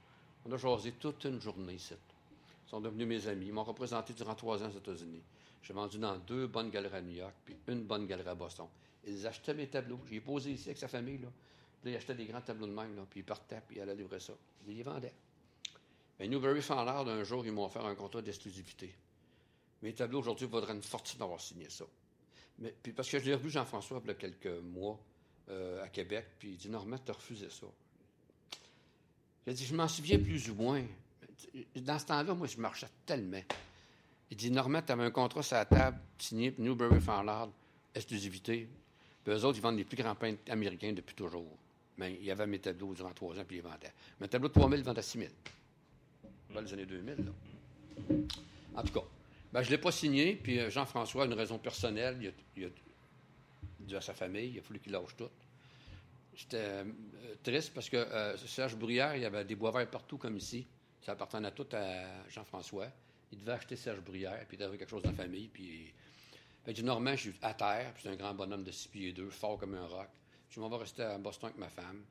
on 0.45 0.51
a 0.51 0.57
choisi 0.57 0.93
toute 0.93 1.23
une 1.25 1.39
journée 1.39 1.73
ici. 1.73 1.93
Ils 1.93 2.69
sont 2.69 2.81
devenus 2.81 3.07
mes 3.07 3.27
amis. 3.27 3.47
Ils 3.47 3.53
m'ont 3.53 3.63
représenté 3.63 4.13
durant 4.13 4.35
trois 4.35 4.61
ans 4.63 4.67
aux 4.67 4.77
États-Unis. 4.77 5.21
J'ai 5.63 5.73
vendu 5.73 5.99
dans 5.99 6.17
deux 6.17 6.47
bonnes 6.47 6.69
galeries 6.69 6.97
à 6.97 7.01
New 7.01 7.15
York, 7.15 7.33
puis 7.45 7.55
une 7.67 7.83
bonne 7.83 8.07
galerie 8.07 8.29
à 8.29 8.35
Boston. 8.35 8.67
Ils 9.05 9.25
achetaient 9.27 9.53
mes 9.53 9.67
tableaux. 9.67 9.99
J'ai 10.09 10.19
posé 10.19 10.51
ici 10.51 10.69
avec 10.69 10.77
sa 10.77 10.87
famille, 10.87 11.19
là. 11.19 11.27
Puis 11.81 11.91
ils 11.91 11.95
achetaient 11.95 12.15
des 12.15 12.25
grands 12.25 12.41
tableaux 12.41 12.67
de 12.67 12.73
même, 12.73 12.95
là. 12.95 13.03
Puis 13.09 13.21
ils 13.21 13.23
partaient, 13.23 13.61
puis 13.67 13.77
ils 13.77 13.81
allaient 13.81 13.95
livrer 13.95 14.19
ça. 14.19 14.33
Ils 14.67 14.75
les 14.75 14.83
vendaient. 14.83 15.13
Mais 16.19 16.27
Newberry 16.27 16.61
Farnard, 16.61 17.07
un 17.07 17.23
jour, 17.23 17.45
ils 17.45 17.51
m'ont 17.51 17.65
offert 17.65 17.85
un 17.85 17.95
contrat 17.95 18.21
d'exclusivité. 18.21 18.93
Mes 19.81 19.93
tableaux, 19.93 20.19
aujourd'hui, 20.19 20.47
vaudraient 20.47 20.73
une 20.73 20.83
fortune 20.83 21.19
d'avoir 21.19 21.41
signé 21.41 21.69
ça. 21.69 21.85
Puis 22.83 22.93
parce 22.93 23.09
que 23.09 23.19
je 23.19 23.25
l'ai 23.25 23.33
revu 23.33 23.49
Jean-François 23.49 24.01
il 24.03 24.07
y 24.07 24.11
a 24.11 24.13
quelques 24.15 24.61
mois 24.63 24.99
euh, 25.49 25.83
à 25.83 25.87
Québec, 25.89 26.25
puis 26.39 26.49
il 26.49 26.57
dit 26.57 26.69
Normand, 26.69 26.97
tu 27.03 27.11
refusé 27.11 27.49
ça. 27.49 27.67
J'ai 29.47 29.53
dit 29.53 29.65
Je 29.65 29.75
m'en 29.75 29.87
souviens 29.87 30.19
plus 30.19 30.49
ou 30.49 30.55
moins. 30.55 30.83
Dans 31.75 31.99
ce 31.99 32.05
temps-là, 32.05 32.33
moi, 32.33 32.47
je 32.47 32.57
marchais 32.57 32.87
tellement. 33.05 33.41
Il 34.29 34.37
dit 34.37 34.51
Normand, 34.51 34.81
tu 34.81 34.91
avais 34.91 35.03
un 35.03 35.11
contrat 35.11 35.43
sur 35.43 35.57
la 35.57 35.65
table 35.65 35.99
signé 36.17 36.53
Newberry 36.57 37.01
Farnard, 37.01 37.49
exclusivité. 37.95 38.69
Puis 39.23 39.33
eux 39.33 39.45
autres, 39.45 39.57
ils 39.57 39.61
vendent 39.61 39.77
les 39.77 39.83
plus 39.83 39.97
grands 39.97 40.15
peintres 40.15 40.49
américains 40.49 40.93
depuis 40.93 41.15
toujours. 41.15 41.57
Mais 41.97 42.13
il 42.13 42.25
y 42.25 42.31
avait 42.31 42.47
mes 42.47 42.59
tableaux 42.59 42.93
durant 42.93 43.11
trois 43.11 43.37
ans, 43.37 43.43
puis 43.45 43.57
ils 43.57 43.63
vendaient. 43.63 43.93
Mes 44.19 44.27
tableaux 44.27 44.47
de 44.47 44.53
3 44.53 44.69
000, 44.69 44.81
ils 44.81 44.85
vendaient 44.85 44.99
à 44.99 45.03
6 45.03 45.19
000 45.19 45.31
dans 46.53 46.61
les 46.61 46.73
années 46.73 46.85
2000. 46.85 47.15
Là. 47.17 48.15
En 48.75 48.83
tout 48.83 48.93
cas, 48.93 49.05
ben, 49.51 49.61
je 49.63 49.67
ne 49.67 49.71
l'ai 49.71 49.81
pas 49.81 49.91
signé, 49.91 50.35
puis 50.35 50.59
euh, 50.59 50.69
Jean-François, 50.69 51.25
une 51.25 51.33
raison 51.33 51.57
personnelle, 51.57 52.33
il 52.55 52.65
a, 52.65 52.69
dit 53.79 53.95
à 53.95 54.01
sa 54.01 54.13
famille, 54.13 54.51
il 54.51 54.59
a 54.59 54.61
fallu 54.61 54.79
qu'il 54.79 54.93
lâche 54.93 55.15
tout. 55.17 55.29
J'étais 56.33 56.57
euh, 56.57 56.85
triste 57.43 57.73
parce 57.73 57.89
que 57.89 57.97
euh, 57.97 58.37
Serge 58.37 58.77
Bruyère, 58.77 59.15
il 59.17 59.23
y 59.23 59.25
avait 59.25 59.43
des 59.43 59.55
bois 59.55 59.71
verts 59.71 59.89
partout 59.89 60.17
comme 60.17 60.37
ici. 60.37 60.65
Ça 61.01 61.13
appartenait 61.13 61.51
tout 61.51 61.67
à 61.73 62.29
Jean-François. 62.29 62.87
Il 63.33 63.39
devait 63.39 63.53
acheter 63.53 63.75
Serge 63.75 63.99
Bruyère, 63.99 64.45
puis 64.47 64.55
il 64.57 64.63
avait 64.63 64.77
quelque 64.77 64.89
chose 64.89 65.03
dans 65.03 65.11
la 65.11 65.17
famille. 65.17 65.49
Puis, 65.49 65.93
dit 66.67 66.83
Normand, 66.83 67.15
je 67.15 67.31
suis 67.31 67.33
à 67.41 67.53
terre, 67.53 67.93
puis 67.93 68.03
c'est 68.03 68.09
un 68.09 68.15
grand 68.15 68.33
bonhomme 68.33 68.63
de 68.63 68.71
6 68.71 68.87
pieds 68.87 69.09
et 69.09 69.13
2, 69.13 69.29
fort 69.29 69.57
comme 69.57 69.75
un 69.75 69.85
roc. 69.85 70.07
Je 70.49 70.59
m'en 70.59 70.69
vais 70.69 70.77
rester 70.77 71.03
à 71.03 71.17
Boston 71.17 71.49
avec 71.49 71.59
ma 71.59 71.69
femme, 71.69 72.03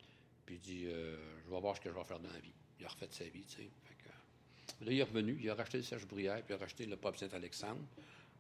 puis 0.44 0.57
il 0.57 0.61
dit 0.61 0.85
Je 0.85 1.50
vais 1.50 1.61
voir 1.61 1.76
ce 1.76 1.81
que 1.81 1.90
je 1.90 1.94
vais 1.94 2.05
faire 2.05 2.20
dans 2.20 2.33
la 2.33 2.40
vie. 2.40 2.53
Il 2.79 2.87
a 2.87 2.88
refait 2.88 3.09
sa 3.11 3.24
vie, 3.24 3.44
tu 3.44 3.57
sais. 3.57 3.70
Là, 4.82 4.92
il 4.92 4.98
est 4.98 5.02
revenu, 5.02 5.38
il 5.40 5.50
a 5.50 5.54
racheté 5.54 5.78
le 5.78 5.82
Serge 5.82 6.06
Bruyère, 6.06 6.42
puis 6.42 6.54
il 6.54 6.54
a 6.54 6.58
racheté 6.58 6.86
le 6.86 6.96
Pop 6.96 7.16
Saint-Alexandre. 7.16 7.82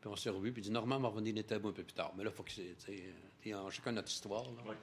Puis 0.00 0.08
on 0.08 0.16
s'est 0.16 0.30
revu, 0.30 0.52
puis 0.52 0.62
il 0.62 0.64
dit 0.64 0.70
Normand 0.70 0.98
m'a 0.98 1.08
revenu 1.08 1.32
des 1.32 1.44
tabous 1.44 1.68
un 1.68 1.72
peu 1.72 1.82
plus 1.82 1.92
tard. 1.92 2.12
Mais 2.16 2.24
là, 2.24 2.30
il 2.30 2.36
faut 2.36 2.42
que 2.42 2.52
c'est. 2.52 2.74
Tu 2.84 2.96
sais, 3.42 3.54
chacun 3.70 3.92
notre 3.92 4.10
histoire. 4.10 4.44
Là. 4.44 4.74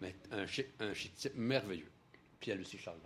Mais 0.00 0.14
un 0.30 0.46
chic, 0.46 0.68
un 0.80 0.94
chic 0.94 1.14
type 1.14 1.34
merveilleux. 1.36 1.90
Puis 2.40 2.50
elle 2.50 2.60
aussi, 2.60 2.78
Charlotte. 2.78 3.02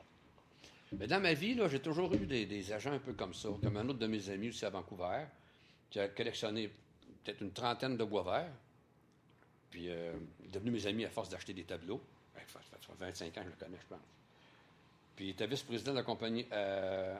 Mais 0.92 1.08
dans 1.08 1.20
ma 1.20 1.34
vie, 1.34 1.54
là, 1.54 1.68
j'ai 1.68 1.80
toujours 1.80 2.12
eu 2.14 2.26
des, 2.26 2.72
agents 2.72 2.92
un 2.92 2.98
peu 2.98 3.12
comme 3.12 3.34
ça, 3.34 3.48
comme 3.62 3.76
un 3.76 3.88
autre 3.88 3.98
de 3.98 4.06
mes 4.06 4.30
amis 4.30 4.48
aussi 4.50 4.64
à 4.64 4.70
Vancouver, 4.70 5.24
qui 5.90 5.98
a 5.98 6.08
collectionné 6.08 6.70
peut-être 7.24 7.40
une 7.40 7.52
trentaine 7.52 7.96
de 7.96 8.04
bois 8.04 8.22
verts. 8.22 8.52
Puis 9.70 9.90
euh, 9.90 10.12
il 10.40 10.46
est 10.46 10.50
devenu 10.50 10.70
mes 10.70 10.86
amis 10.86 11.04
à 11.04 11.10
force 11.10 11.28
d'acheter 11.28 11.52
des 11.52 11.64
tableaux. 11.64 12.00
Ça 12.34 12.60
fait 12.60 12.92
25 12.98 13.26
ans 13.26 13.40
que 13.40 13.46
je 13.46 13.50
le 13.50 13.56
connais, 13.56 13.78
je 13.80 13.86
pense. 13.86 13.98
Puis 15.16 15.26
il 15.26 15.30
était 15.30 15.46
vice-président 15.46 15.92
de 15.92 15.98
la 15.98 16.02
compagnie 16.02 16.46
euh, 16.52 17.16
euh, 17.16 17.18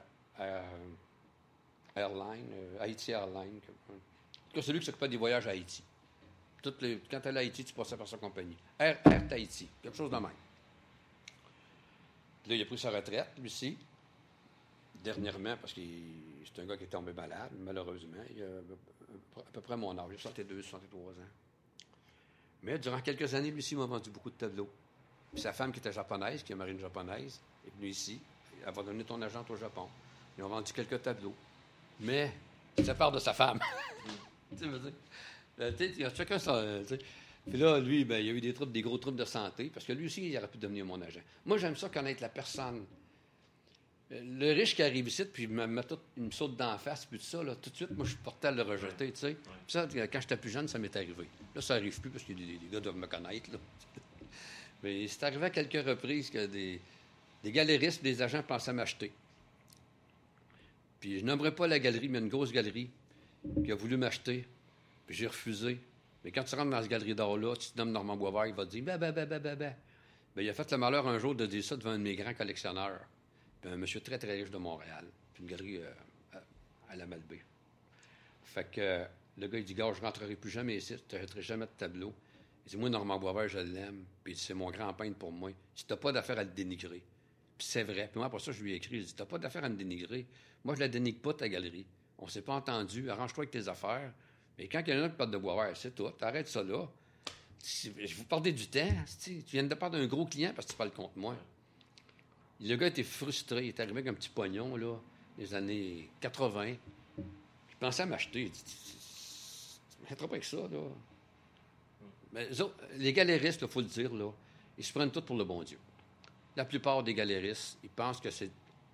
Airline, 1.97 2.51
euh, 2.53 2.79
Haïti 2.81 3.13
Airline. 3.13 3.59
En 3.59 4.51
tout 4.51 4.55
cas, 4.55 4.63
celui 4.63 4.81
qui 4.81 4.87
s'occupait 4.87 5.09
des 5.09 5.17
voyages 5.17 5.47
à 5.47 5.51
Haïti. 5.51 5.83
Toutes 6.63 6.83
les, 6.83 6.99
quand 7.11 7.21
tu 7.21 7.29
allais 7.29 7.41
à 7.41 7.43
Haïti, 7.43 7.65
tu 7.65 7.73
passais 7.73 7.97
par 7.97 8.09
sa 8.09 8.19
compagnie. 8.19 8.57
Air, 8.79 8.99
Air 9.05 9.29
Tahiti, 9.29 9.69
quelque 9.83 9.97
chose 9.97 10.11
de 10.11 10.17
même. 10.17 10.25
Là, 12.47 12.55
il 12.55 12.63
a 12.63 12.65
pris 12.67 12.79
sa 12.79 12.91
retraite, 12.91 13.29
lui 13.39 13.47
aussi, 13.47 13.77
dernièrement, 15.03 15.57
parce 15.57 15.73
que 15.73 15.81
c'est 16.45 16.63
un 16.63 16.67
gars 16.67 16.77
qui 16.77 16.85
est 16.85 16.89
tombé 16.89 17.13
malade, 17.13 17.51
malheureusement. 17.59 18.23
Il 18.35 18.43
a 18.43 19.41
à 19.41 19.51
peu 19.53 19.61
près 19.61 19.77
mon 19.77 19.97
âge, 19.99 20.17
62, 20.19 20.63
63 20.63 21.01
ans. 21.01 21.15
Mais 22.63 22.79
durant 22.79 23.01
quelques 23.01 23.33
années, 23.35 23.51
lui 23.51 23.59
aussi, 23.59 23.75
il 23.75 23.79
m'a 23.79 23.87
vendu 23.87 24.11
beaucoup 24.11 24.31
de 24.31 24.37
tableaux. 24.37 24.69
Sa 25.35 25.53
femme, 25.53 25.73
qui 25.73 25.79
était 25.79 25.93
japonaise, 25.93 26.43
qui 26.43 26.53
est 26.53 26.57
marine 26.57 26.79
japonaise, 26.79 27.41
est 27.67 27.71
venue 27.77 27.89
ici. 27.89 28.21
Elle 28.67 28.73
va 28.73 28.83
donner 28.83 29.05
ton 29.05 29.21
agent 29.23 29.45
au 29.49 29.57
Japon. 29.57 29.89
Ils 30.39 30.45
ont 30.45 30.49
vendu 30.49 30.73
quelques 30.73 31.03
tableaux. 31.03 31.35
Mais 32.01 32.33
ça 32.85 32.95
part 32.95 33.13
de 33.13 33.19
sa 33.19 33.33
femme. 33.33 33.59
tu 34.59 34.65
sais, 35.57 35.93
il 35.97 36.01
y 36.01 36.05
a 36.05 36.15
chacun 36.15 36.39
ça. 36.39 36.63
Puis 37.49 37.59
là, 37.59 37.79
lui, 37.79 38.05
ben, 38.05 38.19
il 38.19 38.29
a 38.29 38.33
eu 38.33 38.41
des 38.41 38.53
troubles, 38.53 38.73
des 38.73 38.83
gros 38.83 38.99
troubles 38.99 39.19
de 39.19 39.25
santé, 39.25 39.71
parce 39.73 39.87
que 39.87 39.93
lui 39.93 40.07
aussi, 40.07 40.29
il 40.29 40.37
aurait 40.37 40.49
pu 40.49 40.59
devenir 40.59 40.85
mon 40.85 41.01
agent. 41.01 41.21
Moi, 41.45 41.59
j'aime 41.59 41.77
ça 41.77 41.89
connaître 41.89 42.21
la 42.21 42.29
personne. 42.29 42.85
Le 44.11 44.53
riche 44.53 44.75
qui 44.75 44.83
arrive 44.83 45.09
ici, 45.09 45.25
puis 45.25 45.45
il 45.45 45.49
me, 45.49 45.83
tout, 45.83 45.99
il 46.17 46.25
me 46.25 46.31
saute 46.31 46.57
d'en 46.57 46.77
face, 46.79 47.07
puis 47.07 47.19
tout 47.19 47.25
ça, 47.25 47.43
là, 47.43 47.55
tout 47.57 47.71
de 47.71 47.77
suite, 47.77 47.91
moi, 47.93 48.05
je 48.05 48.11
suis 48.11 48.21
porté 48.21 48.49
à 48.49 48.51
le 48.53 48.63
rejeter, 48.63 49.11
tu 49.13 49.19
sais. 49.19 49.35
Puis 49.35 49.53
ça, 49.69 49.89
quand 49.93 50.21
j'étais 50.21 50.37
plus 50.37 50.51
jeune, 50.51 50.69
ça 50.69 50.79
m'est 50.79 50.95
arrivé. 50.95 51.29
Là, 51.55 51.61
ça 51.61 51.75
n'arrive 51.75 52.01
plus, 52.01 52.11
parce 52.11 52.25
que 52.25 52.33
les, 52.33 52.61
gars 52.71 52.81
doivent 52.81 52.97
me 52.97 53.07
connaître, 53.07 53.51
là. 53.51 53.59
Mais 54.83 55.09
c'est 55.09 55.25
arrivé 55.25 55.47
à 55.47 55.51
quelques 55.51 55.87
reprises 55.87 56.31
que 56.31 56.47
des, 56.47 56.81
des 57.43 57.53
galéristes, 57.53 58.03
des 58.03 58.23
agents 58.23 58.43
pensaient 58.43 58.73
m'acheter. 58.73 59.13
Puis 61.01 61.21
je 61.21 61.25
n'aimerais 61.25 61.55
pas 61.55 61.67
la 61.67 61.79
galerie, 61.79 62.09
mais 62.09 62.19
une 62.19 62.29
grosse 62.29 62.53
galerie 62.53 62.91
qui 63.65 63.73
a 63.73 63.75
voulu 63.75 63.97
m'acheter. 63.97 64.47
Puis 65.07 65.17
j'ai 65.17 65.27
refusé. 65.27 65.79
Mais 66.25 66.33
quand 66.33 66.45
tu 66.45 66.55
rentres 66.55 66.71
dans 66.71 66.81
cette 66.81 66.91
galerie 66.91 67.15
d'or-là, 67.15 67.55
tu 67.57 67.71
te 67.71 67.79
nommes 67.79 67.93
Normand 67.93 68.17
Boisvert, 68.17 68.47
il 68.47 68.55
va 68.55 68.65
te 68.67 68.71
dire 68.71 68.85
bah, 68.85 68.99
bah, 68.99 69.13
bah, 69.13 69.27
bah, 69.27 69.39
bah, 69.39 69.55
bah. 69.55 69.73
Ben, 70.35 70.43
il 70.43 70.51
a 70.51 70.53
fait 70.53 70.71
le 70.71 70.77
malheur 70.77 71.07
un 71.07 71.19
jour 71.19 71.35
de 71.35 71.47
dire 71.47 71.65
ça 71.65 71.77
devant 71.77 71.91
un 71.91 71.99
de 71.99 72.03
mes 72.03 72.15
grands 72.15 72.35
collectionneurs. 72.35 73.01
Puis 73.61 73.71
un 73.71 73.77
monsieur 73.77 74.01
très, 74.01 74.19
très 74.19 74.33
riche 74.33 74.51
de 74.51 74.59
Montréal. 74.59 75.05
Puis 75.33 75.43
une 75.43 75.49
galerie 75.49 75.79
euh, 75.79 76.39
à, 76.89 76.97
la 76.97 77.07
Malbaie. 77.07 77.43
Fait 78.45 78.71
que 78.71 79.05
le 79.39 79.47
gars, 79.47 79.59
il 79.59 79.65
dit 79.65 79.75
Gars, 79.75 79.93
je 79.95 80.01
rentrerai 80.01 80.37
plus 80.37 80.51
jamais 80.51 80.77
ici, 80.77 80.95
je 81.11 81.17
ne 81.17 81.41
jamais 81.41 81.67
de 81.67 81.71
tableau. 81.79 82.13
Il 82.67 82.71
dit 82.71 82.77
Moi, 82.77 82.91
Normand 82.91 83.19
Boisvert, 83.19 83.49
je 83.49 83.59
l'aime. 83.59 84.05
Puis 84.25 84.37
c'est 84.37 84.55
mon 84.55 84.71
grand 84.71 84.93
peintre 84.93 85.17
pour 85.17 85.33
moi. 85.33 85.51
Tu 85.75 85.85
n'as 85.89 85.97
pas 85.97 86.13
d'affaire 86.13 86.39
à 86.39 86.45
le 86.45 86.51
dénigrer. 86.51 87.03
C'est 87.59 87.85
vrai. 87.85 88.09
Puis 88.11 88.19
moi, 88.19 88.29
pour 88.29 88.41
ça, 88.41 88.53
je 88.53 88.63
lui 88.63 88.73
ai 88.73 88.77
écrit, 88.77 88.89
je 88.91 88.95
lui 88.97 89.03
ai 89.03 89.07
dit, 89.07 89.15
t'as 89.15 89.25
pas 89.25 89.39
d'affaire 89.39 89.65
à 89.65 89.69
me 89.69 89.77
dénigrer. 89.77 90.27
Moi, 90.65 90.75
je 90.75 90.81
la 90.81 90.89
dénigre 90.89 91.21
pas, 91.21 91.35
ta 91.35 91.49
galerie. 91.49 91.87
On 92.19 92.29
s'est 92.29 92.43
pas 92.43 92.55
entendu. 92.55 93.11
Arrange-toi 93.11 93.43
avec 93.43 93.51
tes 93.51 93.69
affaires. 93.69 94.13
Mais 94.59 94.69
quand 94.69 94.83
il 94.87 94.95
y 94.95 94.99
en 94.99 95.05
a 95.05 95.09
qui 95.09 95.17
parle 95.17 95.31
de 95.31 95.39
boire, 95.39 95.77
c'est 95.77 95.95
toi. 95.95 96.15
T'arrêtes 96.19 96.49
ça 96.49 96.63
là. 96.63 96.89
Je 97.63 98.15
vous 98.15 98.25
parler 98.25 98.53
du 98.53 98.69
temps. 98.69 98.89
Tu 99.23 99.43
viens 99.51 99.65
de 99.65 99.75
part 99.75 99.91
d'un 99.91 100.07
gros 100.07 100.25
client 100.27 100.53
parce 100.55 100.67
que 100.67 100.73
tu 100.73 100.79
parles 100.79 100.93
contre 100.93 101.17
moi. 101.17 101.37
Le 102.61 102.75
gars 102.77 102.87
était 102.87 103.03
frustré. 103.03 103.65
Il 103.65 103.69
est 103.69 103.81
arrivé 103.81 103.99
avec 103.99 104.09
un 104.09 104.15
petit 104.15 104.29
pognon, 104.29 104.77
là, 104.77 104.97
les 105.39 105.55
années 105.55 106.09
80. 106.21 106.75
Je 107.19 107.23
pensais 107.79 108.03
à 108.03 108.07
m'acheter. 108.07 108.51
Tu 108.51 110.11
ne 110.11 110.17
pas 110.17 110.25
avec 110.25 110.45
ça, 110.45 110.57
là. 110.57 110.83
Mais 112.33 112.49
les 112.97 113.13
galéristes, 113.13 113.63
il 113.63 113.69
faut 113.69 113.81
le 113.81 113.87
dire, 113.87 114.13
là, 114.15 114.31
ils 114.79 114.85
se 114.85 114.93
prennent 114.93 115.11
tout 115.11 115.23
pour 115.23 115.37
le 115.37 115.45
bon 115.45 115.63
Dieu. 115.63 115.79
La 116.57 116.65
plupart 116.65 117.03
des 117.03 117.15
galéristes, 117.15 117.79
ils 117.83 117.91
pensent 117.91 118.21
que 118.21 118.31
c'est 118.31 118.51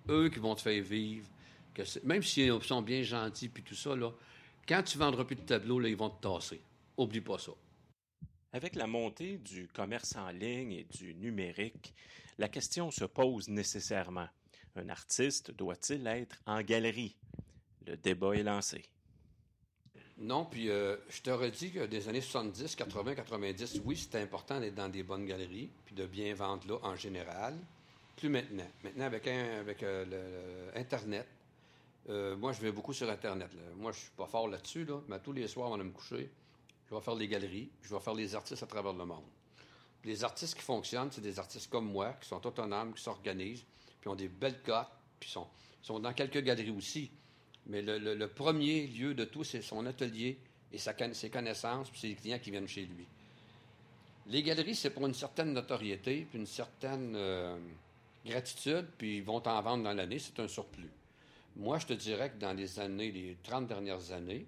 eux 0.09 0.29
qui 0.29 0.39
vont 0.39 0.53
te 0.53 0.61
faire 0.61 0.83
vivre, 0.83 1.27
que 1.73 1.83
même 2.03 2.21
s'ils 2.21 2.61
sont 2.61 2.81
bien 2.81 3.01
gentils 3.01 3.49
puis 3.49 3.63
tout 3.63 3.75
ça, 3.75 3.95
là, 3.95 4.11
quand 4.67 4.83
tu 4.83 4.97
vendras 4.97 5.23
plus 5.23 5.37
de 5.37 5.41
tableaux, 5.41 5.81
ils 5.81 5.95
vont 5.95 6.09
te 6.09 6.21
tasser. 6.21 6.61
Oublie 6.97 7.21
pas 7.21 7.37
ça. 7.37 7.51
Avec 8.51 8.75
la 8.75 8.85
montée 8.85 9.37
du 9.37 9.67
commerce 9.67 10.15
en 10.15 10.29
ligne 10.29 10.73
et 10.73 10.83
du 10.83 11.15
numérique, 11.15 11.93
la 12.37 12.49
question 12.49 12.91
se 12.91 13.05
pose 13.05 13.47
nécessairement. 13.47 14.27
Un 14.75 14.89
artiste 14.89 15.51
doit-il 15.51 16.05
être 16.07 16.37
en 16.45 16.61
galerie? 16.61 17.15
Le 17.85 17.97
débat 17.97 18.35
est 18.35 18.43
lancé. 18.43 18.83
Non, 20.23 20.45
puis 20.45 20.69
euh, 20.69 20.95
je 21.09 21.21
t'aurais 21.21 21.51
dit 21.51 21.69
que 21.69 21.85
des 21.85 22.07
années 22.07 22.21
70, 22.21 22.77
80, 22.77 23.15
90, 23.15 23.81
oui, 23.83 23.97
c'était 23.97 24.19
important 24.19 24.57
d'être 24.57 24.73
dans 24.73 24.87
des 24.87 25.03
bonnes 25.03 25.25
galeries, 25.25 25.69
puis 25.85 25.93
de 25.93 26.05
bien 26.05 26.33
vendre 26.33 26.65
là 26.65 26.79
en 26.81 26.95
général. 26.95 27.57
Plus 28.15 28.29
maintenant. 28.29 28.65
Maintenant, 28.85 29.03
avec, 29.03 29.27
avec 29.27 29.83
euh, 29.83 30.71
Internet, 30.75 31.27
euh, 32.07 32.37
moi, 32.37 32.53
je 32.53 32.61
vais 32.61 32.71
beaucoup 32.71 32.93
sur 32.93 33.09
Internet. 33.09 33.49
Moi, 33.75 33.91
je 33.91 33.99
suis 33.99 34.11
pas 34.11 34.25
fort 34.25 34.47
là-dessus, 34.47 34.85
là, 34.85 35.01
mais 35.09 35.19
tous 35.19 35.33
les 35.33 35.45
soirs, 35.49 35.67
avant 35.67 35.77
de 35.77 35.83
me 35.83 35.91
coucher, 35.91 36.31
je 36.89 36.95
vais 36.95 37.01
faire 37.01 37.17
des 37.17 37.27
galeries, 37.27 37.69
je 37.81 37.93
vais 37.93 37.99
faire 37.99 38.15
des 38.15 38.33
artistes 38.33 38.63
à 38.63 38.67
travers 38.67 38.93
le 38.93 39.05
monde. 39.05 39.25
les 40.05 40.23
artistes 40.23 40.55
qui 40.55 40.61
fonctionnent, 40.63 41.11
c'est 41.11 41.19
des 41.19 41.37
artistes 41.37 41.69
comme 41.69 41.91
moi, 41.91 42.13
qui 42.21 42.29
sont 42.29 42.47
autonomes, 42.47 42.93
qui 42.93 43.03
s'organisent, 43.03 43.65
puis 43.99 44.09
ont 44.09 44.15
des 44.15 44.29
belles 44.29 44.61
cotes, 44.61 44.87
puis 45.19 45.29
sont, 45.29 45.47
sont 45.81 45.99
dans 45.99 46.13
quelques 46.13 46.41
galeries 46.41 46.71
aussi. 46.71 47.11
Mais 47.67 47.81
le, 47.81 48.27
premier 48.27 48.87
lieu 48.87 49.13
de 49.13 49.23
tout, 49.23 49.43
c'est 49.43 49.61
son 49.61 49.85
atelier 49.85 50.37
et 50.71 50.77
sa, 50.77 50.93
ses 51.13 51.29
connaissances, 51.29 51.89
puis 51.89 52.09
les 52.09 52.15
clients 52.15 52.39
qui 52.39 52.51
viennent 52.51 52.67
chez 52.67 52.85
lui. 52.85 53.05
Les 54.27 54.43
galeries, 54.43 54.75
c'est 54.75 54.89
pour 54.89 55.05
une 55.05 55.13
certaine 55.13 55.53
notoriété, 55.53 56.27
puis 56.29 56.39
une 56.39 56.45
certaine 56.45 57.13
euh, 57.15 57.57
gratitude, 58.25 58.87
puis 58.97 59.17
ils 59.17 59.23
vont 59.23 59.45
en 59.45 59.61
vendre 59.61 59.83
dans 59.83 59.93
l'année, 59.93 60.19
c'est 60.19 60.39
un 60.39 60.47
surplus. 60.47 60.91
Moi, 61.55 61.79
je 61.79 61.87
te 61.87 61.93
dirais 61.93 62.31
que 62.31 62.37
dans 62.37 62.53
les 62.53 62.79
années, 62.79 63.11
les 63.11 63.37
30 63.43 63.67
dernières 63.67 64.11
années, 64.11 64.45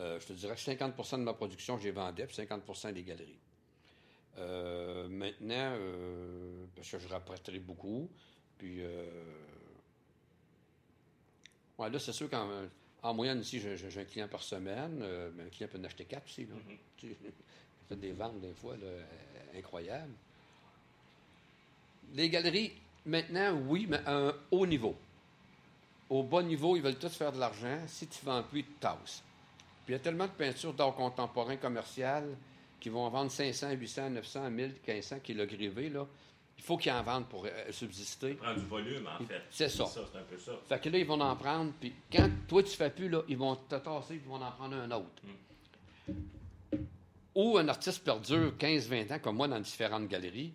euh, 0.00 0.18
je 0.18 0.26
te 0.26 0.32
dirais 0.32 0.54
que 0.54 0.60
50% 0.60 1.18
de 1.18 1.22
ma 1.22 1.34
production, 1.34 1.78
j'ai 1.78 1.90
vendu, 1.90 2.24
puis 2.26 2.36
50% 2.36 2.92
des 2.92 3.02
galeries. 3.02 3.38
Euh, 4.38 5.06
maintenant, 5.08 5.76
parce 6.74 6.90
que 6.90 6.98
je 6.98 7.06
rapporterai 7.08 7.60
beaucoup, 7.60 8.08
puis 8.58 8.80
Ouais, 11.78 11.90
là, 11.90 11.98
c'est 11.98 12.12
sûr 12.12 12.28
qu'en 12.30 13.14
moyenne, 13.14 13.40
ici, 13.40 13.60
j'ai 13.60 14.00
un 14.00 14.04
client 14.04 14.28
par 14.28 14.42
semaine. 14.42 15.00
Euh, 15.02 15.30
mais 15.36 15.44
un 15.44 15.48
client 15.48 15.68
peut 15.70 15.78
en 15.78 15.84
acheter 15.84 16.04
quatre 16.04 16.26
aussi. 16.26 16.46
Là. 16.46 16.54
Mm 17.04 17.08
fait 17.86 17.96
des 17.96 18.12
ventes, 18.12 18.40
des 18.40 18.54
fois, 18.54 18.78
là, 18.78 18.86
incroyables. 19.54 20.14
Les 22.14 22.30
galeries, 22.30 22.72
maintenant, 23.04 23.60
oui, 23.66 23.86
mais 23.86 23.98
à 24.06 24.16
un 24.16 24.34
haut 24.50 24.66
niveau. 24.66 24.96
Au 26.08 26.22
bas 26.22 26.42
niveau, 26.42 26.76
ils 26.76 26.82
veulent 26.82 26.98
tous 26.98 27.14
faire 27.14 27.30
de 27.30 27.38
l'argent. 27.38 27.78
Si 27.86 28.06
tu 28.06 28.24
vends 28.24 28.42
plus, 28.42 28.60
ils 28.60 28.64
te 28.64 28.80
tassent. 28.80 29.22
Puis 29.84 29.92
il 29.92 29.92
y 29.92 29.96
a 29.96 29.98
tellement 29.98 30.26
de 30.26 30.32
peintures 30.32 30.72
d'art 30.72 30.94
contemporain 30.94 31.56
commercial 31.56 32.36
qui 32.80 32.88
vont 32.88 33.06
vendre 33.10 33.30
500, 33.30 33.72
800, 33.72 34.10
900, 34.10 34.50
1000, 34.50 34.68
1500 34.86 35.18
kilos 35.20 35.46
grivés, 35.46 35.90
là 35.90 36.06
il 36.56 36.64
faut 36.64 36.76
qu'ils 36.76 36.92
en 36.92 37.02
vendent 37.02 37.28
pour 37.28 37.44
euh, 37.44 37.72
subsister. 37.72 38.36
Ça 38.36 38.42
prend 38.42 38.54
du 38.54 38.66
volume, 38.66 39.06
en 39.06 39.24
fait. 39.24 39.42
C'est 39.50 39.68
ça. 39.68 39.86
C'est 39.86 40.18
un 40.18 40.22
peu 40.22 40.38
ça. 40.38 40.52
Fait 40.68 40.80
que 40.80 40.88
là, 40.88 40.98
ils 40.98 41.06
vont 41.06 41.20
en 41.20 41.36
prendre, 41.36 41.72
puis 41.80 41.92
quand 42.10 42.28
toi, 42.48 42.62
tu 42.62 42.70
fais 42.70 42.90
plus, 42.90 43.08
là, 43.08 43.22
ils 43.28 43.36
vont 43.36 43.56
te 43.56 43.76
tasser, 43.76 44.14
ils 44.14 44.20
vont 44.20 44.40
en 44.40 44.52
prendre 44.52 44.76
un 44.76 44.90
autre. 44.90 45.22
Hmm. 46.08 46.14
Ou 47.34 47.58
un 47.58 47.68
artiste 47.68 48.04
perdure 48.04 48.54
15-20 48.56 49.14
ans, 49.14 49.18
comme 49.18 49.36
moi, 49.36 49.48
dans 49.48 49.60
différentes 49.60 50.06
galeries, 50.06 50.54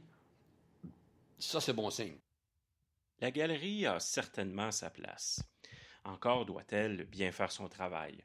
ça, 1.38 1.62
c'est 1.62 1.74
bon 1.74 1.90
signe. 1.90 2.18
La 3.22 3.32
galerie 3.32 3.86
a 3.86 4.00
certainement 4.00 4.72
sa 4.72 4.90
place. 4.90 5.42
Encore 6.06 6.46
doit-elle 6.46 7.06
bien 7.06 7.32
faire 7.32 7.52
son 7.52 7.68
travail. 7.68 8.24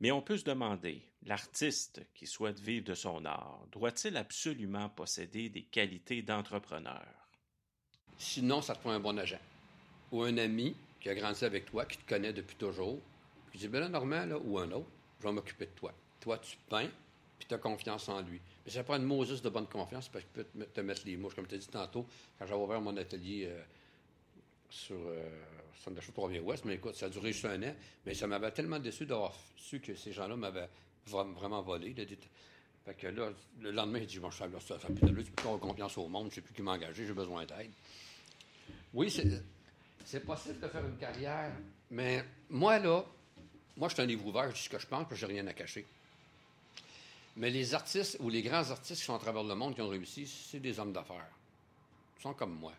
Mais 0.00 0.10
on 0.10 0.22
peut 0.22 0.38
se 0.38 0.44
demander, 0.44 1.02
l'artiste 1.24 2.00
qui 2.14 2.26
souhaite 2.26 2.58
vivre 2.58 2.86
de 2.86 2.94
son 2.94 3.24
art 3.26 3.66
doit-il 3.70 4.16
absolument 4.16 4.88
posséder 4.88 5.50
des 5.50 5.62
qualités 5.62 6.22
d'entrepreneur? 6.22 7.06
Sinon, 8.16 8.62
ça 8.62 8.74
te 8.74 8.80
prend 8.80 8.92
un 8.92 9.00
bon 9.00 9.18
agent. 9.18 9.40
Ou 10.12 10.22
un 10.22 10.38
ami 10.38 10.74
qui 11.00 11.08
a 11.10 11.14
grandi 11.14 11.44
avec 11.44 11.66
toi, 11.66 11.84
qui 11.84 11.98
te 11.98 12.08
connaît 12.08 12.32
depuis 12.32 12.56
toujours, 12.56 12.98
qui 13.52 13.58
dit, 13.58 13.68
ben 13.68 13.80
là, 13.80 13.88
Normand, 13.88 14.24
là, 14.24 14.38
ou 14.38 14.58
un 14.58 14.70
autre, 14.72 14.90
je 15.20 15.26
vais 15.26 15.32
m'occuper 15.32 15.66
de 15.66 15.72
toi. 15.72 15.92
Toi, 16.20 16.38
tu 16.38 16.56
peins, 16.68 16.88
puis 17.38 17.46
tu 17.48 17.54
as 17.54 17.58
confiance 17.58 18.08
en 18.08 18.20
lui. 18.22 18.40
Mais 18.64 18.70
ça 18.70 18.84
prend 18.84 18.96
une 18.96 19.04
Moses 19.04 19.42
de 19.42 19.48
bonne 19.48 19.66
confiance 19.66 20.08
parce 20.08 20.24
qu'il 20.24 20.44
peut 20.44 20.66
te 20.66 20.80
mettre 20.80 21.02
les 21.04 21.16
mouches. 21.16 21.34
Comme 21.34 21.44
je 21.44 21.50
t'ai 21.50 21.58
dit 21.58 21.68
tantôt, 21.68 22.06
quand 22.38 22.46
j'avais 22.46 22.60
ouvert 22.60 22.80
mon 22.80 22.96
atelier 22.96 23.48
euh, 23.50 23.62
sur... 24.70 24.96
Euh, 24.96 25.28
centre 25.80 25.96
d'achat 25.96 26.12
Trois-Rivières-Ouest, 26.12 26.64
mais 26.64 26.74
écoute, 26.74 26.94
ça 26.94 27.06
a 27.06 27.08
duré 27.08 27.32
juste 27.32 27.46
un 27.46 27.62
an. 27.62 27.74
Mais 28.06 28.14
ça 28.14 28.26
m'avait 28.26 28.50
tellement 28.50 28.78
déçu 28.78 29.06
d'avoir 29.06 29.34
su 29.56 29.80
que 29.80 29.94
ces 29.94 30.12
gens-là 30.12 30.36
m'avaient 30.36 30.68
vraiment 31.06 31.62
volé. 31.62 31.94
Fait 32.84 32.94
que 32.94 33.06
là, 33.08 33.30
le 33.60 33.70
lendemain, 33.70 34.00
j'ai 34.00 34.06
dit, 34.06 34.18
bon, 34.18 34.30
je 34.30 34.42
suis 34.42 34.66
ça, 34.66 34.78
ça 34.78 34.88
plus 34.88 35.00
de 35.00 35.40
avoir 35.40 35.58
confiance 35.58 35.98
au 35.98 36.08
monde, 36.08 36.24
je 36.24 36.30
ne 36.30 36.34
sais 36.36 36.40
plus 36.40 36.54
qui 36.54 36.62
m'engager, 36.62 37.06
j'ai 37.06 37.12
besoin 37.12 37.44
d'aide. 37.44 37.70
Oui, 38.94 39.10
c'est 40.04 40.20
possible 40.20 40.60
de 40.60 40.68
faire 40.68 40.84
une 40.84 40.96
carrière, 40.96 41.52
mais 41.90 42.24
moi, 42.48 42.78
là, 42.78 43.04
moi, 43.76 43.88
je 43.88 43.94
suis 43.94 44.02
un 44.02 44.06
livre 44.06 44.26
ouvert, 44.26 44.50
je 44.50 44.54
dis 44.54 44.62
ce 44.62 44.68
que 44.68 44.78
je 44.78 44.86
pense, 44.86 45.00
parce 45.00 45.10
que 45.10 45.16
j'ai 45.16 45.26
rien 45.26 45.46
à 45.46 45.52
cacher. 45.52 45.86
Mais 47.36 47.50
les 47.50 47.74
artistes 47.74 48.16
ou 48.20 48.28
les 48.28 48.42
grands 48.42 48.70
artistes 48.70 49.00
qui 49.00 49.06
sont 49.06 49.14
à 49.14 49.18
travers 49.18 49.44
le 49.44 49.54
monde 49.54 49.74
qui 49.74 49.82
ont 49.82 49.88
réussi, 49.88 50.26
c'est 50.26 50.60
des 50.60 50.78
hommes 50.80 50.92
d'affaires. 50.92 51.30
Ils 52.18 52.22
sont 52.22 52.34
comme 52.34 52.54
moi. 52.58 52.72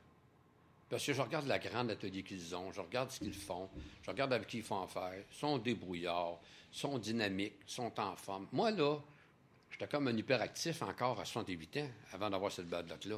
Parce 0.91 1.05
que 1.05 1.13
je 1.13 1.21
regarde 1.21 1.47
la 1.47 1.57
grande 1.57 1.89
atelier 1.89 2.21
qu'ils 2.21 2.53
ont, 2.53 2.69
je 2.73 2.81
regarde 2.81 3.09
ce 3.11 3.19
qu'ils 3.19 3.33
font, 3.33 3.69
je 4.03 4.11
regarde 4.11 4.33
avec 4.33 4.49
qui 4.49 4.57
ils 4.57 4.63
font 4.63 4.83
affaire. 4.83 5.23
Sont 5.31 5.57
débrouillards, 5.57 6.41
sont 6.69 6.97
dynamiques, 6.97 7.59
sont 7.65 7.97
en 7.97 8.17
forme. 8.17 8.49
Moi, 8.51 8.71
là, 8.71 8.99
j'étais 9.69 9.87
comme 9.87 10.09
un 10.09 10.17
hyperactif 10.17 10.81
encore 10.81 11.17
à 11.21 11.23
68 11.23 11.77
ans 11.77 11.89
avant 12.11 12.29
d'avoir 12.29 12.51
cette 12.51 12.67
bad 12.67 12.89
là 13.05 13.17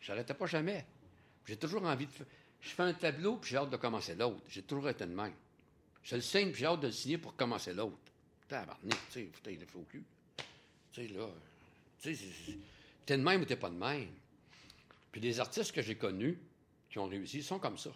Je 0.00 0.10
n'arrêtais 0.10 0.34
pas 0.34 0.46
jamais. 0.46 0.84
J'ai 1.46 1.56
toujours 1.56 1.84
envie 1.84 2.06
de. 2.06 2.12
Je 2.60 2.70
fais 2.70 2.82
un 2.82 2.92
tableau, 2.92 3.36
puis 3.36 3.52
j'ai 3.52 3.56
hâte 3.56 3.70
de 3.70 3.76
commencer 3.76 4.16
l'autre. 4.16 4.42
J'ai 4.48 4.62
toujours 4.62 4.88
été 4.88 5.06
de 5.06 5.14
même. 5.14 5.34
Je 6.02 6.16
le 6.16 6.22
signe, 6.22 6.50
puis 6.50 6.58
j'ai 6.58 6.66
hâte 6.66 6.80
de 6.80 6.88
le 6.88 6.92
signer 6.92 7.18
pour 7.18 7.36
commencer 7.36 7.72
l'autre. 7.72 7.98
Tabarnak, 8.48 8.98
tu 9.12 9.20
sais, 9.20 9.22
putain, 9.26 9.52
il 9.52 9.62
est 9.62 9.76
au 9.76 9.82
cul. 9.82 10.02
Tu 10.92 11.06
sais, 11.06 11.14
là, 11.14 11.28
tu 12.00 12.16
sais, 12.16 12.26
t'es 13.06 13.16
de 13.16 13.22
même 13.22 13.42
ou 13.42 13.44
t'es 13.44 13.54
pas 13.54 13.70
de 13.70 13.76
même. 13.76 14.10
Puis 15.12 15.20
les 15.20 15.38
artistes 15.38 15.70
que 15.70 15.82
j'ai 15.82 15.94
connus, 15.94 16.36
qui 16.92 16.98
ont 16.98 17.08
réussi 17.08 17.42
sont 17.42 17.58
comme 17.58 17.78
ça. 17.78 17.90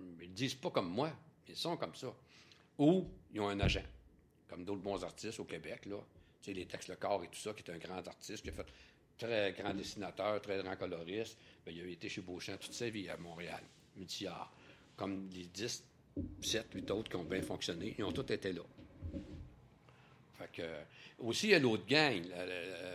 Ils 0.00 0.30
ne 0.30 0.34
disent 0.34 0.54
pas 0.54 0.70
comme 0.70 0.88
moi, 0.88 1.12
ils 1.46 1.54
sont 1.54 1.76
comme 1.76 1.94
ça. 1.94 2.12
Ou 2.78 3.06
ils 3.32 3.40
ont 3.40 3.48
un 3.48 3.60
agent, 3.60 3.84
comme 4.48 4.64
d'autres 4.64 4.80
bons 4.80 5.04
artistes 5.04 5.38
au 5.38 5.44
Québec, 5.44 5.86
là. 5.86 5.98
Tu 6.40 6.50
sais, 6.50 6.54
les 6.54 6.66
textes 6.66 6.88
Le 6.88 6.96
Corps 6.96 7.22
et 7.22 7.28
tout 7.28 7.38
ça, 7.38 7.52
qui 7.52 7.62
est 7.62 7.72
un 7.72 7.78
grand 7.78 8.04
artiste, 8.08 8.42
qui 8.42 8.48
a 8.48 8.52
fait 8.52 8.66
très 9.16 9.52
grand 9.52 9.74
dessinateur, 9.74 10.40
très 10.40 10.60
grand 10.60 10.74
coloriste. 10.74 11.38
Bien, 11.64 11.74
il 11.76 11.82
a 11.82 11.86
été 11.86 12.08
chez 12.08 12.22
Beauchamp 12.22 12.56
toute 12.56 12.72
sa 12.72 12.88
vie 12.88 13.08
à 13.08 13.16
Montréal, 13.18 13.62
multi-art. 13.96 14.50
Comme 14.96 15.28
les 15.30 15.44
10, 15.44 15.84
7, 16.40 16.66
8 16.74 16.90
autres 16.90 17.10
qui 17.10 17.16
ont 17.16 17.24
bien 17.24 17.42
fonctionné, 17.42 17.94
ils 17.96 18.04
ont 18.04 18.12
tous 18.12 18.32
été 18.32 18.52
là. 18.52 18.62
Fait 20.38 20.50
que, 20.50 21.24
aussi, 21.24 21.48
il 21.48 21.50
y 21.50 21.54
a 21.54 21.58
l'autre 21.58 21.86
gang, 21.86 22.22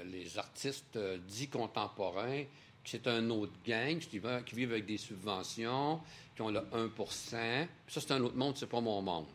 les 0.06 0.38
artistes 0.38 0.98
euh, 0.98 1.18
dits 1.20 1.48
contemporains 1.48 2.44
c'est 2.88 3.06
un 3.08 3.30
autre 3.30 3.52
gang 3.66 4.00
qui, 4.00 4.22
qui 4.46 4.56
vivent 4.56 4.72
avec 4.72 4.86
des 4.86 4.98
subventions, 4.98 6.00
qui 6.34 6.42
ont 6.42 6.50
le 6.50 6.62
1% 6.62 7.18
Ça, 7.30 7.68
c'est 7.88 8.12
un 8.12 8.22
autre 8.22 8.38
monde, 8.38 8.56
c'est 8.56 8.70
pas 8.70 8.80
mon 8.80 9.02
monde. 9.02 9.26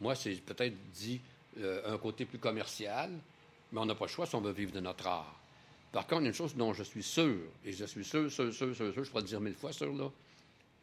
Moi, 0.00 0.14
c'est 0.14 0.36
peut-être 0.36 0.76
dit 0.92 1.20
euh, 1.58 1.92
un 1.92 1.98
côté 1.98 2.24
plus 2.24 2.38
commercial, 2.38 3.10
mais 3.72 3.80
on 3.80 3.86
n'a 3.86 3.96
pas 3.96 4.04
le 4.04 4.10
choix 4.10 4.26
si 4.26 4.34
on 4.36 4.40
veut 4.40 4.52
vivre 4.52 4.70
de 4.70 4.78
notre 4.78 5.08
art. 5.08 5.40
Par 5.90 6.06
contre, 6.06 6.26
une 6.26 6.32
chose 6.32 6.54
dont 6.54 6.72
je 6.72 6.84
suis 6.84 7.02
sûr, 7.02 7.38
et 7.64 7.72
je 7.72 7.84
suis 7.84 8.04
sûr, 8.04 8.30
sûr, 8.30 8.54
sûr, 8.54 8.74
sûr, 8.74 8.92
sûr, 8.92 9.04
je 9.04 9.10
pourrais 9.10 9.22
le 9.22 9.28
dire 9.28 9.40
mille 9.40 9.54
fois, 9.54 9.72
sûr, 9.72 9.92
là, 9.92 10.08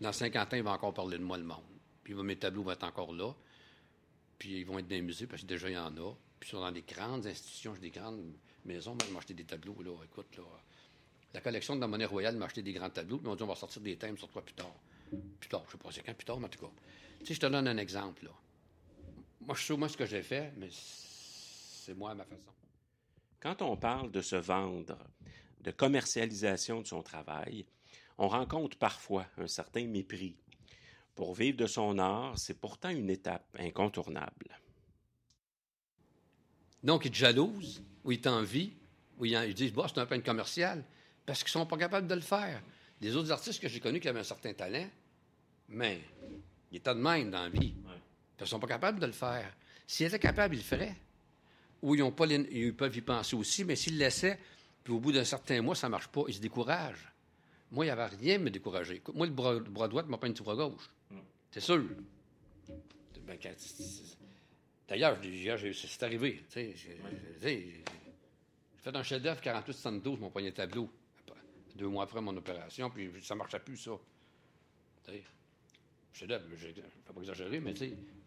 dans 0.02 0.12
50 0.12 0.54
ans, 0.54 0.58
il 0.58 0.64
va 0.64 0.72
encore 0.72 0.94
parler 0.94 1.18
de 1.18 1.24
moi, 1.24 1.38
le 1.38 1.46
monde. 1.46 1.64
Puis 2.04 2.14
mes 2.14 2.36
tableaux 2.36 2.64
vont 2.64 2.72
être 2.72 2.84
encore 2.84 3.14
là. 3.14 3.34
Puis 4.38 4.60
ils 4.60 4.66
vont 4.66 4.80
être 4.80 4.88
dans 4.88 4.96
les 4.96 5.02
musées, 5.02 5.28
parce 5.28 5.44
que 5.44 5.48
déjà, 5.48 5.70
il 5.70 5.76
y 5.76 5.78
en 5.78 5.96
a. 5.96 6.14
Puis 6.42 6.50
ils 6.50 6.52
sont 6.52 6.60
dans 6.60 6.74
des 6.74 6.82
grandes 6.82 7.26
institutions, 7.26 7.74
des 7.80 7.90
grandes 7.90 8.34
maisons, 8.66 8.96
même 8.96 9.16
acheter 9.16 9.34
des 9.34 9.46
tableaux, 9.46 9.78
là, 9.82 9.92
écoute, 10.04 10.36
là, 10.36 10.44
la 11.36 11.42
collection 11.42 11.76
de 11.76 11.82
la 11.82 11.88
monnaie 11.88 12.06
royale 12.06 12.38
m'a 12.38 12.46
acheté 12.46 12.62
des 12.62 12.72
grands 12.72 12.90
tableaux, 12.90 13.18
puis 13.18 13.28
on 13.28 13.36
dit 13.36 13.44
on 13.44 13.48
va 13.48 13.56
sortir 13.56 13.82
des 13.82 13.98
thèmes 13.98 14.18
sur 14.18 14.30
toi 14.30 14.42
plus 14.42 14.54
tard. 14.54 14.74
Plus 15.40 15.50
tard, 15.50 15.64
je 15.68 15.74
sais 15.74 15.78
pas 15.78 15.90
c'est 15.92 16.02
quand, 16.02 16.14
plus 16.14 16.26
tard, 16.26 16.40
mais 16.40 16.46
en 16.46 16.50
tout 16.50 16.60
cas. 16.60 16.72
Tu 17.20 17.26
sais, 17.26 17.34
je 17.34 17.42
te 17.42 17.46
donne 17.46 17.68
un 17.68 17.78
exemple, 17.78 18.24
là. 18.24 18.32
Moi, 19.42 19.54
je 19.56 19.66
sais 19.66 19.76
moi 19.76 19.90
ce 19.90 19.98
que 19.98 20.06
j'ai 20.06 20.24
fait, 20.24 20.54
mais 20.56 20.70
c'est 20.72 21.94
moi 21.94 22.12
à 22.12 22.16
ma 22.16 22.24
façon. 22.24 22.42
Quand 23.42 23.62
on 23.62 23.76
parle 23.76 24.12
de 24.12 24.22
se 24.22 24.38
vendre, 24.38 24.98
de 25.60 25.72
commercialisation 25.72 26.82
de 26.82 26.88
son 26.88 27.04
travail, 27.04 27.66
on 28.18 28.30
rencontre 28.30 28.78
parfois 28.78 29.26
un 29.38 29.48
certain 29.48 29.86
mépris. 29.86 30.38
Pour 31.16 31.36
vivre 31.36 31.58
de 31.58 31.68
son 31.68 32.00
art, 32.00 32.40
c'est 32.40 32.60
pourtant 32.60 32.90
une 32.90 33.10
étape 33.10 33.46
incontournable. 33.60 34.58
Donc, 36.82 37.04
ils 37.04 37.12
te 37.12 37.18
jalousent, 37.18 37.84
ou 38.06 38.14
ils 38.14 38.22
t'envient, 38.22 38.72
ou 39.18 39.26
ils, 39.26 39.54
disent 39.54 39.74
bah, 39.74 39.88
c'est 39.90 40.00
un 40.00 40.06
peintre 40.06 40.26
commercial, 40.26 40.86
parce 41.26 41.44
qu'ils 41.44 41.58
ne 41.58 41.64
sont 41.64 41.66
pas 41.66 41.78
capables 41.78 42.08
de 42.08 42.16
le 42.16 42.22
faire. 42.22 42.62
Les 43.02 43.16
autres 43.16 43.32
artistes 43.32 43.62
que 43.62 43.68
j'ai 43.68 43.80
connus 43.80 44.00
qui 44.00 44.08
avaient 44.08 44.20
un 44.20 44.24
certain 44.24 44.54
talent, 44.54 44.88
mais 45.70 46.02
ils 46.72 46.78
étaient 46.78 46.94
de 46.94 47.00
même 47.00 47.32
dans 47.32 47.44
la 47.44 47.50
vie. 47.50 47.74
Ils 48.40 48.42
ne 48.42 48.46
sont 48.46 48.60
pas 48.60 48.68
capables 48.68 49.00
de 49.00 49.06
le 49.06 49.12
faire. 49.12 49.52
S'ils 49.88 50.06
étaient 50.08 50.20
capables, 50.20 50.56
ils 50.56 50.60
le 50.60 50.64
feraient. 50.64 50.96
Ou 51.82 51.96
ils, 51.96 52.04
ont 52.04 52.12
pas 52.12 52.26
ils 52.26 52.76
peuvent 52.76 52.96
y 52.96 53.02
penser 53.02 53.36
aussi, 53.36 53.64
mais 53.64 53.76
s'ils 53.76 53.94
le 53.94 54.00
laissaient, 54.00 54.40
puis 54.84 54.94
au 54.94 55.00
bout 55.00 55.12
d'un 55.12 55.24
certain 55.24 55.62
mois, 55.62 55.76
ça 55.76 55.88
ne 55.88 55.92
marche 55.92 56.08
pas, 56.08 56.24
ils 56.28 56.34
se 56.34 56.40
découragent. 56.40 57.12
Moi, 57.72 57.86
il 57.86 57.88
n'y 57.88 57.92
avait 57.92 58.06
rien 58.06 58.36
à 58.36 58.40
me 58.40 58.50
décourager. 58.50 59.02
Moi, 59.14 59.28
le 59.28 59.34
bras, 59.34 59.60
droit 59.88 60.04
m'a 60.04 60.18
pas 60.18 60.28
une 60.28 60.34
bras 60.34 60.56
gauche. 60.56 60.90
C'est 61.52 61.60
sûr. 61.60 61.84
Ben, 63.26 63.38
D'ailleurs, 64.88 65.18
c'est 65.74 66.04
arrivé. 66.04 66.44
J'ai 66.54 67.84
fait 68.78 68.96
un 68.96 69.04
chef-d'œuvre 69.04 69.42
48-72, 69.42 70.20
mon 70.20 70.30
premier 70.30 70.52
tableau, 70.52 70.90
deux 71.76 71.88
mois 71.88 72.04
après 72.06 72.22
mon 72.22 72.36
opération, 72.36 72.90
puis 72.90 73.12
ça 73.22 73.34
ne 73.34 73.40
marchait 73.40 73.60
plus, 73.60 73.78
ça. 73.78 73.92
Chef-d'œuvre, 76.14 76.46
je 76.56 76.68
ne 76.68 76.72
vais 76.74 76.82
pas 77.14 77.20
exagérer, 77.20 77.60
mais 77.60 77.74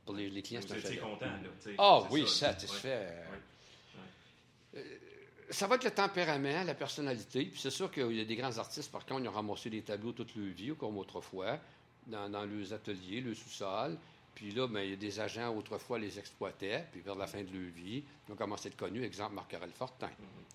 pour 0.05 0.15
les, 0.15 0.29
les 0.31 0.43
clients, 0.43 0.61
c'est 0.67 0.99
un 0.99 1.03
content, 1.03 1.27
là. 1.27 1.73
Ah 1.79 2.03
oui, 2.11 2.29
satisfait. 2.29 3.09
Euh, 4.75 4.83
ça 5.51 5.67
va 5.67 5.77
être 5.77 5.85
le 5.85 5.91
tempérament, 5.91 6.63
la 6.65 6.75
personnalité. 6.75 7.47
Puis 7.47 7.59
c'est 7.59 7.71
sûr 7.71 7.91
qu'il 7.91 8.13
y 8.13 8.21
a 8.21 8.25
des 8.25 8.37
grands 8.37 8.59
artistes, 8.59 8.93
par 8.93 9.07
contre, 9.07 9.23
ils 9.23 9.29
ont 9.29 9.33
ramassé 9.33 9.71
des 9.71 9.83
tableaux 9.83 10.13
toute 10.13 10.37
leur 10.37 10.53
vie, 10.55 10.75
comme 10.79 10.99
autrefois, 10.99 11.59
dans, 12.07 12.29
dans 12.29 12.45
leurs 12.45 12.73
ateliers, 12.75 13.23
le 13.23 13.35
sous-sol. 13.35 13.97
Puis 14.35 14.53
là, 14.53 14.69
ben, 14.69 14.83
il 14.83 14.91
y 14.91 14.93
a 14.93 14.97
des 14.97 15.19
agents, 15.19 15.57
autrefois, 15.57 15.99
les 15.99 16.19
exploitaient, 16.19 16.87
puis 16.93 17.01
vers 17.01 17.17
la 17.17 17.27
fin 17.27 17.43
de 17.43 17.51
leur 17.51 17.73
vie, 17.73 18.05
ils 18.29 18.33
ont 18.33 18.37
commencé 18.37 18.69
à 18.69 18.71
être 18.71 18.77
connus. 18.77 19.03
Exemple, 19.03 19.35
Marc-Aurel 19.35 19.73
Fortin. 19.73 20.11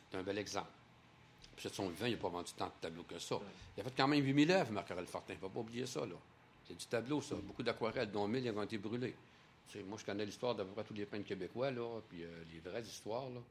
C'est 0.10 0.18
un 0.18 0.24
bel 0.24 0.38
exemple. 0.38 0.70
Puis, 1.56 1.70
son 1.72 1.90
vivant, 1.90 2.06
il 2.06 2.14
n'a 2.14 2.18
pas 2.18 2.30
vendu 2.30 2.52
tant 2.54 2.68
de 2.68 2.72
tableaux 2.82 3.04
que 3.04 3.20
ça. 3.20 3.40
Il 3.78 3.82
a 3.82 3.84
fait 3.84 3.94
quand 3.96 4.08
même 4.08 4.24
8000 4.24 4.52
œuvres, 4.52 4.72
Marc-Aurel 4.72 5.06
Fortin. 5.06 5.34
Il 5.34 5.38
ne 5.38 5.42
faut 5.42 5.50
pas 5.50 5.60
oublier 5.60 5.86
ça, 5.86 6.06
là. 6.06 6.16
C'est 6.68 6.78
du 6.78 6.86
tableau, 6.86 7.22
ça. 7.22 7.36
Beaucoup 7.36 7.64
d'aquarelles, 7.64 8.12
dont 8.12 8.28
1000 8.28 8.52
ont 8.52 8.64
été 8.64 8.78
brûlés. 8.78 9.16
moi, 9.88 9.98
je 10.00 10.06
connais 10.06 10.26
l'histoire 10.26 10.56
d'à 10.56 10.64
peu 10.64 10.72
près 10.72 10.84
tous 10.84 10.94
les 10.94 11.06
peintres 11.06 11.28
québécois, 11.28 11.72
là, 11.72 12.00
puis 12.10 12.24
euh, 12.24 12.44
les 12.52 12.60
vraies 12.60 12.82
histoires, 12.82 13.30
là. 13.30 13.42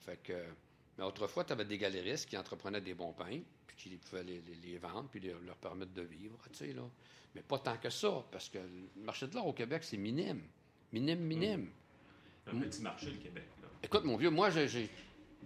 Fait 0.00 0.18
que... 0.22 0.44
Mais 0.98 1.04
autrefois, 1.04 1.44
tu 1.44 1.52
avais 1.52 1.64
des 1.64 1.78
galéristes 1.78 2.28
qui 2.28 2.36
entreprenaient 2.36 2.80
des 2.80 2.94
bons 2.94 3.12
pains, 3.12 3.40
puis 3.66 3.76
qui 3.76 3.96
pouvaient 3.96 4.24
les, 4.24 4.78
vendre, 4.78 5.08
puis 5.10 5.20
leur 5.20 5.56
permettre 5.56 5.92
de 5.92 6.02
vivre, 6.02 6.36
tu 6.50 6.58
sais, 6.58 6.72
là. 6.72 6.82
Mais 7.34 7.42
pas 7.42 7.58
tant 7.60 7.76
que 7.76 7.90
ça, 7.90 8.24
parce 8.32 8.48
que 8.48 8.58
le 8.58 9.04
marché 9.04 9.28
de 9.28 9.34
l'or 9.34 9.46
au 9.46 9.52
Québec, 9.52 9.84
c'est 9.84 9.96
minime. 9.96 10.42
Minime, 10.92 11.20
minime. 11.20 11.70
Un 12.48 12.58
petit 12.58 12.82
marché, 12.82 13.10
le 13.10 13.18
Québec. 13.18 13.44
Écoute, 13.82 14.04
mon 14.04 14.16
vieux, 14.16 14.30
moi, 14.30 14.50
j'ai, 14.50 14.90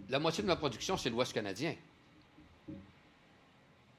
la 0.09 0.19
moitié 0.19 0.41
de 0.41 0.47
ma 0.47 0.55
production, 0.55 0.97
c'est 0.97 1.09
l'Ouest 1.09 1.33
canadien. 1.33 1.75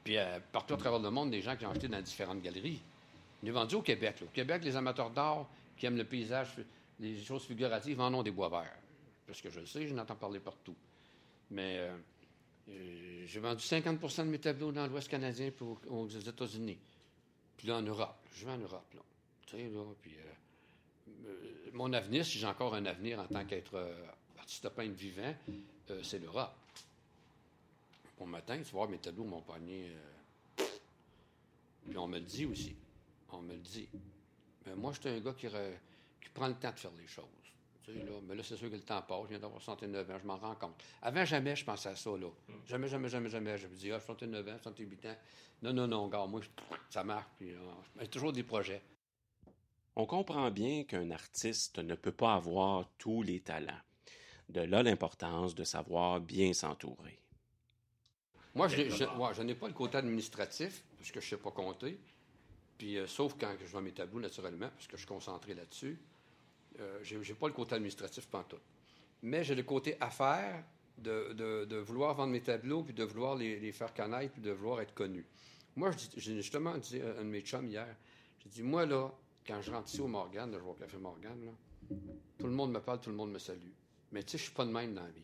Puis 0.06 0.18
euh, 0.18 0.38
partout 0.52 0.74
à 0.74 0.76
travers 0.76 1.00
le 1.00 1.10
monde, 1.10 1.32
des 1.32 1.42
gens 1.42 1.56
qui 1.56 1.66
ont 1.66 1.70
acheté 1.70 1.88
dans 1.88 2.00
différentes 2.00 2.40
galeries. 2.40 2.80
On 3.42 3.46
est 3.48 3.50
vendu 3.50 3.74
au 3.74 3.82
Québec. 3.82 4.22
Au 4.22 4.28
Québec, 4.28 4.62
les 4.62 4.76
amateurs 4.76 5.10
d'art 5.10 5.48
qui 5.76 5.84
aiment 5.84 5.96
le 5.96 6.04
paysage, 6.04 6.50
les 7.00 7.20
choses 7.20 7.44
figuratives, 7.44 8.00
en 8.00 8.14
ont 8.14 8.22
des 8.22 8.30
bois 8.30 8.48
verts. 8.48 8.78
Parce 9.26 9.42
que 9.42 9.50
je 9.50 9.58
le 9.58 9.66
sais, 9.66 9.88
je 9.88 9.94
n'entends 9.94 10.14
parler 10.14 10.38
partout. 10.38 10.76
Mais 11.50 11.78
euh, 11.78 11.96
euh, 12.68 13.24
j'ai 13.26 13.40
vendu 13.40 13.60
50% 13.60 14.18
de 14.18 14.30
mes 14.30 14.38
tableaux 14.38 14.70
dans 14.70 14.86
l'Ouest 14.86 15.08
canadien 15.08 15.50
pour, 15.50 15.80
aux 15.88 16.06
États-Unis. 16.06 16.78
Puis 17.56 17.66
là, 17.66 17.78
en 17.78 17.82
Europe. 17.82 18.14
Je 18.32 18.46
vais 18.46 18.52
en 18.52 18.58
Europe. 18.58 18.84
Tu 19.44 19.56
sais, 19.56 19.68
là, 19.68 19.82
puis... 20.00 20.12
Mon 21.72 21.92
avenir, 21.92 22.24
si 22.24 22.38
j'ai 22.38 22.46
encore 22.46 22.76
un 22.76 22.86
avenir 22.86 23.18
en 23.18 23.26
tant 23.26 23.44
qu'être 23.44 23.76
artiste 24.38 24.68
peintre 24.68 24.94
vivant, 24.94 25.34
c'est 26.02 26.20
l'Europe. 26.20 26.54
Bon 28.18 28.26
matin, 28.26 28.58
tu 28.58 28.70
vois, 28.72 28.88
mes 28.88 28.98
tableaux 28.98 29.24
m'ont 29.24 29.42
pogné... 29.42 29.92
puis 30.56 31.98
on 31.98 32.06
me 32.06 32.18
le 32.18 32.24
dit 32.24 32.46
aussi. 32.46 32.76
On 33.30 33.42
me 33.42 33.52
le 33.52 33.60
dit. 33.60 33.88
Mais 34.64 34.74
moi, 34.74 34.92
je 34.92 35.00
suis 35.00 35.08
un 35.08 35.20
gars 35.20 35.34
qui, 35.34 35.48
prend 36.32 36.48
le 36.48 36.54
temps 36.54 36.72
de 36.72 36.78
faire 36.78 36.90
les 36.98 37.06
choses 37.06 37.26
mais 38.26 38.34
là, 38.34 38.42
c'est 38.42 38.56
sûr 38.56 38.68
que 38.68 38.74
le 38.74 38.82
temps 38.82 39.02
passe. 39.02 39.22
Je 39.24 39.28
viens 39.28 39.38
d'avoir 39.38 39.60
69 39.60 40.10
ans, 40.10 40.18
je 40.20 40.26
m'en 40.26 40.36
rends 40.36 40.54
compte. 40.54 40.74
Avant, 41.02 41.24
jamais 41.24 41.54
je 41.54 41.64
pensais 41.64 41.90
à 41.90 41.96
ça. 41.96 42.10
Là. 42.10 42.28
Jamais, 42.66 42.88
jamais, 42.88 43.08
jamais, 43.08 43.28
jamais. 43.28 43.58
Je 43.58 43.66
me 43.66 43.74
dis, 43.74 43.92
ah, 43.92 44.00
69 44.00 44.48
ans, 44.48 44.58
68 44.62 45.06
ans. 45.06 45.16
Non, 45.62 45.72
non, 45.72 45.86
non, 45.86 46.08
gars, 46.08 46.26
moi, 46.26 46.40
ça 46.90 47.04
marche. 47.04 47.26
Puis, 47.38 47.52
a 47.52 48.02
euh, 48.02 48.06
toujours 48.06 48.32
des 48.32 48.42
projets. 48.42 48.82
On 49.94 50.06
comprend 50.06 50.50
bien 50.50 50.84
qu'un 50.84 51.10
artiste 51.10 51.78
ne 51.78 51.94
peut 51.94 52.12
pas 52.12 52.34
avoir 52.34 52.88
tous 52.98 53.22
les 53.22 53.40
talents. 53.40 53.80
De 54.48 54.60
là 54.60 54.82
l'importance 54.82 55.54
de 55.54 55.64
savoir 55.64 56.20
bien 56.20 56.52
s'entourer. 56.52 57.18
Moi, 58.56 58.68
je, 58.68 59.42
n'ai 59.42 59.54
pas 59.54 59.68
le 59.68 59.74
côté 59.74 59.98
administratif, 59.98 60.82
parce 60.96 61.10
que 61.10 61.20
je 61.20 61.26
ne 61.26 61.30
sais 61.30 61.36
pas 61.36 61.50
compter. 61.50 61.98
Puis, 62.78 62.96
euh, 62.96 63.06
sauf 63.06 63.34
quand 63.38 63.54
je 63.60 63.66
vois 63.66 63.82
mes 63.82 63.92
tableaux, 63.92 64.18
naturellement, 64.18 64.70
parce 64.70 64.86
que 64.86 64.96
je 64.96 65.02
suis 65.02 65.06
concentré 65.06 65.54
là-dessus. 65.54 65.98
Euh, 66.80 66.98
je 67.02 67.18
n'ai 67.18 67.34
pas 67.34 67.48
le 67.48 67.52
côté 67.52 67.74
administratif 67.74 68.26
pantoute. 68.28 68.62
Mais 69.22 69.44
j'ai 69.44 69.54
le 69.54 69.62
côté 69.62 69.96
affaire 70.00 70.64
de, 70.96 71.76
vouloir 71.80 72.14
vendre 72.14 72.32
mes 72.32 72.40
tableaux, 72.40 72.82
puis 72.82 72.94
de 72.94 73.04
vouloir 73.04 73.34
les, 73.34 73.72
faire 73.72 73.92
connaître, 73.92 74.32
puis 74.32 74.42
de 74.42 74.52
vouloir 74.52 74.80
être 74.80 74.94
connu. 74.94 75.26
Moi, 75.74 75.90
j'ai 76.16 76.36
justement 76.36 76.78
dit 76.78 76.98
à 77.02 77.20
un 77.20 77.24
de 77.24 77.28
mes 77.28 77.42
chums 77.42 77.68
hier, 77.68 77.94
j'ai 78.42 78.48
dit, 78.48 78.62
moi, 78.62 78.86
là, 78.86 79.12
quand 79.46 79.60
je 79.60 79.70
rentre 79.70 79.90
ici 79.90 80.00
au 80.00 80.08
Morgan, 80.08 80.50
je 80.50 80.58
vais 80.58 80.70
au 80.70 80.72
Café 80.72 80.96
Morgan, 80.96 81.38
tout 82.38 82.46
le 82.46 82.52
monde 82.52 82.72
me 82.72 82.80
parle, 82.80 83.00
tout 83.02 83.10
le 83.10 83.16
monde 83.16 83.32
me 83.32 83.38
salue. 83.38 83.72
Mais 84.12 84.22
tu 84.22 84.32
sais, 84.32 84.38
je 84.38 84.44
suis 84.44 84.52
pas 84.52 84.64
de 84.64 84.70
même 84.70 84.94
dans 84.94 85.02
la 85.02 85.10
vie. 85.10 85.22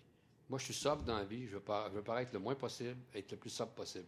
Moi, 0.52 0.58
je 0.58 0.66
suis 0.66 0.74
sobre 0.74 1.02
dans 1.04 1.16
la 1.16 1.24
vie, 1.24 1.46
je 1.46 1.56
veux, 1.56 2.02
paraître 2.02 2.30
le 2.34 2.38
moins 2.38 2.54
possible, 2.54 2.98
être 3.14 3.30
le 3.30 3.38
plus 3.38 3.48
sobre 3.48 3.72
possible. 3.72 4.04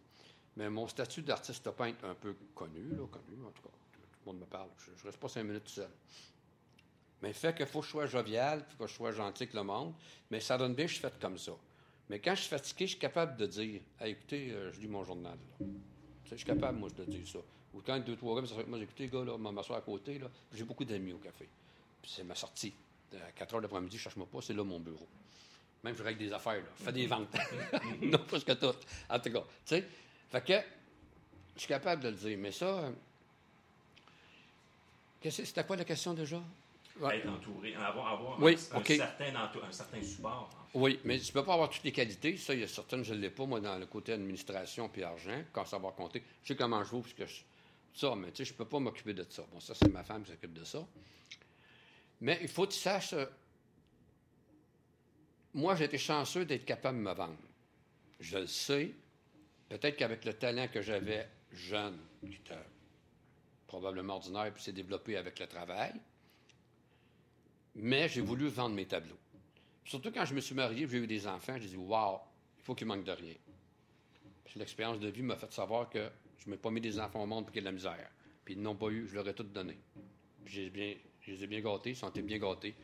Mais 0.55 0.69
mon 0.69 0.87
statut 0.87 1.23
d'artiste 1.23 1.67
peintre 1.71 2.05
un 2.05 2.13
peu 2.13 2.35
connu, 2.53 2.83
connu, 3.07 3.43
en 3.43 3.49
tout 3.49 3.63
cas, 3.63 3.69
tout 3.91 4.19
le 4.27 4.31
monde 4.31 4.41
me 4.41 4.45
parle. 4.45 4.69
Je, 4.77 4.91
ne 4.91 5.07
reste 5.07 5.17
pas 5.19 5.27
cinq 5.27 5.43
minutes 5.43 5.63
tout 5.63 5.71
seul. 5.71 5.89
Mais 7.23 7.33
fait 7.33 7.57
qu'il 7.57 7.65
faut 7.65 7.79
que 7.79 7.87
je 7.87 7.89
sois 7.89 8.05
jovial, 8.05 8.63
faut 8.77 8.83
que 8.83 8.87
je 8.91 8.93
sois 8.93 9.11
gentil 9.11 9.41
avec 9.41 9.55
le 9.55 9.63
monde. 9.63 9.95
Mais 10.29 10.39
ça 10.39 10.55
donne 10.55 10.75
bien, 10.75 10.85
je 10.85 10.91
suis 10.93 11.01
fait 11.01 11.19
comme 11.19 11.39
ça. 11.39 11.53
Mais 12.11 12.19
quand 12.19 12.35
je 12.35 12.41
suis 12.41 12.49
fatigué, 12.49 12.85
je 12.85 12.91
suis 12.91 12.99
capable 12.99 13.37
de 13.37 13.47
dire 13.47 13.81
écoutez, 14.01 14.51
euh, 14.51 14.71
je 14.71 14.79
lis 14.81 14.87
mon 14.87 15.03
journal. 15.03 15.39
Je 16.25 16.35
suis 16.35 16.45
capable, 16.45 16.77
moi, 16.77 16.91
de 16.91 17.05
dire 17.05 17.27
ça. 17.27 17.39
Ou 17.73 17.81
quand 17.83 17.99
deux, 18.05 18.17
trois 18.17 18.39
gars, 18.39 18.47
moi, 18.67 18.77
écoutez, 18.77 19.07
gars, 19.07 19.23
là, 19.23 19.35
m'asseoir 19.35 19.79
à 19.79 19.81
côté. 19.81 20.21
J'ai 20.53 20.63
beaucoup 20.63 20.85
d'amis 20.85 21.13
au 21.13 21.17
café. 21.17 21.49
Puis 22.03 22.11
c'est 22.15 22.23
ma 22.23 22.35
sortie. 22.35 22.75
À 23.15 23.31
4 23.31 23.55
heures 23.55 23.61
l'après-midi, 23.61 23.97
je 23.97 24.03
cherche-moi 24.03 24.27
pas, 24.31 24.41
c'est 24.43 24.53
là 24.53 24.63
mon 24.63 24.79
bureau. 24.79 25.07
Même 25.85 25.95
je 25.95 26.01
règle 26.01 26.17
des 26.17 26.33
affaires, 26.33 26.55
là. 26.55 26.69
Fais 26.75 26.91
des 26.91 27.05
ventes. 27.05 27.29
non, 28.01 28.17
que 28.17 28.53
tout. 28.53 28.75
En 29.07 29.19
tout 29.19 29.31
cas, 29.31 29.39
tu 29.39 29.45
sais. 29.65 29.85
Fait 30.31 30.43
que, 30.43 30.53
je 31.53 31.59
suis 31.59 31.67
capable 31.67 32.01
de 32.01 32.09
le 32.09 32.15
dire. 32.15 32.37
Mais 32.39 32.51
ça. 32.51 32.65
Euh, 32.65 32.89
c'était 35.29 35.63
quoi 35.63 35.75
la 35.75 35.85
question 35.85 36.15
déjà? 36.15 36.41
Être 37.11 37.29
entouré, 37.29 37.75
avoir, 37.75 38.13
avoir 38.13 38.41
un, 38.41 38.55
certain, 38.55 39.35
un, 39.35 39.71
certain, 39.71 40.01
support. 40.01 40.49
Oui, 40.73 40.99
mais 41.03 41.19
tu 41.19 41.27
ne 41.27 41.33
peux 41.33 41.43
pas 41.43 41.53
avoir 41.53 41.69
toutes 41.69 41.83
les 41.83 41.91
qualités. 41.91 42.35
Ça, 42.37 42.55
il 42.55 42.61
y 42.61 42.63
a 42.63 42.67
certaines, 42.67 43.03
je 43.03 43.13
ne 43.13 43.19
l'ai 43.19 43.29
pas, 43.29 43.45
moi, 43.45 43.59
dans 43.59 43.77
le 43.77 43.85
côté 43.85 44.13
administration 44.13 44.89
puis 44.89 45.03
argent, 45.03 45.43
quand 45.51 45.65
savoir 45.65 45.93
compter. 45.93 46.23
Je 46.41 46.47
sais 46.47 46.55
comment 46.55 46.83
je 46.83 46.89
joue, 46.89 47.01
parce 47.01 47.13
que 47.13 47.27
je, 47.27 47.41
ça, 47.93 48.15
mais 48.15 48.31
tu 48.31 48.37
sais, 48.37 48.45
je 48.45 48.53
ne 48.53 48.57
peux 48.57 48.65
pas 48.65 48.79
m'occuper 48.79 49.13
de 49.13 49.25
ça. 49.29 49.43
Bon, 49.53 49.59
ça, 49.59 49.75
c'est 49.75 49.91
ma 49.91 50.03
femme 50.03 50.23
qui 50.23 50.31
s'occupe 50.31 50.53
de 50.53 50.63
ça. 50.63 50.83
Mais 52.21 52.39
il 52.41 52.47
faut 52.47 52.65
que 52.65 52.71
tu 52.71 52.79
saches, 52.79 53.13
euh, 53.13 53.25
moi, 55.55 55.79
été 55.79 55.97
chanceux 55.97 56.45
d'être 56.45 56.65
capable 56.65 56.97
de 56.97 57.03
me 57.03 57.13
vendre. 57.13 57.37
Je 58.19 58.37
le 58.37 58.47
sais. 58.47 58.91
Peut-être 59.69 59.95
qu'avec 59.95 60.25
le 60.25 60.33
talent 60.33 60.67
que 60.67 60.81
j'avais 60.81 61.27
jeune, 61.51 61.97
qui 62.21 62.35
était 62.35 62.55
probablement 63.65 64.15
ordinaire, 64.15 64.53
puis 64.53 64.61
s'est 64.61 64.73
développé 64.73 65.15
avec 65.15 65.39
le 65.39 65.47
travail, 65.47 65.93
mais 67.73 68.09
j'ai 68.09 68.19
voulu 68.19 68.47
vendre 68.47 68.75
mes 68.75 68.85
tableaux. 68.85 69.17
Surtout 69.85 70.11
quand 70.11 70.25
je 70.25 70.35
me 70.35 70.41
suis 70.41 70.55
marié, 70.55 70.87
j'ai 70.89 70.97
eu 70.97 71.07
des 71.07 71.25
enfants, 71.25 71.55
j'ai 71.57 71.69
dit 71.69 71.77
Waouh, 71.77 72.19
il 72.59 72.63
faut 72.63 72.75
qu'ils 72.75 72.87
manquent 72.87 73.05
de 73.05 73.11
rien. 73.13 73.35
L'expérience 74.57 74.99
de 74.99 75.07
vie 75.07 75.21
m'a 75.21 75.37
fait 75.37 75.51
savoir 75.51 75.89
que 75.89 76.09
je 76.37 76.47
ne 76.47 76.51
m'ai 76.51 76.57
pas 76.57 76.71
mis 76.71 76.81
des 76.81 76.99
enfants 76.99 77.23
au 77.23 77.25
monde 77.25 77.45
pour 77.45 77.53
qu'il 77.53 77.63
y 77.63 77.65
ait 77.65 77.71
de 77.71 77.73
la 77.73 77.75
misère. 77.75 78.09
Puis 78.43 78.55
ils 78.55 78.61
n'ont 78.61 78.75
pas 78.75 78.89
eu, 78.89 79.07
je 79.07 79.15
leur 79.15 79.27
ai 79.27 79.33
tout 79.33 79.43
donné. 79.43 79.77
Puis 80.43 80.71
je 81.21 81.31
les 81.31 81.43
ai 81.43 81.47
bien 81.47 81.61
gâtés, 81.61 81.91
ils 81.91 81.95
sont 81.95 82.09
bien 82.09 82.39
gâtés, 82.39 82.75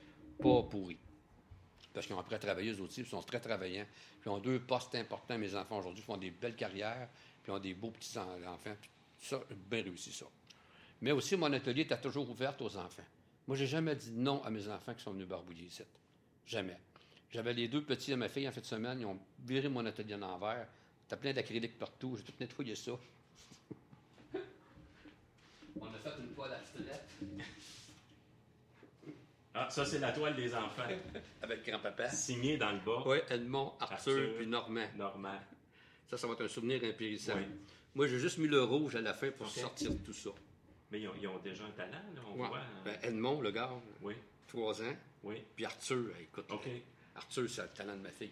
pas 0.41 0.63
pourris. 0.63 0.97
Parce 1.93 2.05
qu'ils 2.05 2.15
ont 2.15 2.19
appris 2.19 2.35
à 2.35 2.39
travailler, 2.39 2.71
eux 2.71 2.81
aussi, 2.81 3.01
ils 3.01 3.07
sont 3.07 3.21
très 3.21 3.39
travaillants. 3.39 3.85
Puis 4.21 4.29
ils 4.29 4.29
ont 4.29 4.39
deux 4.39 4.59
postes 4.59 4.95
importants, 4.95 5.37
mes 5.37 5.55
enfants 5.55 5.79
aujourd'hui, 5.79 6.03
font 6.03 6.17
des 6.17 6.31
belles 6.31 6.55
carrières, 6.55 7.09
puis 7.43 7.51
ils 7.51 7.55
ont 7.55 7.59
des 7.59 7.73
beaux 7.73 7.91
petits 7.91 8.17
enfants. 8.17 8.75
Puis 8.79 8.89
ça, 9.19 9.41
bien 9.69 9.83
réussi 9.83 10.11
ça. 10.11 10.25
Mais 11.01 11.11
aussi, 11.11 11.35
mon 11.35 11.51
atelier 11.51 11.81
était 11.81 11.99
toujours 11.99 12.29
ouvert 12.29 12.55
aux 12.61 12.77
enfants. 12.77 13.03
Moi, 13.47 13.57
j'ai 13.57 13.67
jamais 13.67 13.95
dit 13.95 14.11
non 14.11 14.43
à 14.43 14.49
mes 14.49 14.67
enfants 14.67 14.93
qui 14.93 15.03
sont 15.03 15.11
venus 15.11 15.27
barbouiller 15.27 15.65
ici. 15.65 15.83
Jamais. 16.45 16.77
J'avais 17.31 17.53
les 17.53 17.67
deux 17.67 17.83
petits 17.83 18.13
à 18.13 18.17
ma 18.17 18.29
fille 18.29 18.47
en 18.47 18.51
fin 18.51 18.61
de 18.61 18.65
semaine, 18.65 18.99
ils 18.99 19.05
ont 19.05 19.19
viré 19.39 19.67
mon 19.67 19.85
atelier 19.85 20.15
en 20.15 20.21
envers. 20.21 20.67
T'as 21.07 21.17
plein 21.17 21.33
d'acrylique 21.33 21.77
partout, 21.77 22.15
j'ai 22.17 22.23
tout 22.23 22.33
nettoyé 22.39 22.75
ça. 22.75 22.91
On 25.79 25.85
a 25.85 25.99
fait 26.03 26.19
une 26.19 26.33
toile 26.33 26.53
abstraite. 26.53 27.09
Ah, 29.53 29.69
ça, 29.69 29.85
c'est 29.85 29.99
la 29.99 30.11
toile 30.11 30.35
des 30.35 30.53
enfants. 30.55 30.83
Avec 31.41 31.65
grand-papa. 31.65 32.09
Signée 32.09 32.57
dans 32.57 32.71
le 32.71 32.79
bas. 32.79 33.03
Oui, 33.05 33.17
Edmond, 33.29 33.73
Arthur, 33.79 34.13
Arthur. 34.13 34.35
puis 34.37 34.47
Normand. 34.47 34.87
Normand. 34.95 35.39
Ça, 36.09 36.17
ça 36.17 36.27
va 36.27 36.33
être 36.33 36.43
un 36.45 36.47
souvenir 36.47 36.81
impérissable. 36.83 37.41
Oui. 37.49 37.55
Moi, 37.95 38.07
j'ai 38.07 38.19
juste 38.19 38.37
mis 38.37 38.47
le 38.47 38.63
rouge 38.63 38.95
à 38.95 39.01
la 39.01 39.13
fin 39.13 39.29
pour 39.31 39.47
Ok. 39.47 39.53
sortir 39.53 39.91
tout 40.05 40.13
ça. 40.13 40.29
Mais 40.91 41.01
ils 41.01 41.07
ont, 41.07 41.13
ils 41.21 41.27
ont 41.27 41.39
déjà 41.39 41.65
un 41.65 41.71
talent, 41.71 41.91
là, 42.15 42.21
on 42.27 42.39
Ouais. 42.41 42.47
voit. 42.47 42.59
hein. 42.59 42.81
Ben, 42.85 42.97
Edmond, 43.03 43.41
le 43.41 43.51
gars, 43.51 43.69
Oui, 44.01 44.13
3 44.47 44.81
ans. 44.83 44.95
oui. 45.23 45.43
Puis 45.55 45.65
Arthur, 45.65 46.11
écoute, 46.21 46.45
OK. 46.49 46.67
Arthur, 47.15 47.49
c'est 47.49 47.61
le 47.61 47.67
talent 47.69 47.95
de 47.95 48.01
ma 48.01 48.11
fille. 48.11 48.31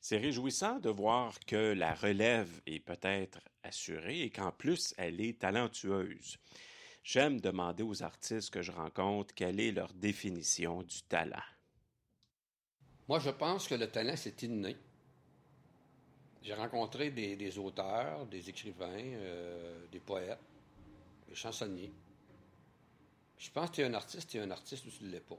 C'est 0.00 0.18
réjouissant 0.18 0.78
de 0.78 0.90
voir 0.90 1.34
que 1.46 1.72
la 1.72 1.92
relève 1.94 2.48
est 2.66 2.78
peut-être 2.80 3.40
assurée 3.62 4.22
et 4.22 4.30
qu'en 4.30 4.52
plus, 4.52 4.94
elle 4.98 5.20
est 5.20 5.38
talentueuse. 5.40 6.36
J'aime 7.06 7.40
demander 7.40 7.84
aux 7.84 8.02
artistes 8.02 8.50
que 8.52 8.62
je 8.62 8.72
rencontre 8.72 9.32
quelle 9.32 9.60
est 9.60 9.70
leur 9.70 9.92
définition 9.92 10.82
du 10.82 11.02
talent. 11.02 11.44
Moi, 13.06 13.20
je 13.20 13.30
pense 13.30 13.68
que 13.68 13.76
le 13.76 13.88
talent, 13.88 14.16
c'est 14.16 14.42
inné. 14.42 14.76
J'ai 16.42 16.54
rencontré 16.54 17.10
des, 17.12 17.58
auteurs, 17.60 18.26
des 18.26 18.50
écrivains, 18.50 18.98
euh, 18.98 19.86
des 19.92 20.00
poètes, 20.00 20.40
des 21.28 21.36
chansonniers. 21.36 21.92
Je 23.38 23.50
pense 23.52 23.70
que 23.70 23.76
tu 23.76 23.80
es 23.82 23.84
un 23.84 23.94
artiste, 23.94 24.28
tu 24.28 24.38
es 24.38 24.40
un 24.40 24.50
artiste 24.50 24.84
ou 24.86 24.90
tu 24.90 25.04
ne 25.04 25.10
l'es 25.10 25.20
pas. 25.20 25.38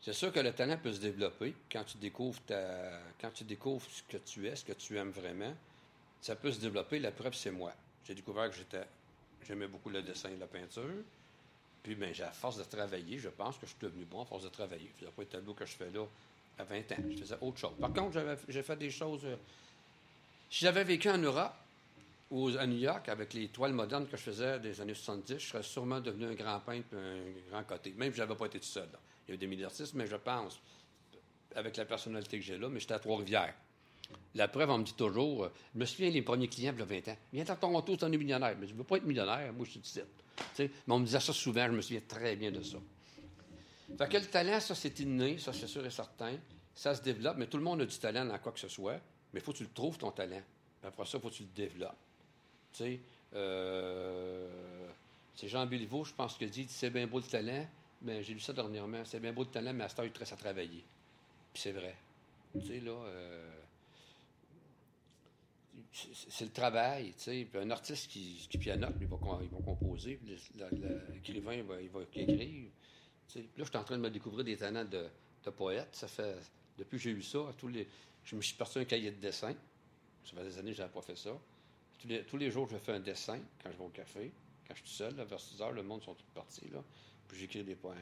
C'est 0.00 0.12
sûr 0.12 0.32
que 0.32 0.40
le 0.40 0.52
talent 0.52 0.76
peut 0.76 0.92
se 0.92 1.00
développer 1.00 1.54
quand 1.70 1.84
tu 1.84 1.98
découvres 1.98 2.40
ta, 2.40 2.98
quand 3.20 3.30
tu 3.30 3.44
découvres 3.44 3.88
ce 3.88 4.02
que 4.02 4.16
tu 4.16 4.48
es, 4.48 4.56
ce 4.56 4.64
que 4.64 4.72
tu 4.72 4.98
aimes 4.98 5.10
vraiment. 5.10 5.54
Ça 6.20 6.34
peut 6.34 6.50
se 6.50 6.58
développer. 6.58 6.98
La 6.98 7.12
preuve, 7.12 7.34
c'est 7.34 7.52
moi. 7.52 7.72
J'ai 8.02 8.16
découvert 8.16 8.50
que 8.50 8.56
j'étais, 8.56 8.82
j'aimais 9.46 9.68
beaucoup 9.68 9.90
le 9.90 10.02
dessin 10.02 10.30
et 10.30 10.36
la 10.36 10.46
peinture. 10.46 10.84
Puis, 11.82 11.94
ben, 11.94 12.12
à 12.22 12.30
force 12.30 12.58
de 12.58 12.64
travailler, 12.64 13.18
je 13.18 13.28
pense 13.28 13.56
que 13.56 13.66
je 13.66 13.70
suis 13.70 13.78
devenu 13.80 14.04
bon 14.04 14.22
à 14.22 14.24
force 14.26 14.44
de 14.44 14.48
travailler. 14.50 14.90
Je 14.96 15.00
faisais 15.04 15.12
pas 15.12 15.22
les 15.22 15.28
tableaux 15.28 15.54
que 15.54 15.64
je 15.64 15.72
fais 15.72 15.90
là 15.90 16.04
à 16.58 16.64
20 16.64 16.92
ans. 16.92 16.96
Je 17.10 17.16
faisais 17.16 17.36
autre 17.40 17.58
chose. 17.58 17.72
Par 17.80 17.92
contre, 17.92 18.18
j'ai 18.48 18.62
fait 18.62 18.76
des 18.76 18.90
choses. 18.90 19.24
euh, 19.24 19.36
si 20.50 20.64
j'avais 20.64 20.84
vécu 20.84 21.08
en 21.08 21.16
Europe 21.18 21.54
ou 22.30 22.48
à 22.58 22.66
New 22.66 22.76
York 22.78 23.08
avec 23.08 23.32
les 23.34 23.48
toiles 23.48 23.72
modernes 23.72 24.06
que 24.06 24.16
je 24.16 24.22
faisais 24.22 24.58
des 24.60 24.80
années 24.80 24.94
70, 24.94 25.38
je 25.38 25.46
serais 25.46 25.62
sûrement 25.62 26.00
devenu 26.00 26.26
un 26.26 26.34
grand 26.34 26.60
peintre 26.60 26.88
un 26.94 27.50
grand 27.50 27.64
côté. 27.64 27.94
Même 27.96 28.10
si 28.12 28.18
je 28.18 28.22
n'avais 28.22 28.36
pas 28.36 28.46
été 28.46 28.58
tout 28.58 28.66
seul. 28.66 28.88
Il 29.26 29.30
y 29.30 29.32
a 29.32 29.34
eu 29.36 29.38
des 29.38 29.46
milliers 29.46 29.62
d'artistes, 29.62 29.94
mais 29.94 30.06
je 30.06 30.16
pense, 30.16 30.60
avec 31.54 31.76
la 31.76 31.84
personnalité 31.84 32.38
que 32.38 32.44
j'ai 32.44 32.58
là, 32.58 32.68
mais 32.68 32.80
j'étais 32.80 32.94
à 32.94 32.98
Trois-Rivières. 32.98 33.54
La 34.34 34.46
preuve, 34.48 34.70
on 34.70 34.78
me 34.78 34.84
dit 34.84 34.94
toujours, 34.94 35.44
euh, 35.44 35.52
je 35.74 35.80
me 35.80 35.84
souviens 35.84 36.10
les 36.10 36.22
premiers 36.22 36.48
clients, 36.48 36.72
il 36.72 36.78
y 36.78 36.82
a 36.82 36.84
20 36.84 37.08
ans, 37.08 37.16
viens 37.32 37.44
à 37.48 37.56
Toronto, 37.56 37.96
tu 37.96 38.04
es 38.04 38.08
millionnaire. 38.08 38.56
Mais 38.60 38.66
je 38.66 38.72
ne 38.72 38.78
veux 38.78 38.84
pas 38.84 38.96
être 38.98 39.04
millionnaire, 39.06 39.52
moi 39.52 39.64
je 39.66 39.72
suis 39.72 39.80
sais, 39.84 40.04
Mais 40.86 40.94
on 40.94 40.98
me 41.00 41.04
disait 41.04 41.20
ça 41.20 41.32
souvent, 41.32 41.66
je 41.66 41.72
me 41.72 41.80
souviens 41.80 42.02
très 42.06 42.36
bien 42.36 42.50
de 42.50 42.62
ça. 42.62 42.78
Fait 43.98 44.08
que 44.08 44.16
le 44.16 44.26
talent, 44.26 44.60
ça, 44.60 44.74
c'est 44.74 44.98
inné, 45.00 45.38
ça, 45.38 45.52
c'est 45.52 45.66
sûr 45.66 45.84
et 45.84 45.90
certain. 45.90 46.36
Ça 46.74 46.94
se 46.94 47.02
développe, 47.02 47.36
mais 47.36 47.46
tout 47.46 47.56
le 47.56 47.64
monde 47.64 47.80
a 47.80 47.86
du 47.86 47.98
talent 47.98 48.24
dans 48.24 48.38
quoi 48.38 48.52
que 48.52 48.60
ce 48.60 48.68
soit. 48.68 49.00
Mais 49.32 49.40
il 49.40 49.40
faut 49.40 49.52
que 49.52 49.58
tu 49.58 49.64
le 49.64 49.70
trouves, 49.70 49.98
ton 49.98 50.12
talent. 50.12 50.42
Après 50.82 51.04
ça, 51.04 51.18
il 51.18 51.20
faut 51.20 51.28
que 51.28 51.34
tu 51.34 51.42
le 51.42 51.48
développes. 51.54 51.96
Tu 52.72 52.78
sais, 52.84 53.00
euh, 53.34 54.88
c'est 55.34 55.48
Jean 55.48 55.66
Béliveau, 55.66 56.04
je 56.04 56.14
pense, 56.14 56.36
qui 56.38 56.46
dit 56.46 56.66
c'est 56.68 56.90
bien 56.90 57.06
beau 57.06 57.18
le 57.18 57.24
talent, 57.24 57.66
mais 58.02 58.22
j'ai 58.22 58.32
lu 58.32 58.40
ça 58.40 58.52
dernièrement. 58.52 59.04
C'est 59.04 59.20
bien 59.20 59.32
beau 59.32 59.42
le 59.42 59.50
talent, 59.50 59.72
mais 59.74 59.84
à 59.84 59.88
ce 59.88 59.96
temps, 59.96 60.04
il 60.04 60.12
te 60.12 60.20
reste 60.20 60.32
à 60.32 60.36
travailler. 60.36 60.84
Puis 61.52 61.62
c'est 61.62 61.72
vrai. 61.72 61.96
Tu 62.60 62.66
sais, 62.66 62.80
là. 62.80 62.92
euh, 62.92 63.50
c'est- 65.92 66.44
le 66.44 66.52
travail, 66.52 67.12
tu 67.14 67.22
sais. 67.22 67.48
Un 67.54 67.70
artiste 67.70 68.08
qui, 68.08 68.46
pianote, 68.58 68.94
il 69.00 69.06
va, 69.06 69.16
composer. 69.16 70.16
Puis 70.16 70.36
L'écrivain, 71.12 71.54
il 71.54 71.90
va, 71.90 72.02
écrire. 72.02 72.70
Puis 73.28 73.42
là, 73.42 73.48
je 73.58 73.64
suis 73.64 73.76
en 73.76 73.84
train 73.84 73.96
de 73.96 74.02
me 74.02 74.10
découvrir 74.10 74.44
des 74.44 74.56
talents 74.56 74.84
de, 74.84 75.06
de 75.44 75.50
poète. 75.50 75.88
Ça 75.92 76.08
fait, 76.08 76.36
depuis 76.78 76.98
que 76.98 77.04
j'ai 77.04 77.10
eu 77.10 77.22
ça, 77.22 77.54
tous 77.56 77.68
les, 77.68 77.86
je 78.24 78.36
me 78.36 78.42
suis 78.42 78.54
parti 78.54 78.78
un 78.78 78.84
cahier 78.84 79.10
de 79.10 79.20
dessin. 79.20 79.54
Ça 80.24 80.36
fait 80.36 80.44
des 80.44 80.58
années 80.58 80.70
que 80.70 80.76
je 80.76 80.82
n'avais 80.82 80.92
pas 80.92 81.02
fait 81.02 81.16
ça. 81.16 81.38
Tous 82.28 82.36
les, 82.36 82.50
jours, 82.50 82.66
je 82.68 82.78
fais 82.78 82.92
un 82.92 83.00
dessin 83.00 83.38
quand 83.62 83.70
je 83.70 83.76
vais 83.76 83.84
au 83.84 83.88
café. 83.88 84.32
Quand 84.66 84.74
je 84.74 84.80
suis 84.80 84.96
seul, 84.96 85.14
vers 85.14 85.40
6 85.40 85.60
heures, 85.60 85.72
le 85.72 85.82
monde 85.82 86.02
sont 86.02 86.14
tous 86.14 86.30
partis. 86.34 86.68
Là. 86.72 86.82
Puis 87.28 87.38
j'écris 87.38 87.62
des 87.62 87.74
poèmes. 87.74 87.98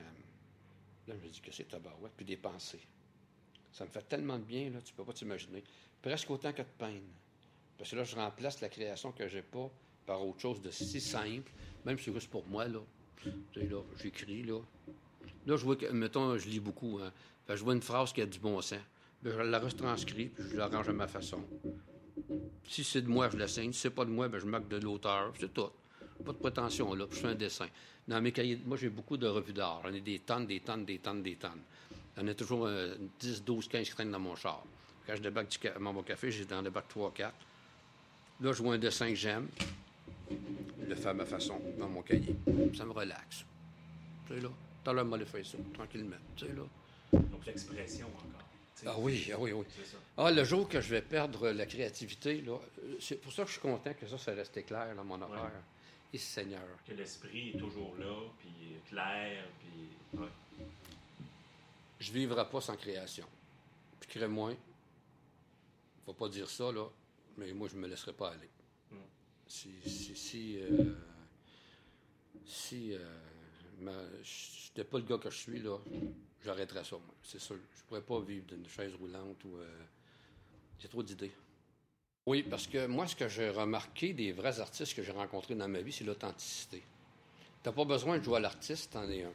Là, 1.07 1.15
je 1.21 1.27
me 1.27 1.33
dis 1.33 1.41
que 1.41 1.51
c'est 1.51 1.65
tabarouette, 1.65 2.13
puis 2.17 2.27
des 2.27 2.37
pensées. 2.37 2.87
Ça 3.73 3.85
me 3.85 3.91
fait 3.91 4.03
tellement 4.03 4.39
de 4.39 4.45
bien, 4.45 4.71
là, 4.71 4.81
tu 4.83 4.93
peux 4.93 5.05
pas 5.05 5.13
t'imaginer. 5.13 5.65
Presque 6.01 6.31
autant 6.31 6.53
que 6.53 6.63
de 6.63 6.69
peine. 6.79 7.09
Parce 7.79 7.91
que 7.91 7.97
là, 7.97 8.05
je 8.05 8.17
remplace 8.17 8.61
la 8.61 8.69
création 8.69 9.13
que 9.13 9.29
j'ai 9.29 9.43
pas 9.43 9.71
par 10.07 10.27
autre 10.27 10.41
chose 10.41 10.61
de 10.61 10.71
si 10.71 11.01
simple, 11.01 11.51
même 11.85 11.99
si 11.99 12.05
c'est 12.07 12.13
juste 12.13 12.31
pour 12.31 12.47
moi, 12.47 12.67
là. 12.67 12.81
Là, 13.57 13.81
j'écris, 14.03 14.43
là. 14.43 14.61
Là, 15.47 15.57
je 15.57 15.65
vois 15.65 15.77
que, 15.77 15.87
mettons, 15.87 16.37
je 16.37 16.49
lis 16.49 16.61
beaucoup, 16.61 16.99
hein. 17.03 17.13
Je 17.49 17.63
vois 17.65 17.75
une 17.75 17.83
phrase 17.83 18.13
qui 18.13 18.21
a 18.21 18.27
du 18.27 18.39
bon 18.39 18.61
sens. 18.61 18.79
Ben, 19.23 19.33
je 19.33 19.39
la 19.41 19.59
retranscris, 19.59 20.27
puis 20.27 20.45
je 20.51 20.57
l'arrange 20.57 20.89
à 20.89 20.93
ma 20.93 21.07
façon. 21.09 21.43
Si 22.69 22.85
c'est 22.85 23.01
de 23.03 23.09
moi, 23.09 23.31
je 23.31 23.37
la 23.39 23.49
signe. 23.49 23.73
Si 23.73 23.81
c'est 23.81 23.91
pas 23.91 24.05
de 24.05 24.11
moi, 24.11 24.29
ben, 24.29 24.39
je 24.39 24.47
marque 24.47 24.69
de 24.69 24.77
l'auteur. 24.77 25.33
C'est 25.39 25.53
tout. 25.53 25.71
Pas 26.25 26.33
de 26.33 26.39
prétention, 26.39 26.95
là. 26.95 27.07
Puis 27.07 27.17
je 27.17 27.23
fais 27.23 27.29
un 27.29 27.35
dessin. 27.35 27.67
Dans 28.07 28.21
mes 28.21 28.33
cahiers, 28.33 28.59
moi, 28.67 28.77
j'ai 28.77 28.91
beaucoup 28.91 29.17
de 29.17 29.27
revues 29.27 29.53
d'art. 29.53 29.81
J'en 29.85 29.93
ai 29.93 30.01
des 30.01 30.19
tonnes, 30.21 30.47
des 30.47 30.61
tonnes, 30.61 30.85
des 30.85 30.99
tonnes, 30.99 31.23
des 31.23 31.37
tonnes. 31.37 31.63
J'en 32.17 32.27
ai 32.27 32.35
toujours 32.35 32.67
euh, 32.67 32.95
10, 33.21 33.45
12, 33.45 33.69
15 33.69 33.87
qui 33.89 33.95
traînent 33.95 34.11
dans 34.13 34.19
mon 34.19 34.37
char. 34.37 34.63
Quand 35.07 35.17
je 35.17 35.23
débarque 35.23 35.49
du 35.49 35.59
ca- 35.61 35.79
mon 35.79 36.03
café, 36.03 36.31
j'ai 36.31 36.45
dans 36.45 36.61
le 36.61 36.71
bac 36.71 36.87
3, 36.89 37.13
4. 37.15 37.35
Là, 38.41 38.53
je 38.53 38.63
vois 38.63 38.75
un 38.75 38.79
dessin 38.79 39.09
que 39.09 39.15
j'aime. 39.17 39.49
Je 40.31 40.87
le 40.87 40.95
fais 40.95 41.09
à 41.09 41.15
ma 41.15 41.25
façon, 41.25 41.61
dans 41.79 41.89
mon 41.89 42.03
cahier. 42.03 42.37
Ça 42.77 42.85
me 42.85 42.93
relaxe. 42.93 43.45
Tu 44.27 44.35
sais, 44.35 44.41
là. 44.41 44.51
T'as 44.85 44.93
l'heure, 44.93 45.05
m'a 45.05 45.19
fait 45.25 45.45
ça, 45.45 45.59
tranquillement. 45.75 46.17
Tu 46.37 46.47
sais, 46.47 46.53
là. 46.53 46.63
Donc 47.13 47.45
l'expression 47.47 48.07
encore. 48.07 48.45
tu 48.77 48.83
sais. 48.83 48.87
Ah 48.89 48.95
oui, 48.99 49.31
ah 49.35 49.37
oui, 49.39 49.53
oui. 49.53 49.65
Ça. 49.85 49.97
Ah, 50.17 50.31
le 50.31 50.45
jour 50.45 50.69
que 50.69 50.81
je 50.81 50.89
vais 50.91 51.03
perdre 51.03 51.51
la 51.51 51.67
créativité, 51.67 52.41
là, 52.43 52.59
euh, 52.85 52.97
c'est 53.01 53.21
pour 53.21 53.33
ça 53.33 53.43
que 53.43 53.49
je 53.49 53.55
suis 53.55 53.61
content 53.61 53.93
que 53.95 54.07
ça, 54.07 54.19
ça 54.19 54.33
restait 54.33 54.63
clair 54.63 54.95
dans 54.95 55.05
mon 55.05 55.21
affaire. 55.21 55.51
Et 56.13 56.19
Seigneur. 56.19 56.63
Que 56.87 56.95
l'esprit 56.95 57.51
est 57.55 57.59
toujours 57.59 57.95
là, 57.99 58.15
puis 58.39 58.51
clair, 58.89 59.45
puis. 59.59 60.21
ouais. 60.21 60.29
Je 62.01 62.11
ne 62.11 62.15
vivrai 62.15 62.49
pas 62.49 62.61
sans 62.61 62.77
création. 62.77 63.27
Puis 64.01 64.09
crée-moi, 64.09 64.53
faut 66.07 66.13
pas 66.13 66.29
dire 66.29 66.49
ça, 66.49 66.71
là, 66.71 66.87
mais 67.39 67.53
moi, 67.53 67.69
je 67.69 67.77
me 67.77 67.87
laisserai 67.87 68.13
pas 68.13 68.31
aller. 68.31 68.51
Mm. 68.91 68.97
Si, 69.47 69.71
si, 69.87 70.15
si, 70.15 70.59
euh, 70.61 70.95
si 72.45 72.93
euh, 72.93 72.99
je 73.81 74.69
n'étais 74.69 74.85
pas 74.85 74.99
le 74.99 75.05
gars 75.05 75.19
que 75.19 75.31
je 75.31 75.39
suis, 75.39 75.61
là, 75.61 75.79
j'arrêterais 76.45 76.85
ça, 76.85 76.97
moi, 76.97 77.15
c'est 77.23 77.41
sûr. 77.41 77.57
Je 77.77 77.83
pourrais 77.85 78.03
pas 78.03 78.21
vivre 78.21 78.45
d'une 78.47 78.69
chaise 78.69 78.95
roulante 78.95 79.43
ou... 79.45 79.57
euh, 79.57 79.85
j'ai 80.79 80.89
trop 80.89 81.03
d'idées. 81.03 81.33
Oui, 82.27 82.43
parce 82.43 82.67
que 82.67 82.87
moi, 82.87 83.07
ce 83.07 83.17
que 83.17 83.29
j'ai 83.29 83.51
remarqué 83.51 84.13
des 84.13 84.33
vrais 84.33 84.61
artistes 84.61 84.95
que 84.95 85.03
j'ai 85.03 85.13
rencontrés 85.13 85.55
dans 85.55 85.69
ma 85.69 85.81
vie, 85.81 85.93
c'est 85.93 86.05
l'authenticité. 86.05 86.83
Tu 87.63 87.69
n'as 87.69 87.73
pas 87.73 87.85
besoin 87.85 88.19
de 88.19 88.25
jouer 88.25 88.37
à 88.37 88.41
l'artiste, 88.41 88.93
t'en 88.93 89.09
es 89.09 89.23
un. 89.23 89.33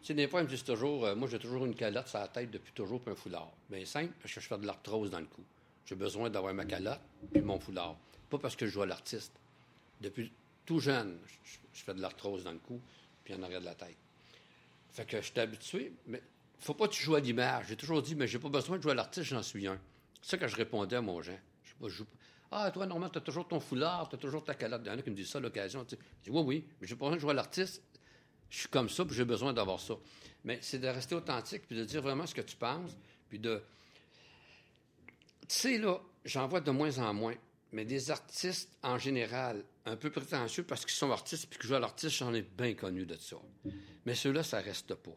Tu 0.00 0.08
sais, 0.08 0.14
des 0.14 0.28
fois, 0.28 0.40
ils 0.40 0.44
me 0.44 0.48
disent 0.48 0.64
toujours, 0.64 1.06
euh, 1.06 1.14
moi, 1.14 1.28
j'ai 1.28 1.38
toujours 1.38 1.64
une 1.64 1.74
calotte 1.74 2.08
sur 2.08 2.18
la 2.18 2.28
tête 2.28 2.50
depuis 2.50 2.72
toujours, 2.72 3.00
puis 3.00 3.12
un 3.12 3.14
foulard. 3.14 3.52
Bien 3.70 3.84
simple, 3.84 4.12
parce 4.20 4.34
que 4.34 4.40
je 4.40 4.46
fais 4.48 4.58
de 4.58 4.66
l'arthrose 4.66 5.10
dans 5.10 5.20
le 5.20 5.26
cou. 5.26 5.42
J'ai 5.86 5.94
besoin 5.94 6.30
d'avoir 6.30 6.54
ma 6.54 6.64
calotte, 6.64 7.00
puis 7.32 7.42
mon 7.42 7.58
foulard. 7.58 7.96
Pas 8.30 8.38
parce 8.38 8.56
que 8.56 8.66
je 8.66 8.72
joue 8.72 8.82
à 8.82 8.86
l'artiste. 8.86 9.32
Depuis 10.00 10.32
tout 10.64 10.80
jeune, 10.80 11.18
je, 11.72 11.82
fais 11.82 11.94
de 11.94 12.00
l'arthrose 12.00 12.44
dans 12.44 12.52
le 12.52 12.58
cou, 12.58 12.80
puis 13.24 13.34
en 13.34 13.42
arrière 13.42 13.60
de 13.60 13.66
la 13.66 13.74
tête. 13.74 13.96
Fait 14.90 15.04
que 15.04 15.20
je 15.20 15.26
suis 15.26 15.40
habitué, 15.40 15.92
mais 16.06 16.22
faut 16.58 16.74
pas 16.74 16.88
que 16.88 16.94
tu 16.94 17.02
joues 17.02 17.16
à 17.16 17.20
l'image. 17.20 17.66
J'ai 17.68 17.76
toujours 17.76 18.00
dit, 18.00 18.14
mais 18.14 18.26
j'ai 18.26 18.38
pas 18.38 18.48
besoin 18.48 18.78
de 18.78 18.82
jouer 18.82 18.92
à 18.92 18.94
l'artiste, 18.94 19.26
j'en 19.26 19.42
suis 19.42 19.66
un. 19.66 19.78
C'est 20.22 20.30
ça 20.30 20.38
que 20.38 20.48
je 20.48 20.56
répondais 20.56 20.96
à 20.96 21.02
mon 21.02 21.20
gens. 21.20 21.38
Je 21.64 21.70
sais 21.70 21.76
pas, 21.78 21.88
je 21.88 21.94
joue 21.94 22.04
pas. 22.04 22.16
Ah, 22.56 22.70
toi, 22.70 22.86
normalement, 22.86 23.10
tu 23.10 23.18
as 23.18 23.20
toujours 23.20 23.48
ton 23.48 23.58
foulard, 23.58 24.08
tu 24.08 24.14
as 24.14 24.18
toujours 24.18 24.44
ta 24.44 24.54
calotte. 24.54 24.82
Il 24.84 24.88
y 24.88 24.90
en 24.90 24.98
a 24.98 25.02
qui 25.02 25.10
me 25.10 25.16
disent 25.16 25.30
ça 25.30 25.38
à 25.38 25.40
l'occasion. 25.40 25.84
Je 25.90 25.96
dis, 25.96 26.30
oui, 26.30 26.42
oui, 26.42 26.64
mais 26.80 26.86
j'ai 26.86 26.94
pas 26.94 27.06
besoin 27.06 27.16
de 27.16 27.20
jouer 27.20 27.32
à 27.32 27.34
l'artiste. 27.34 27.82
Je 28.48 28.60
suis 28.60 28.68
comme 28.68 28.88
ça, 28.88 29.04
puis 29.04 29.16
j'ai 29.16 29.24
besoin 29.24 29.52
d'avoir 29.52 29.80
ça. 29.80 29.94
Mais 30.44 30.58
c'est 30.62 30.78
de 30.78 30.86
rester 30.86 31.16
authentique, 31.16 31.66
puis 31.66 31.76
de 31.76 31.84
dire 31.84 32.00
vraiment 32.00 32.26
ce 32.26 32.34
que 32.34 32.42
tu 32.42 32.54
penses, 32.54 32.96
puis 33.28 33.40
de. 33.40 33.60
Tu 35.48 35.54
sais, 35.56 35.78
là, 35.78 36.00
j'en 36.24 36.46
vois 36.48 36.60
de 36.60 36.70
moins 36.70 36.98
en 36.98 37.12
moins, 37.14 37.34
mais 37.72 37.84
des 37.84 38.10
artistes 38.10 38.70
en 38.82 38.98
général, 38.98 39.62
un 39.84 39.96
peu 39.96 40.10
prétentieux 40.10 40.62
parce 40.64 40.84
qu'ils 40.84 40.94
sont 40.94 41.10
artistes, 41.10 41.46
puis 41.50 41.58
que 41.58 41.66
jouent 41.66 41.74
à 41.74 41.80
l'artiste, 41.80 42.16
j'en 42.16 42.32
ai 42.32 42.42
bien 42.42 42.74
connu 42.74 43.04
de 43.04 43.16
ça. 43.16 43.36
Mais 44.06 44.14
ceux-là, 44.14 44.42
ça 44.42 44.60
reste 44.60 44.94
pas. 44.94 45.10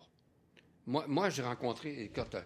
Moi, 0.86 1.06
moi 1.08 1.30
j'ai 1.30 1.44
rencontré, 1.44 2.04
écoute, 2.04 2.36
euh, 2.36 2.42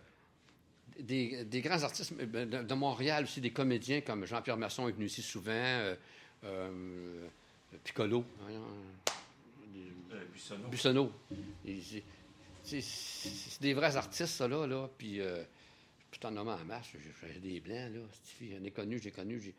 des, 1.00 1.46
des 1.46 1.62
grands 1.62 1.82
artistes 1.84 2.14
ben, 2.14 2.48
de, 2.50 2.64
de 2.64 2.74
Montréal 2.74 3.24
aussi, 3.24 3.42
des 3.42 3.52
comédiens 3.52 4.02
comme 4.02 4.26
Jean-Pierre 4.26 4.58
Masson 4.58 4.88
est 4.88 4.92
venu 4.92 5.06
ici 5.06 5.22
souvent, 5.22 5.52
euh, 5.54 5.96
euh, 6.44 7.28
Piccolo, 7.84 8.24
Euh, 8.50 10.20
c'est- 11.84 12.04
C'est 12.82 12.82
c'est 12.82 13.62
des 13.62 13.74
vrais 13.74 13.96
artistes, 13.96 14.36
ça, 14.36 14.48
là. 14.48 14.68
là. 14.68 14.88
Puis, 14.98 15.20
peux 16.12 16.20
t'en 16.20 16.32
nommer 16.32 16.52
en 16.52 16.66
masse. 16.66 16.88
J'ai 17.34 17.40
des 17.40 17.60
blancs, 17.60 17.94
là. 17.94 18.02
J'en 18.42 18.64
ai 18.64 18.72
connu, 18.72 19.00
j'ai 19.00 19.12
connu. 19.12 19.54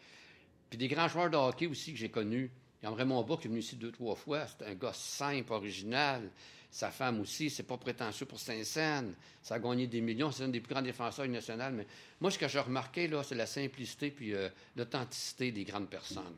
Puis 0.71 0.79
des 0.79 0.89
grands 0.89 1.09
joueurs 1.09 1.31
de 1.31 1.37
hockey 1.37 1.67
aussi 1.67 1.93
que 1.93 1.99
j'ai 1.99 2.11
connus. 2.11 2.51
Il 2.83 2.87
y 2.87 2.89
a 2.89 2.95
Raymond 2.95 3.23
Bois 3.23 3.37
qui 3.37 3.47
est 3.47 3.51
venu 3.51 3.61
ici 3.61 3.77
deux, 3.77 3.93
trois 3.93 4.15
fois. 4.15 4.47
C'est 4.47 4.67
un 4.67 4.75
gars 4.75 4.93
simple, 4.93 5.53
original. 5.53 6.31
Sa 6.71 6.91
femme 6.91 7.21
aussi, 7.21 7.51
c'est 7.51 7.63
pas 7.63 7.77
prétentieux 7.77 8.27
pour 8.27 8.41
Saint-Saëns. 8.41 9.13
Ça 9.43 9.57
a 9.57 9.59
gagné 9.59 9.87
des 9.87 10.01
millions. 10.01 10.33
C'est 10.33 10.45
un 10.45 10.49
des 10.49 10.61
plus 10.61 10.73
grands 10.73 10.83
défenseurs 10.83 11.29
nationaux. 11.29 11.71
Mais 11.73 11.87
moi, 12.21 12.31
ce 12.31 12.39
que 12.39 12.49
j'ai 12.49 12.59
remarqué, 12.61 13.09
là, 13.09 13.23
c'est 13.23 13.35
la 13.35 13.47
simplicité 13.47 14.11
puis 14.11 14.35
euh, 14.35 14.49
l'authenticité 14.75 15.53
des 15.53 15.65
grandes 15.65 15.91
personnes. 15.91 16.37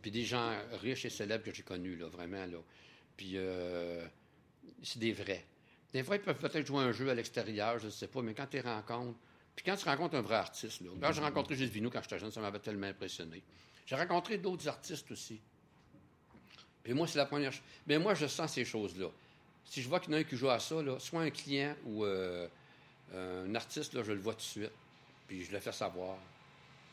Puis 0.00 0.10
des 0.10 0.24
gens 0.24 0.56
riches 0.80 1.04
et 1.04 1.10
célèbres 1.10 1.44
que 1.44 1.54
j'ai 1.54 1.62
connus, 1.62 1.96
là, 1.96 2.08
vraiment, 2.08 2.46
là. 2.46 2.58
Puis 3.16 3.32
euh, 3.34 4.06
c'est 4.82 4.98
des 4.98 5.12
vrais. 5.12 5.44
Des 5.92 6.02
fois, 6.02 6.16
ils 6.16 6.22
peuvent 6.22 6.38
peut-être 6.38 6.66
jouer 6.66 6.82
un 6.82 6.92
jeu 6.92 7.10
à 7.10 7.14
l'extérieur, 7.14 7.78
je 7.78 7.86
ne 7.86 7.90
sais 7.90 8.06
pas, 8.06 8.22
mais 8.22 8.32
quand 8.32 8.46
tu 8.46 8.56
les 8.56 8.62
rencontres, 8.62 9.18
puis 9.60 9.70
quand 9.70 9.76
tu 9.76 9.84
rencontres 9.84 10.14
un 10.14 10.22
vrai 10.22 10.36
artiste, 10.36 10.80
là, 10.80 10.88
quand 10.98 11.12
j'ai 11.12 11.20
rencontré 11.20 11.54
Gilles 11.54 11.68
Vigneault 11.68 11.90
quand 11.90 12.00
j'étais 12.00 12.18
jeune, 12.18 12.30
ça 12.30 12.40
m'avait 12.40 12.60
tellement 12.60 12.86
impressionné. 12.86 13.42
J'ai 13.84 13.94
rencontré 13.94 14.38
d'autres 14.38 14.66
artistes 14.66 15.10
aussi. 15.10 15.38
Puis 16.82 16.94
moi, 16.94 17.06
c'est 17.06 17.18
la 17.18 17.26
première 17.26 17.52
chose. 17.52 17.60
Mais 17.86 17.98
moi, 17.98 18.14
je 18.14 18.26
sens 18.26 18.54
ces 18.54 18.64
choses-là. 18.64 19.08
Si 19.66 19.82
je 19.82 19.88
vois 19.90 20.00
qu'il 20.00 20.12
y 20.12 20.14
en 20.14 20.16
a 20.16 20.20
un 20.22 20.24
qui 20.24 20.34
joue 20.34 20.48
à 20.48 20.58
ça, 20.58 20.80
là, 20.80 20.98
soit 20.98 21.20
un 21.20 21.28
client 21.28 21.76
ou 21.84 22.06
euh, 22.06 22.48
un 23.14 23.54
artiste, 23.54 23.92
là, 23.92 24.02
je 24.02 24.12
le 24.12 24.20
vois 24.20 24.32
tout 24.32 24.38
de 24.38 24.44
suite. 24.44 24.72
Puis 25.28 25.44
je 25.44 25.52
le 25.52 25.60
fais 25.60 25.72
savoir. 25.72 26.16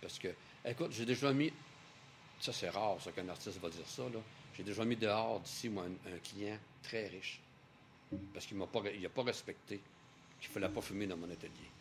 Parce 0.02 0.20
que, 0.20 0.28
écoute, 0.66 0.92
j'ai 0.92 1.06
déjà 1.06 1.32
mis. 1.32 1.54
Ça, 2.42 2.52
c'est 2.52 2.70
rare, 2.70 2.98
ça, 3.00 3.14
qu'un 3.14 3.30
artiste 3.30 3.62
va 3.62 3.70
dire 3.70 3.88
ça. 3.88 4.04
Là. 4.04 4.20
J'ai 4.58 4.64
déjà 4.64 4.84
mis 4.84 4.98
dehors 4.98 5.40
d'ici, 5.40 5.70
moi, 5.70 5.86
un, 5.86 6.18
client 6.18 6.60
très 6.84 7.08
riche. 7.08 7.40
Parce 8.34 8.46
qu'il 8.46 8.58
n'a 8.58 8.68
pas, 8.68 8.82
pas 8.82 9.24
respecté 9.24 9.80
qu'il 10.42 10.50
ne 10.50 10.54
fallait 10.54 10.70
pas 10.70 10.82
fumer 10.82 11.08
dans 11.08 11.16
mon 11.16 11.32
atelier. 11.32 11.72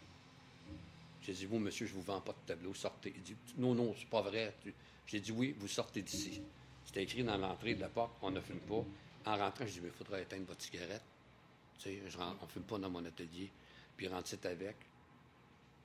J'ai 1.26 1.32
dit, 1.32 1.46
vous, 1.46 1.58
monsieur, 1.58 1.86
je 1.86 1.92
vous 1.92 2.02
vends 2.02 2.20
pas 2.20 2.32
de 2.32 2.38
tableau, 2.46 2.72
sortez. 2.72 3.12
Il 3.16 3.22
dit, 3.22 3.34
non, 3.56 3.74
non, 3.74 3.92
c'est 3.98 4.08
pas 4.08 4.22
vrai. 4.22 4.54
J'ai 5.08 5.18
dit, 5.18 5.32
oui, 5.32 5.56
vous 5.58 5.66
sortez 5.66 6.00
d'ici. 6.00 6.40
C'était 6.84 7.02
écrit 7.02 7.24
dans 7.24 7.36
l'entrée 7.36 7.74
de 7.74 7.80
la 7.80 7.88
porte, 7.88 8.16
on 8.22 8.30
ne 8.30 8.40
fume 8.40 8.60
pas. 8.60 8.84
En 9.24 9.36
rentrant, 9.36 9.66
je 9.66 9.72
dis, 9.72 9.80
mais 9.80 9.88
il 9.88 9.92
faudrait 9.94 10.22
éteindre 10.22 10.46
votre 10.46 10.62
cigarette. 10.62 11.02
Tu 11.78 11.90
sais, 11.90 12.18
on 12.20 12.44
ne 12.44 12.48
fume 12.48 12.62
pas 12.62 12.78
dans 12.78 12.90
mon 12.90 13.04
atelier. 13.04 13.50
Puis 13.96 14.06
il 14.06 14.08
rentre 14.08 14.32
avec, 14.44 14.76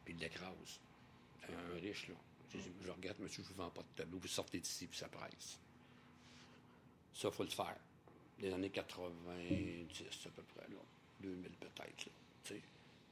puis 0.05 0.13
il 0.13 0.19
l'écrase. 0.19 0.79
Un 1.49 1.79
riche, 1.79 2.07
là. 2.09 2.15
J'ai 2.53 2.59
dit, 2.59 2.71
je 2.85 2.91
regarde, 2.91 3.17
monsieur, 3.19 3.41
je 3.41 3.47
vous 3.47 3.55
vends 3.55 3.71
pas 3.71 3.81
de 3.81 3.87
tableau, 3.95 4.19
vous 4.19 4.27
sortez 4.27 4.59
d'ici, 4.59 4.85
puis 4.85 4.99
ça 4.99 5.07
presse. 5.07 5.57
Ça, 7.15 7.29
il 7.29 7.33
faut 7.33 7.43
le 7.43 7.49
faire. 7.49 7.77
Les 8.37 8.53
années 8.53 8.69
90, 8.69 10.27
à 10.27 10.29
peu 10.29 10.43
près, 10.43 10.67
là. 10.69 10.81
2000 11.21 11.49
peut-être, 11.49 12.05
là. 12.05 12.11
Tu 12.43 12.53
sais. 12.53 12.61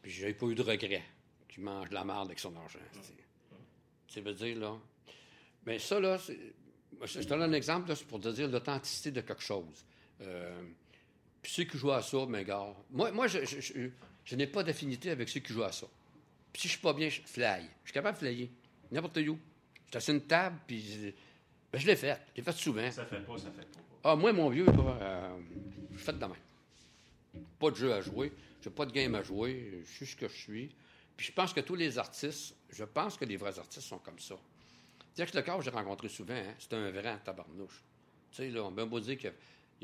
Puis 0.03 0.11
j'ai 0.11 0.33
pas 0.35 0.45
eu 0.45 0.53
de 0.53 0.61
regret 0.61 1.03
qu'il 1.49 1.63
mange 1.63 1.89
de 1.89 1.95
la 1.95 2.05
merde 2.05 2.27
avec 2.27 2.39
son 2.39 2.55
argent. 2.55 2.79
Tu 4.07 4.21
veux 4.21 4.33
dire, 4.33 4.57
là. 4.57 4.77
Mais 5.65 5.79
ça, 5.79 5.99
là, 5.99 6.17
je 7.03 7.19
te 7.19 7.27
donne 7.27 7.41
un 7.43 7.53
exemple, 7.53 7.93
c'est 7.95 8.07
pour 8.07 8.19
te 8.19 8.29
dire 8.29 8.47
l'authenticité 8.47 9.11
de 9.11 9.21
quelque 9.21 9.41
chose. 9.41 9.85
Euh, 10.21 10.61
puis 11.41 11.51
ceux 11.51 11.63
qui 11.63 11.77
jouent 11.77 11.91
à 11.91 12.01
ça, 12.01 12.25
mes 12.25 12.43
gars, 12.43 12.73
moi, 12.91 13.11
moi 13.11 13.27
je, 13.27 13.39
je, 13.45 14.35
n'ai 14.35 14.47
pas 14.47 14.63
d'affinité 14.63 15.09
avec 15.11 15.29
ceux 15.29 15.39
qui 15.39 15.53
jouent 15.53 15.63
à 15.63 15.71
ça. 15.71 15.87
Puis 16.51 16.63
si 16.63 16.67
je 16.67 16.73
suis 16.73 16.81
pas 16.81 16.93
bien, 16.93 17.09
je 17.09 17.21
fly. 17.21 17.61
Je 17.83 17.89
suis 17.89 17.93
capable 17.93 18.17
de 18.17 18.25
flyer. 18.25 18.49
N'importe 18.91 19.17
où. 19.17 19.37
Je 19.85 19.91
suis 19.91 19.97
assis 19.97 20.11
une 20.11 20.21
table, 20.21 20.57
puis 20.67 21.13
ben, 21.71 21.79
je 21.79 21.87
l'ai 21.87 21.95
fait. 21.95 22.19
Je 22.33 22.37
l'ai 22.37 22.43
fait 22.43 22.51
souvent. 22.57 22.91
Ça 22.91 23.05
fait 23.05 23.21
pas, 23.21 23.37
ça 23.37 23.51
fait 23.51 23.65
pas. 23.65 23.79
Ah, 24.03 24.15
moi, 24.15 24.31
mon 24.33 24.49
vieux, 24.49 24.65
euh, 24.67 25.37
je 25.91 25.97
fais 25.97 26.13
de 26.13 26.17
demain. 26.17 26.35
Pas 27.59 27.71
de 27.71 27.75
jeu 27.75 27.93
à 27.93 28.01
jouer. 28.01 28.31
Je 28.61 28.69
n'ai 28.69 28.75
pas 28.75 28.85
de 28.85 28.91
game 28.91 29.15
à 29.15 29.23
jouer. 29.23 29.81
Je 29.85 29.91
suis 29.91 30.05
ce 30.05 30.15
que 30.15 30.27
je 30.27 30.37
suis. 30.37 30.69
Puis 31.19 31.27
je 31.27 31.33
pense 31.33 31.51
que 31.51 31.59
tous 31.59 31.75
les 31.75 31.97
artistes, 31.97 32.55
je 32.69 32.85
pense 32.85 33.17
que 33.17 33.25
les 33.25 33.35
vrais 33.35 33.59
artistes 33.59 33.85
sont 33.85 33.97
comme 33.97 34.19
ça. 34.19 34.35
Jacques 35.17 35.33
Lecor, 35.33 35.61
j'ai 35.61 35.69
rencontré 35.69 36.07
souvent, 36.07 36.33
hein, 36.33 36.55
c'est 36.57 36.71
un 36.71 36.91
vrai 36.91 37.19
tabarnouche. 37.25 37.83
Tu 38.31 38.37
sais, 38.37 38.49
là, 38.49 38.63
on 38.63 38.71
peut 38.71 38.85
beau 38.85 39.01
dire 39.01 39.17
qu'il 39.17 39.29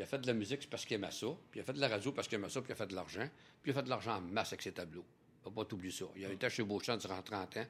a, 0.01 0.05
fait 0.05 0.19
de 0.19 0.27
la 0.27 0.33
musique 0.33 0.69
parce 0.69 0.85
qu'il 0.85 0.95
aimait 0.95 1.11
ça, 1.11 1.27
puis 1.51 1.59
il 1.59 1.61
a 1.61 1.65
fait 1.65 1.73
de 1.73 1.81
la 1.81 1.89
radio 1.89 2.13
parce 2.13 2.29
qu'il 2.29 2.39
aimait 2.39 2.47
ça, 2.47 2.61
puis 2.61 2.69
il 2.69 2.71
a 2.71 2.75
fait 2.77 2.87
de 2.87 2.95
l'argent, 2.95 3.27
puis 3.61 3.69
il 3.69 3.71
a 3.71 3.73
fait 3.73 3.83
de 3.83 3.89
l'argent 3.89 4.15
en 4.15 4.21
masse 4.21 4.53
avec 4.53 4.61
ses 4.61 4.71
tableaux. 4.71 5.03
Faut 5.43 5.51
pas 5.51 5.65
t'oublier 5.65 5.91
ça. 5.91 6.05
Il 6.15 6.23
a 6.23 6.31
été 6.31 6.49
chez 6.49 6.63
Beauchamp 6.63 6.95
durant 6.95 7.21
30 7.21 7.57
ans. 7.57 7.65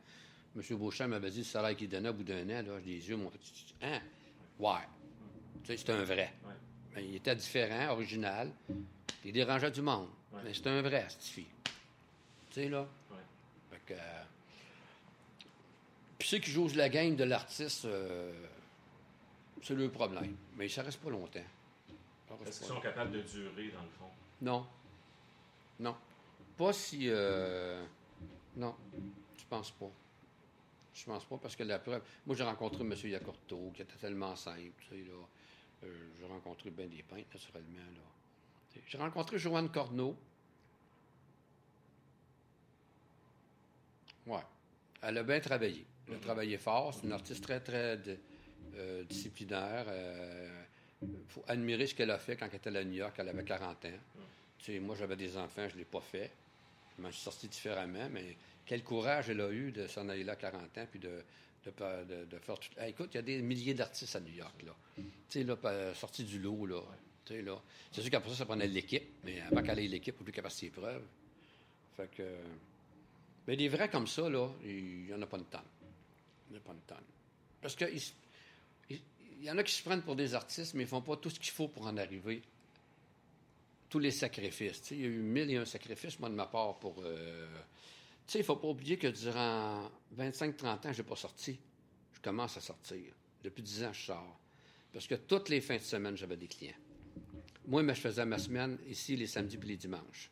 M. 0.56 0.78
Beauchamp 0.78 1.08
m'avait 1.08 1.32
dit 1.32 1.40
le 1.40 1.44
salaire 1.44 1.76
qu'il 1.76 1.90
donnait 1.90 2.10
au 2.10 2.14
bout 2.14 2.24
d'un 2.24 2.48
an, 2.48 2.62
là, 2.62 2.80
les 2.86 3.10
yeux 3.10 3.18
m'ont 3.18 3.32
fait 3.32 3.40
Hein? 3.82 4.00
Ouais. 4.60 4.74
Tu 5.64 5.76
sais, 5.76 5.78
c'est 5.78 5.90
un 5.90 6.04
vrai. 6.04 6.36
Il 6.98 7.16
était 7.16 7.36
différent, 7.36 7.94
original. 7.94 8.52
Il 9.24 9.34
dérangeait 9.34 9.72
du 9.72 9.82
monde. 9.82 10.10
Mais 10.44 10.54
c'est 10.54 10.68
un 10.68 10.84
vrai, 10.84 11.08
cette 11.10 11.24
fille. 11.24 11.48
Tu 12.52 12.62
sais, 12.62 12.70
là? 12.70 12.88
Que. 13.10 13.25
Euh, 13.92 14.24
puis 16.18 16.28
ceux 16.28 16.38
qui 16.40 16.52
jouent 16.52 16.70
la 16.76 16.90
game 16.90 17.16
de 17.16 17.24
l'artiste, 17.24 17.86
euh, 17.86 18.32
c'est 19.62 19.76
le 19.76 19.90
problème. 19.90 20.36
Mais 20.56 20.70
ça 20.70 20.82
reste 20.82 21.00
pas 21.02 21.10
longtemps. 21.10 21.40
Est-ce 22.46 22.60
qu'ils 22.60 22.68
sont 22.68 22.80
capables 22.80 23.12
de 23.12 23.22
durer, 23.22 23.70
dans 23.70 23.84
le 23.84 23.90
fond? 23.90 24.10
Non. 24.42 24.68
Non. 25.80 25.96
Pas 26.58 26.74
si. 26.74 27.10
Euh, 27.10 27.86
non. 28.56 28.76
Je 29.38 29.44
pense 29.50 29.72
pas. 29.72 29.92
Je 30.94 31.06
pense 31.06 31.26
pas 31.26 31.38
parce 31.38 31.56
que 31.56 31.64
la 31.64 31.80
preuve. 31.80 32.02
Moi, 32.26 32.36
j'ai 32.36 32.44
rencontré 32.44 32.84
M. 32.84 32.94
Yacorto, 33.04 33.72
qui 33.76 33.82
était 33.82 33.98
tellement 33.98 34.36
simple. 34.36 34.72
Tu 34.90 34.90
sais, 34.90 35.04
là. 35.04 35.16
Euh, 35.84 36.10
j'ai 36.20 36.26
rencontré 36.26 36.70
bien 36.70 36.88
des 36.88 37.04
peintres, 37.04 37.28
naturellement. 37.34 37.78
Là. 37.78 38.82
J'ai 38.88 38.98
rencontré 38.98 39.38
Joanne 39.38 39.70
Corneau. 39.70 40.16
Ouais. 44.28 44.42
Elle 45.02 45.18
a 45.18 45.24
bien 45.24 45.40
travaillé. 45.40 45.86
Elle 46.08 46.16
a 46.16 46.20
travaillé 46.20 46.58
fort. 46.58 46.94
C'est 46.94 47.06
une 47.06 47.14
artiste 47.14 47.44
très, 47.44 47.60
très 47.60 48.00
euh, 48.76 49.04
disciplinaire. 49.04 49.86
Il 49.88 51.08
euh, 51.08 51.18
faut 51.30 51.44
admirer 51.48 51.88
ce 51.88 51.96
qu'elle 51.96 52.12
a 52.12 52.18
fait 52.18 52.36
quand 52.36 52.48
elle 52.50 52.56
était 52.56 52.78
à 52.78 52.84
New 52.84 52.94
York. 52.94 53.16
Elle 53.18 53.30
avait 53.30 53.44
40 53.44 53.86
ans. 53.86 53.90
Tu 54.58 54.74
sais, 54.74 54.80
moi, 54.80 54.96
j'avais 54.98 55.16
des 55.16 55.38
enfants, 55.38 55.68
je 55.68 55.74
ne 55.74 55.80
l'ai 55.80 55.86
pas 55.86 56.02
fait. 56.02 56.32
Je 56.98 57.04
m'en 57.04 57.12
suis 57.12 57.22
sorti 57.22 57.48
différemment, 57.48 58.08
mais 58.12 58.38
quel 58.66 58.84
courage 58.84 59.30
elle 59.30 59.42
a 59.42 59.52
eu 59.52 59.72
de 59.72 59.86
s'en 59.88 60.08
aller 60.10 60.24
là 60.24 60.34
à 60.34 60.38
40 60.38 60.78
ans 60.78 60.88
puis 60.90 61.00
de, 61.00 61.24
de, 61.66 62.40
faire 62.40 62.60
tout. 62.60 62.70
écoute, 62.86 63.10
il 63.14 63.18
y 63.18 63.20
a 63.20 63.24
des 63.24 63.42
milliers 63.42 63.74
d'artistes 63.74 64.16
à 64.16 64.20
New 64.20 64.34
York, 64.34 64.64
là. 64.64 64.74
Tu 64.98 65.04
sais, 65.30 65.44
là, 65.44 65.94
sortis 65.94 66.24
du 66.24 66.40
lot, 66.40 66.66
là. 66.66 66.82
Là. 67.30 67.60
C'est 67.92 68.02
sûr 68.02 68.12
qu'après 68.12 68.30
ça, 68.30 68.36
ça 68.36 68.46
prenait 68.46 68.68
l'équipe, 68.68 69.16
mais 69.24 69.42
avant 69.42 69.64
qu'elle 69.64 69.80
ait 69.80 69.88
l'équipe, 69.88 70.14
il 70.14 70.18
faut 70.18 70.24
plus 70.24 70.32
qu'elle 70.32 70.44
fasse 70.44 70.58
ses 70.58 70.70
preuves. 70.70 71.04
Fait 71.98 72.10
que. 72.16 72.24
Mais 73.48 73.56
des 73.56 73.70
vrais 73.70 73.90
comme 73.90 74.08
ça, 74.08 74.30
là, 74.30 74.50
il 74.64 75.06
n'y 75.06 75.14
en 75.14 75.22
a 75.22 75.28
pas 75.28 75.38
de 75.38 75.44
temps 75.44 75.64
pas 76.60 76.74
une 76.74 76.80
tonne. 76.82 76.98
Parce 77.62 77.76
qu'il 77.76 78.00
il, 78.90 79.44
y 79.44 79.52
en 79.52 79.58
a 79.58 79.64
qui 79.64 79.74
se 79.74 79.84
prennent 79.84 80.02
pour 80.02 80.16
des 80.16 80.34
artistes, 80.34 80.74
mais 80.74 80.84
ils 80.84 80.86
ne 80.86 80.90
font 80.90 81.02
pas 81.02 81.18
tout 81.18 81.30
ce 81.30 81.40
qu'il 81.40 81.52
faut 81.52 81.68
pour 81.68 81.86
en 81.88 81.98
arriver. 81.98 82.42
Tous 83.90 84.00
les 84.00 84.12
sacrifices. 84.12 84.92
il 84.92 85.00
y 85.00 85.04
a 85.04 85.08
eu 85.08 85.20
mille 85.20 85.52
et 85.52 85.58
un 85.58 85.66
sacrifices, 85.66 86.20
moi, 86.20 86.30
de 86.30 86.36
ma 86.36 86.48
part, 86.48 86.78
pour. 86.80 87.02
Euh, 87.04 87.48
il 88.34 88.40
ne 88.40 88.44
faut 88.44 88.56
pas 88.56 88.68
oublier 88.68 88.98
que 88.98 89.08
durant 89.08 89.90
25-30 90.18 90.66
ans, 90.66 90.80
je 90.92 91.02
n'ai 91.02 91.08
pas 91.08 91.16
sorti. 91.16 91.60
Je 92.14 92.20
commence 92.20 92.58
à 92.58 92.62
sortir. 92.62 93.14
Depuis 93.44 93.62
10 93.62 93.84
ans, 93.84 93.94
je 93.94 94.06
sors. 94.06 94.40
Parce 94.92 95.06
que 95.06 95.16
toutes 95.16 95.50
les 95.50 95.62
fins 95.62 95.78
de 95.78 95.82
semaine, 95.82 96.18
j'avais 96.18 96.38
des 96.38 96.48
clients. 96.48 96.74
Moi, 97.68 97.86
je 97.94 98.02
faisais 98.02 98.26
ma 98.26 98.40
semaine 98.40 98.78
ici 98.88 99.16
les 99.16 99.28
samedis 99.28 99.58
et 99.62 99.66
les 99.66 99.78
dimanches. 99.78 100.32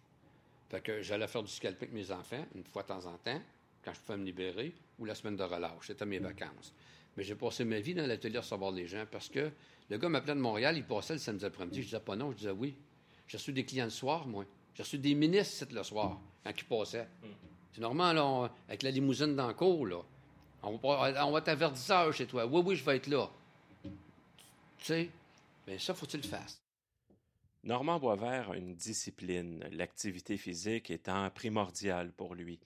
Fait 0.70 0.82
que 0.82 1.02
j'allais 1.02 1.28
faire 1.28 1.44
du 1.44 1.52
scalping 1.52 1.90
avec 1.90 1.94
mes 1.94 2.12
enfants, 2.12 2.46
une 2.56 2.64
fois 2.64 2.84
de 2.84 2.88
temps 2.88 3.06
en 3.06 3.18
temps 3.18 3.42
quand 3.84 3.94
je 3.94 4.00
pouvais 4.00 4.18
me 4.18 4.24
libérer, 4.24 4.74
ou 4.98 5.06
la 5.06 5.14
semaine 5.14 5.36
de 5.36 5.44
relâche. 5.44 5.88
C'était 5.88 6.06
mes 6.06 6.20
vacances. 6.20 6.74
Mais 7.18 7.24
j'ai 7.24 7.36
passé 7.36 7.66
ma 7.66 7.80
vie 7.80 7.94
dans 7.94 8.08
l'atelier 8.08 8.38
à 8.38 8.42
recevoir 8.42 8.72
les 8.72 8.88
gens 8.88 9.06
parce 9.12 9.30
que 9.30 9.52
le 9.90 9.98
gars 9.98 10.10
m'appelait 10.10 10.36
de 10.36 10.40
Montréal, 10.40 10.78
il 10.78 10.86
passait 10.86 11.14
le 11.14 11.20
samedi 11.20 11.46
après-midi. 11.46 11.82
Je 11.82 11.88
disais 11.88 12.00
pas 12.00 12.16
non, 12.16 12.32
je 12.32 12.38
disais 12.38 12.52
oui. 12.52 12.76
J'ai 13.28 13.38
reçu 13.38 13.52
des 13.52 13.66
clients 13.66 13.86
le 13.86 13.92
soir, 13.92 14.26
moi. 14.26 14.46
J'ai 14.74 14.84
reçu 14.84 14.98
des 14.98 15.14
ministres 15.14 15.68
le 15.72 15.84
soir, 15.84 16.20
quand 16.44 16.52
ils 16.58 16.64
passaient. 16.64 17.08
C'est 17.74 17.82
normal, 17.82 18.16
là, 18.16 18.50
avec 18.68 18.84
la 18.84 18.92
limousine 18.92 19.36
dans 19.36 19.48
le 19.48 19.54
cours, 19.54 19.86
là. 19.86 20.02
On 20.64 20.78
va, 20.78 21.28
on 21.28 21.32
va 21.32 21.40
être 21.46 22.14
chez 22.14 22.26
toi. 22.26 22.46
Oui, 22.46 22.62
oui, 22.66 22.76
je 22.76 22.86
vais 22.86 22.96
être 22.96 23.08
là. 23.08 23.30
Tu 23.84 24.86
sais, 24.86 25.10
mais 25.68 25.78
ça, 25.78 25.94
faut-il 25.94 26.22
le 26.22 26.28
faire. 26.28 26.46
Normand 27.64 27.98
Boisvert 27.98 28.52
a 28.52 28.58
une 28.58 28.76
discipline, 28.76 29.64
l'activité 29.72 30.36
physique 30.36 30.92
étant 30.92 31.30
primordiale 31.30 32.12
pour 32.12 32.36
lui. 32.36 32.60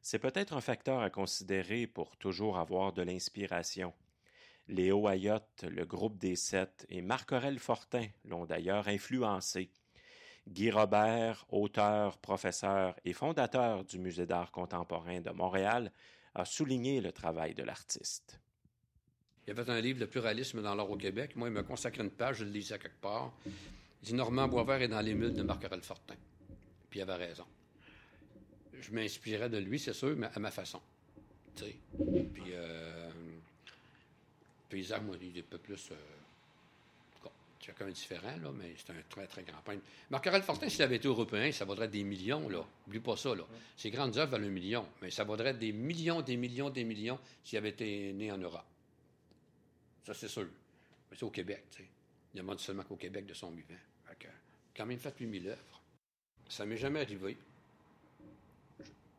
C'est 0.00 0.20
peut-être 0.20 0.52
un 0.52 0.60
facteur 0.60 1.00
à 1.00 1.10
considérer 1.10 1.88
pour 1.88 2.16
toujours 2.16 2.56
avoir 2.56 2.92
de 2.92 3.02
l'inspiration. 3.02 3.92
Léo 4.68 5.08
Ayotte, 5.08 5.64
le 5.68 5.84
groupe 5.84 6.18
des 6.18 6.36
Sept 6.36 6.86
et 6.88 7.02
Marc-Aurel 7.02 7.58
Fortin 7.58 8.06
l'ont 8.24 8.44
d'ailleurs 8.44 8.86
influencé. 8.86 9.72
Guy 10.46 10.70
Robert, 10.70 11.44
auteur, 11.48 12.18
professeur 12.18 12.94
et 13.04 13.14
fondateur 13.14 13.84
du 13.84 13.98
Musée 13.98 14.26
d'art 14.26 14.52
contemporain 14.52 15.20
de 15.20 15.30
Montréal, 15.30 15.90
a 16.36 16.44
souligné 16.44 17.00
le 17.00 17.10
travail 17.10 17.54
de 17.54 17.64
l'artiste. 17.64 18.40
Il 19.46 19.56
y 19.56 19.58
avait 19.58 19.68
un 19.68 19.80
livre, 19.80 19.98
Le 19.98 20.06
pluralisme 20.06 20.62
dans 20.62 20.76
l'art 20.76 20.90
au 20.90 20.96
Québec. 20.96 21.34
Moi, 21.34 21.48
il 21.48 21.54
me 21.54 21.62
consacré 21.64 22.04
une 22.04 22.10
page, 22.10 22.36
je 22.36 22.44
le 22.44 22.50
lisais 22.50 22.78
quelque 22.78 23.00
part. 23.00 23.32
Dit 24.02 24.14
Normand 24.14 24.48
Boisvert 24.48 24.82
est 24.82 24.88
dans 24.88 25.00
les 25.00 25.14
de 25.14 25.42
Marc-Aurel 25.42 25.82
Fortin. 25.82 26.14
Puis 26.90 27.00
il 27.00 27.02
avait 27.02 27.26
raison 27.26 27.44
je 28.80 28.92
m'inspirais 28.92 29.48
de 29.48 29.58
lui, 29.58 29.78
c'est 29.78 29.92
sûr, 29.92 30.14
mais 30.16 30.28
à 30.32 30.38
ma 30.38 30.50
façon. 30.50 30.80
Puis, 31.56 32.52
euh, 32.52 33.10
paysan, 34.68 35.02
moi, 35.02 35.16
il 35.20 35.36
est 35.36 35.40
un 35.40 35.44
peu 35.50 35.58
plus. 35.58 35.90
Euh, 35.90 35.94
chacun 37.60 37.88
différent, 37.88 38.36
là, 38.42 38.50
mais 38.54 38.74
c'est 38.78 38.92
un 38.92 39.02
très, 39.10 39.26
très 39.26 39.42
grand 39.42 39.60
peintre. 39.62 39.82
Marc-Aurèle 40.10 40.42
Fortin, 40.42 40.68
s'il 40.70 40.82
avait 40.82 40.96
été 40.96 41.08
européen, 41.08 41.52
ça 41.52 41.66
vaudrait 41.66 41.88
des 41.88 42.02
millions, 42.02 42.48
là. 42.48 42.64
N'oublie 42.86 43.00
pas 43.00 43.16
ça, 43.16 43.34
là. 43.34 43.44
Ses 43.76 43.90
grandes 43.90 44.16
œuvres 44.16 44.30
valent 44.30 44.46
un 44.46 44.50
million, 44.50 44.88
mais 45.02 45.10
ça 45.10 45.24
vaudrait 45.24 45.54
des 45.54 45.72
millions, 45.72 46.22
des 46.22 46.36
millions, 46.36 46.70
des 46.70 46.84
millions 46.84 47.18
s'il 47.44 47.58
avait 47.58 47.70
été 47.70 48.12
né 48.14 48.32
en 48.32 48.38
Europe. 48.38 48.64
Ça, 50.06 50.14
c'est 50.14 50.28
sûr. 50.28 50.48
Mais 51.10 51.16
c'est 51.16 51.24
au 51.24 51.30
Québec, 51.30 51.64
tu 51.70 51.82
sais. 51.82 51.88
Il 52.34 52.38
demande 52.38 52.60
seulement 52.60 52.84
qu'au 52.84 52.96
Québec 52.96 53.26
de 53.26 53.34
son 53.34 53.50
vivant. 53.50 53.74
Fait 54.04 54.16
que, 54.16 54.28
quand 54.76 54.86
même 54.86 54.98
fait 54.98 55.14
8000 55.18 55.48
œuvres. 55.48 55.82
Ça 56.48 56.64
m'est 56.64 56.76
jamais 56.76 57.00
arrivé 57.00 57.36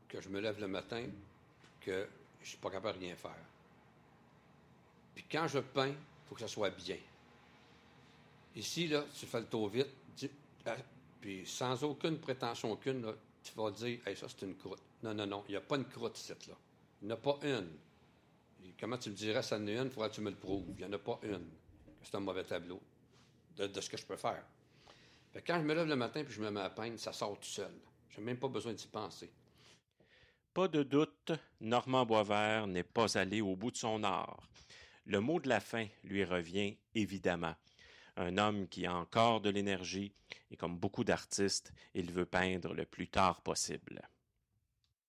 que 0.08 0.20
je 0.20 0.30
me 0.30 0.40
lève 0.40 0.60
le 0.60 0.68
matin 0.68 1.06
que 1.80 2.08
je 2.42 2.50
suis 2.50 2.58
pas 2.58 2.72
capable 2.72 3.00
de 3.00 3.06
rien 3.06 3.16
faire. 3.16 3.46
Puis 5.14 5.26
quand 5.32 5.48
je 5.48 5.60
peins, 5.60 5.90
il 5.90 6.28
faut 6.28 6.36
que 6.36 6.42
ça 6.42 6.48
soit 6.48 6.72
bien. 6.72 6.98
Ici, 8.56 8.88
là, 8.88 9.06
tu 9.18 9.26
fais 9.26 9.40
le 9.40 9.46
tour 9.46 9.70
vite, 9.70 9.90
ah, 10.66 10.76
puis 11.22 11.46
sans 11.46 11.84
aucune 11.84 12.20
prétention 12.20 12.72
aucune, 12.72 13.04
là, 13.04 13.14
tu 13.44 13.54
vas 13.54 13.72
dire, 13.72 14.00
hey, 14.06 14.16
ça, 14.16 14.28
c'est 14.28 14.46
une 14.46 14.56
croûte. 14.56 14.82
Non, 15.04 15.14
non, 15.14 15.28
non, 15.28 15.44
il 15.48 15.52
n'y 15.52 15.58
a 15.58 15.62
pas 15.62 15.78
une 15.78 15.86
croûte 15.86 16.18
ici, 16.18 16.34
là. 16.48 16.56
Il 17.02 17.08
n'y 17.08 17.14
en 17.14 17.16
a 17.16 17.20
pas 17.20 17.40
une. 17.44 17.70
comment 18.80 18.98
tu 18.98 19.10
me 19.10 19.16
dirais, 19.16 19.42
ça 19.42 19.58
en 19.58 19.68
est 19.68 19.78
une, 19.78 19.86
il 19.86 19.92
faudra 19.92 20.10
que 20.10 20.16
tu 20.16 20.22
me 20.22 20.30
le 20.30 20.36
prouves. 20.36 20.66
Il 20.70 20.76
n'y 20.76 20.86
en 20.86 20.94
a 20.94 21.00
pas 21.00 21.20
une. 21.24 21.48
C'est 22.04 22.16
un 22.16 22.20
mauvais 22.20 22.44
tableau 22.44 22.82
de, 23.58 23.82
ce 23.82 23.90
que 23.90 23.98
je 23.98 24.06
peux 24.06 24.18
faire. 24.18 24.44
quand 25.46 25.60
je 25.60 25.66
me 25.66 25.74
lève 25.74 25.88
le 25.88 25.96
matin 25.96 26.24
puis 26.24 26.34
je 26.34 26.42
me 26.42 26.50
mets 26.50 26.62
à 26.62 26.70
peindre, 26.70 27.00
ça 27.00 27.14
sort 27.14 27.40
tout 27.40 27.48
seul. 27.48 27.74
Je 28.10 28.20
n'ai 28.20 28.26
même 28.26 28.40
pas 28.40 28.48
besoin 28.48 28.74
d'y 28.74 28.88
penser. 28.88 29.32
Pas 30.54 30.68
de 30.68 30.84
doute, 30.84 31.32
Normand 31.62 32.06
Boisvert 32.06 32.68
n'est 32.68 32.84
pas 32.84 33.18
allé 33.18 33.42
au 33.42 33.56
bout 33.56 33.72
de 33.72 33.78
son 33.78 34.04
art. 34.04 34.50
Le 35.06 35.20
mot 35.20 35.40
de 35.40 35.50
la 35.50 35.60
fin 35.60 35.88
lui 36.04 36.24
revient 36.24 36.78
évidemment. 36.96 37.56
Un 38.18 38.38
homme 38.38 38.68
qui 38.68 38.86
a 38.86 38.94
encore 38.94 39.42
de 39.42 39.50
l'énergie 39.50 40.14
et 40.52 40.58
comme 40.58 40.78
beaucoup 40.78 41.04
d'artistes, 41.04 41.72
il 41.94 42.12
veut 42.12 42.26
peindre 42.26 42.74
le 42.74 42.86
plus 42.86 43.08
tard 43.08 43.42
possible. 43.42 44.02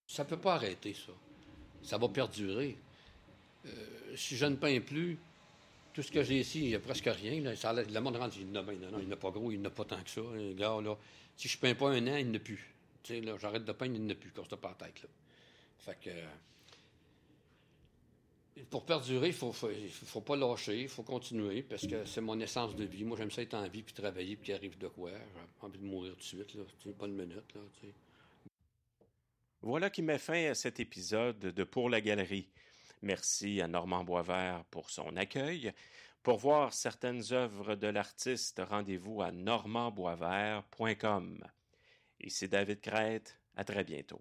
Ça 0.07 0.25
ne 0.25 0.29
peut 0.29 0.39
pas 0.39 0.55
arrêter, 0.55 0.95
ça. 0.95 1.13
Ça 1.83 1.99
va 1.99 2.09
perdurer. 2.09 2.77
Euh, 3.67 4.17
si 4.17 4.37
je 4.37 4.47
ne 4.47 4.57
peins 4.57 4.81
plus, 4.81 5.19
tout 5.93 6.03
ce 6.03 6.11
que 6.11 6.23
j'ai 6.23 6.41
ici, 6.41 6.61
il 6.61 6.69
n'y 6.69 6.75
a 6.75 6.81
presque 6.81 7.09
rien. 7.09 7.41
Là. 7.41 7.57
Ça, 7.57 7.73
le 7.73 8.01
monde 8.01 8.17
rentre, 8.17 8.37
il 8.39 8.51
n'a 8.51 8.63
ben, 8.63 8.79
non, 8.79 8.99
il 9.01 9.09
n'a 9.09 9.17
pas 9.17 9.31
gros, 9.31 9.51
il 9.51 9.61
n'a 9.61 9.71
pas 9.71 9.85
tant 9.85 10.03
que 10.03 10.11
ça. 10.11 10.21
Là, 10.21 10.97
si 11.37 11.49
je 11.49 11.57
ne 11.57 11.61
peins 11.61 11.75
pas 11.75 11.91
un 11.91 12.07
an, 12.07 12.17
il 12.17 12.31
n'a 12.31 12.39
plus. 12.39 12.75
J'arrête 13.09 13.65
de 13.65 13.73
peindre, 13.73 13.97
il 13.97 14.07
n'a 14.07 14.15
plus, 14.15 14.31
quand 14.31 14.45
pas 14.57 14.77
la 14.79 14.87
tête. 14.87 15.03
Là. 15.03 15.09
Fait 15.79 15.99
que. 16.01 16.11
Pour 18.69 18.85
perdurer, 18.85 19.29
il 19.29 19.33
faut, 19.33 19.53
faut, 19.53 20.21
pas 20.21 20.37
lâcher, 20.37 20.83
il 20.83 20.89
faut 20.89 21.03
continuer, 21.03 21.63
parce 21.63 21.87
que 21.87 22.05
c'est 22.05 22.21
mon 22.21 22.39
essence 22.41 22.77
de 22.77 22.85
vie. 22.85 23.05
Moi, 23.05 23.17
j'aime 23.17 23.31
ça 23.31 23.41
être 23.41 23.55
en 23.55 23.67
vie, 23.67 23.83
puis 23.83 23.95
travailler, 23.95 24.37
puis 24.37 24.47
qu'il 24.47 24.55
arrive 24.55 24.77
de 24.77 24.89
quoi. 24.89 25.13
J'ai 25.13 25.67
envie 25.67 25.79
de 25.79 25.85
mourir 25.85 26.13
tout 26.13 26.19
de 26.19 26.25
suite, 26.25 26.55
là. 26.55 26.63
pas 26.99 27.07
une 27.07 27.15
minute, 27.15 27.55
là. 27.55 27.61
Voilà 29.63 29.91
qui 29.91 30.03
met 30.03 30.19
fin 30.19 30.51
à 30.51 30.55
cet 30.55 30.81
épisode 30.81 31.39
de 31.39 31.65
Pour 31.65 31.91
la 31.91 32.01
Galerie. 32.01 32.49
Merci 33.03 33.61
à 33.61 33.69
Normand 33.69 34.05
Boisvert 34.05 34.65
pour 34.71 34.89
son 34.91 35.17
accueil. 35.17 35.73
Pour 36.23 36.39
voir 36.39 36.73
certaines 36.75 37.33
œuvres 37.33 37.77
de 37.77 37.87
l'artiste, 37.87 38.61
rendez-vous 38.69 39.23
à 39.23 39.33
normandboisvert.com. 39.33 41.43
Ici 42.21 42.49
David 42.49 42.81
Crête, 42.81 43.41
à 43.57 43.65
très 43.65 43.85
bientôt. 43.85 44.21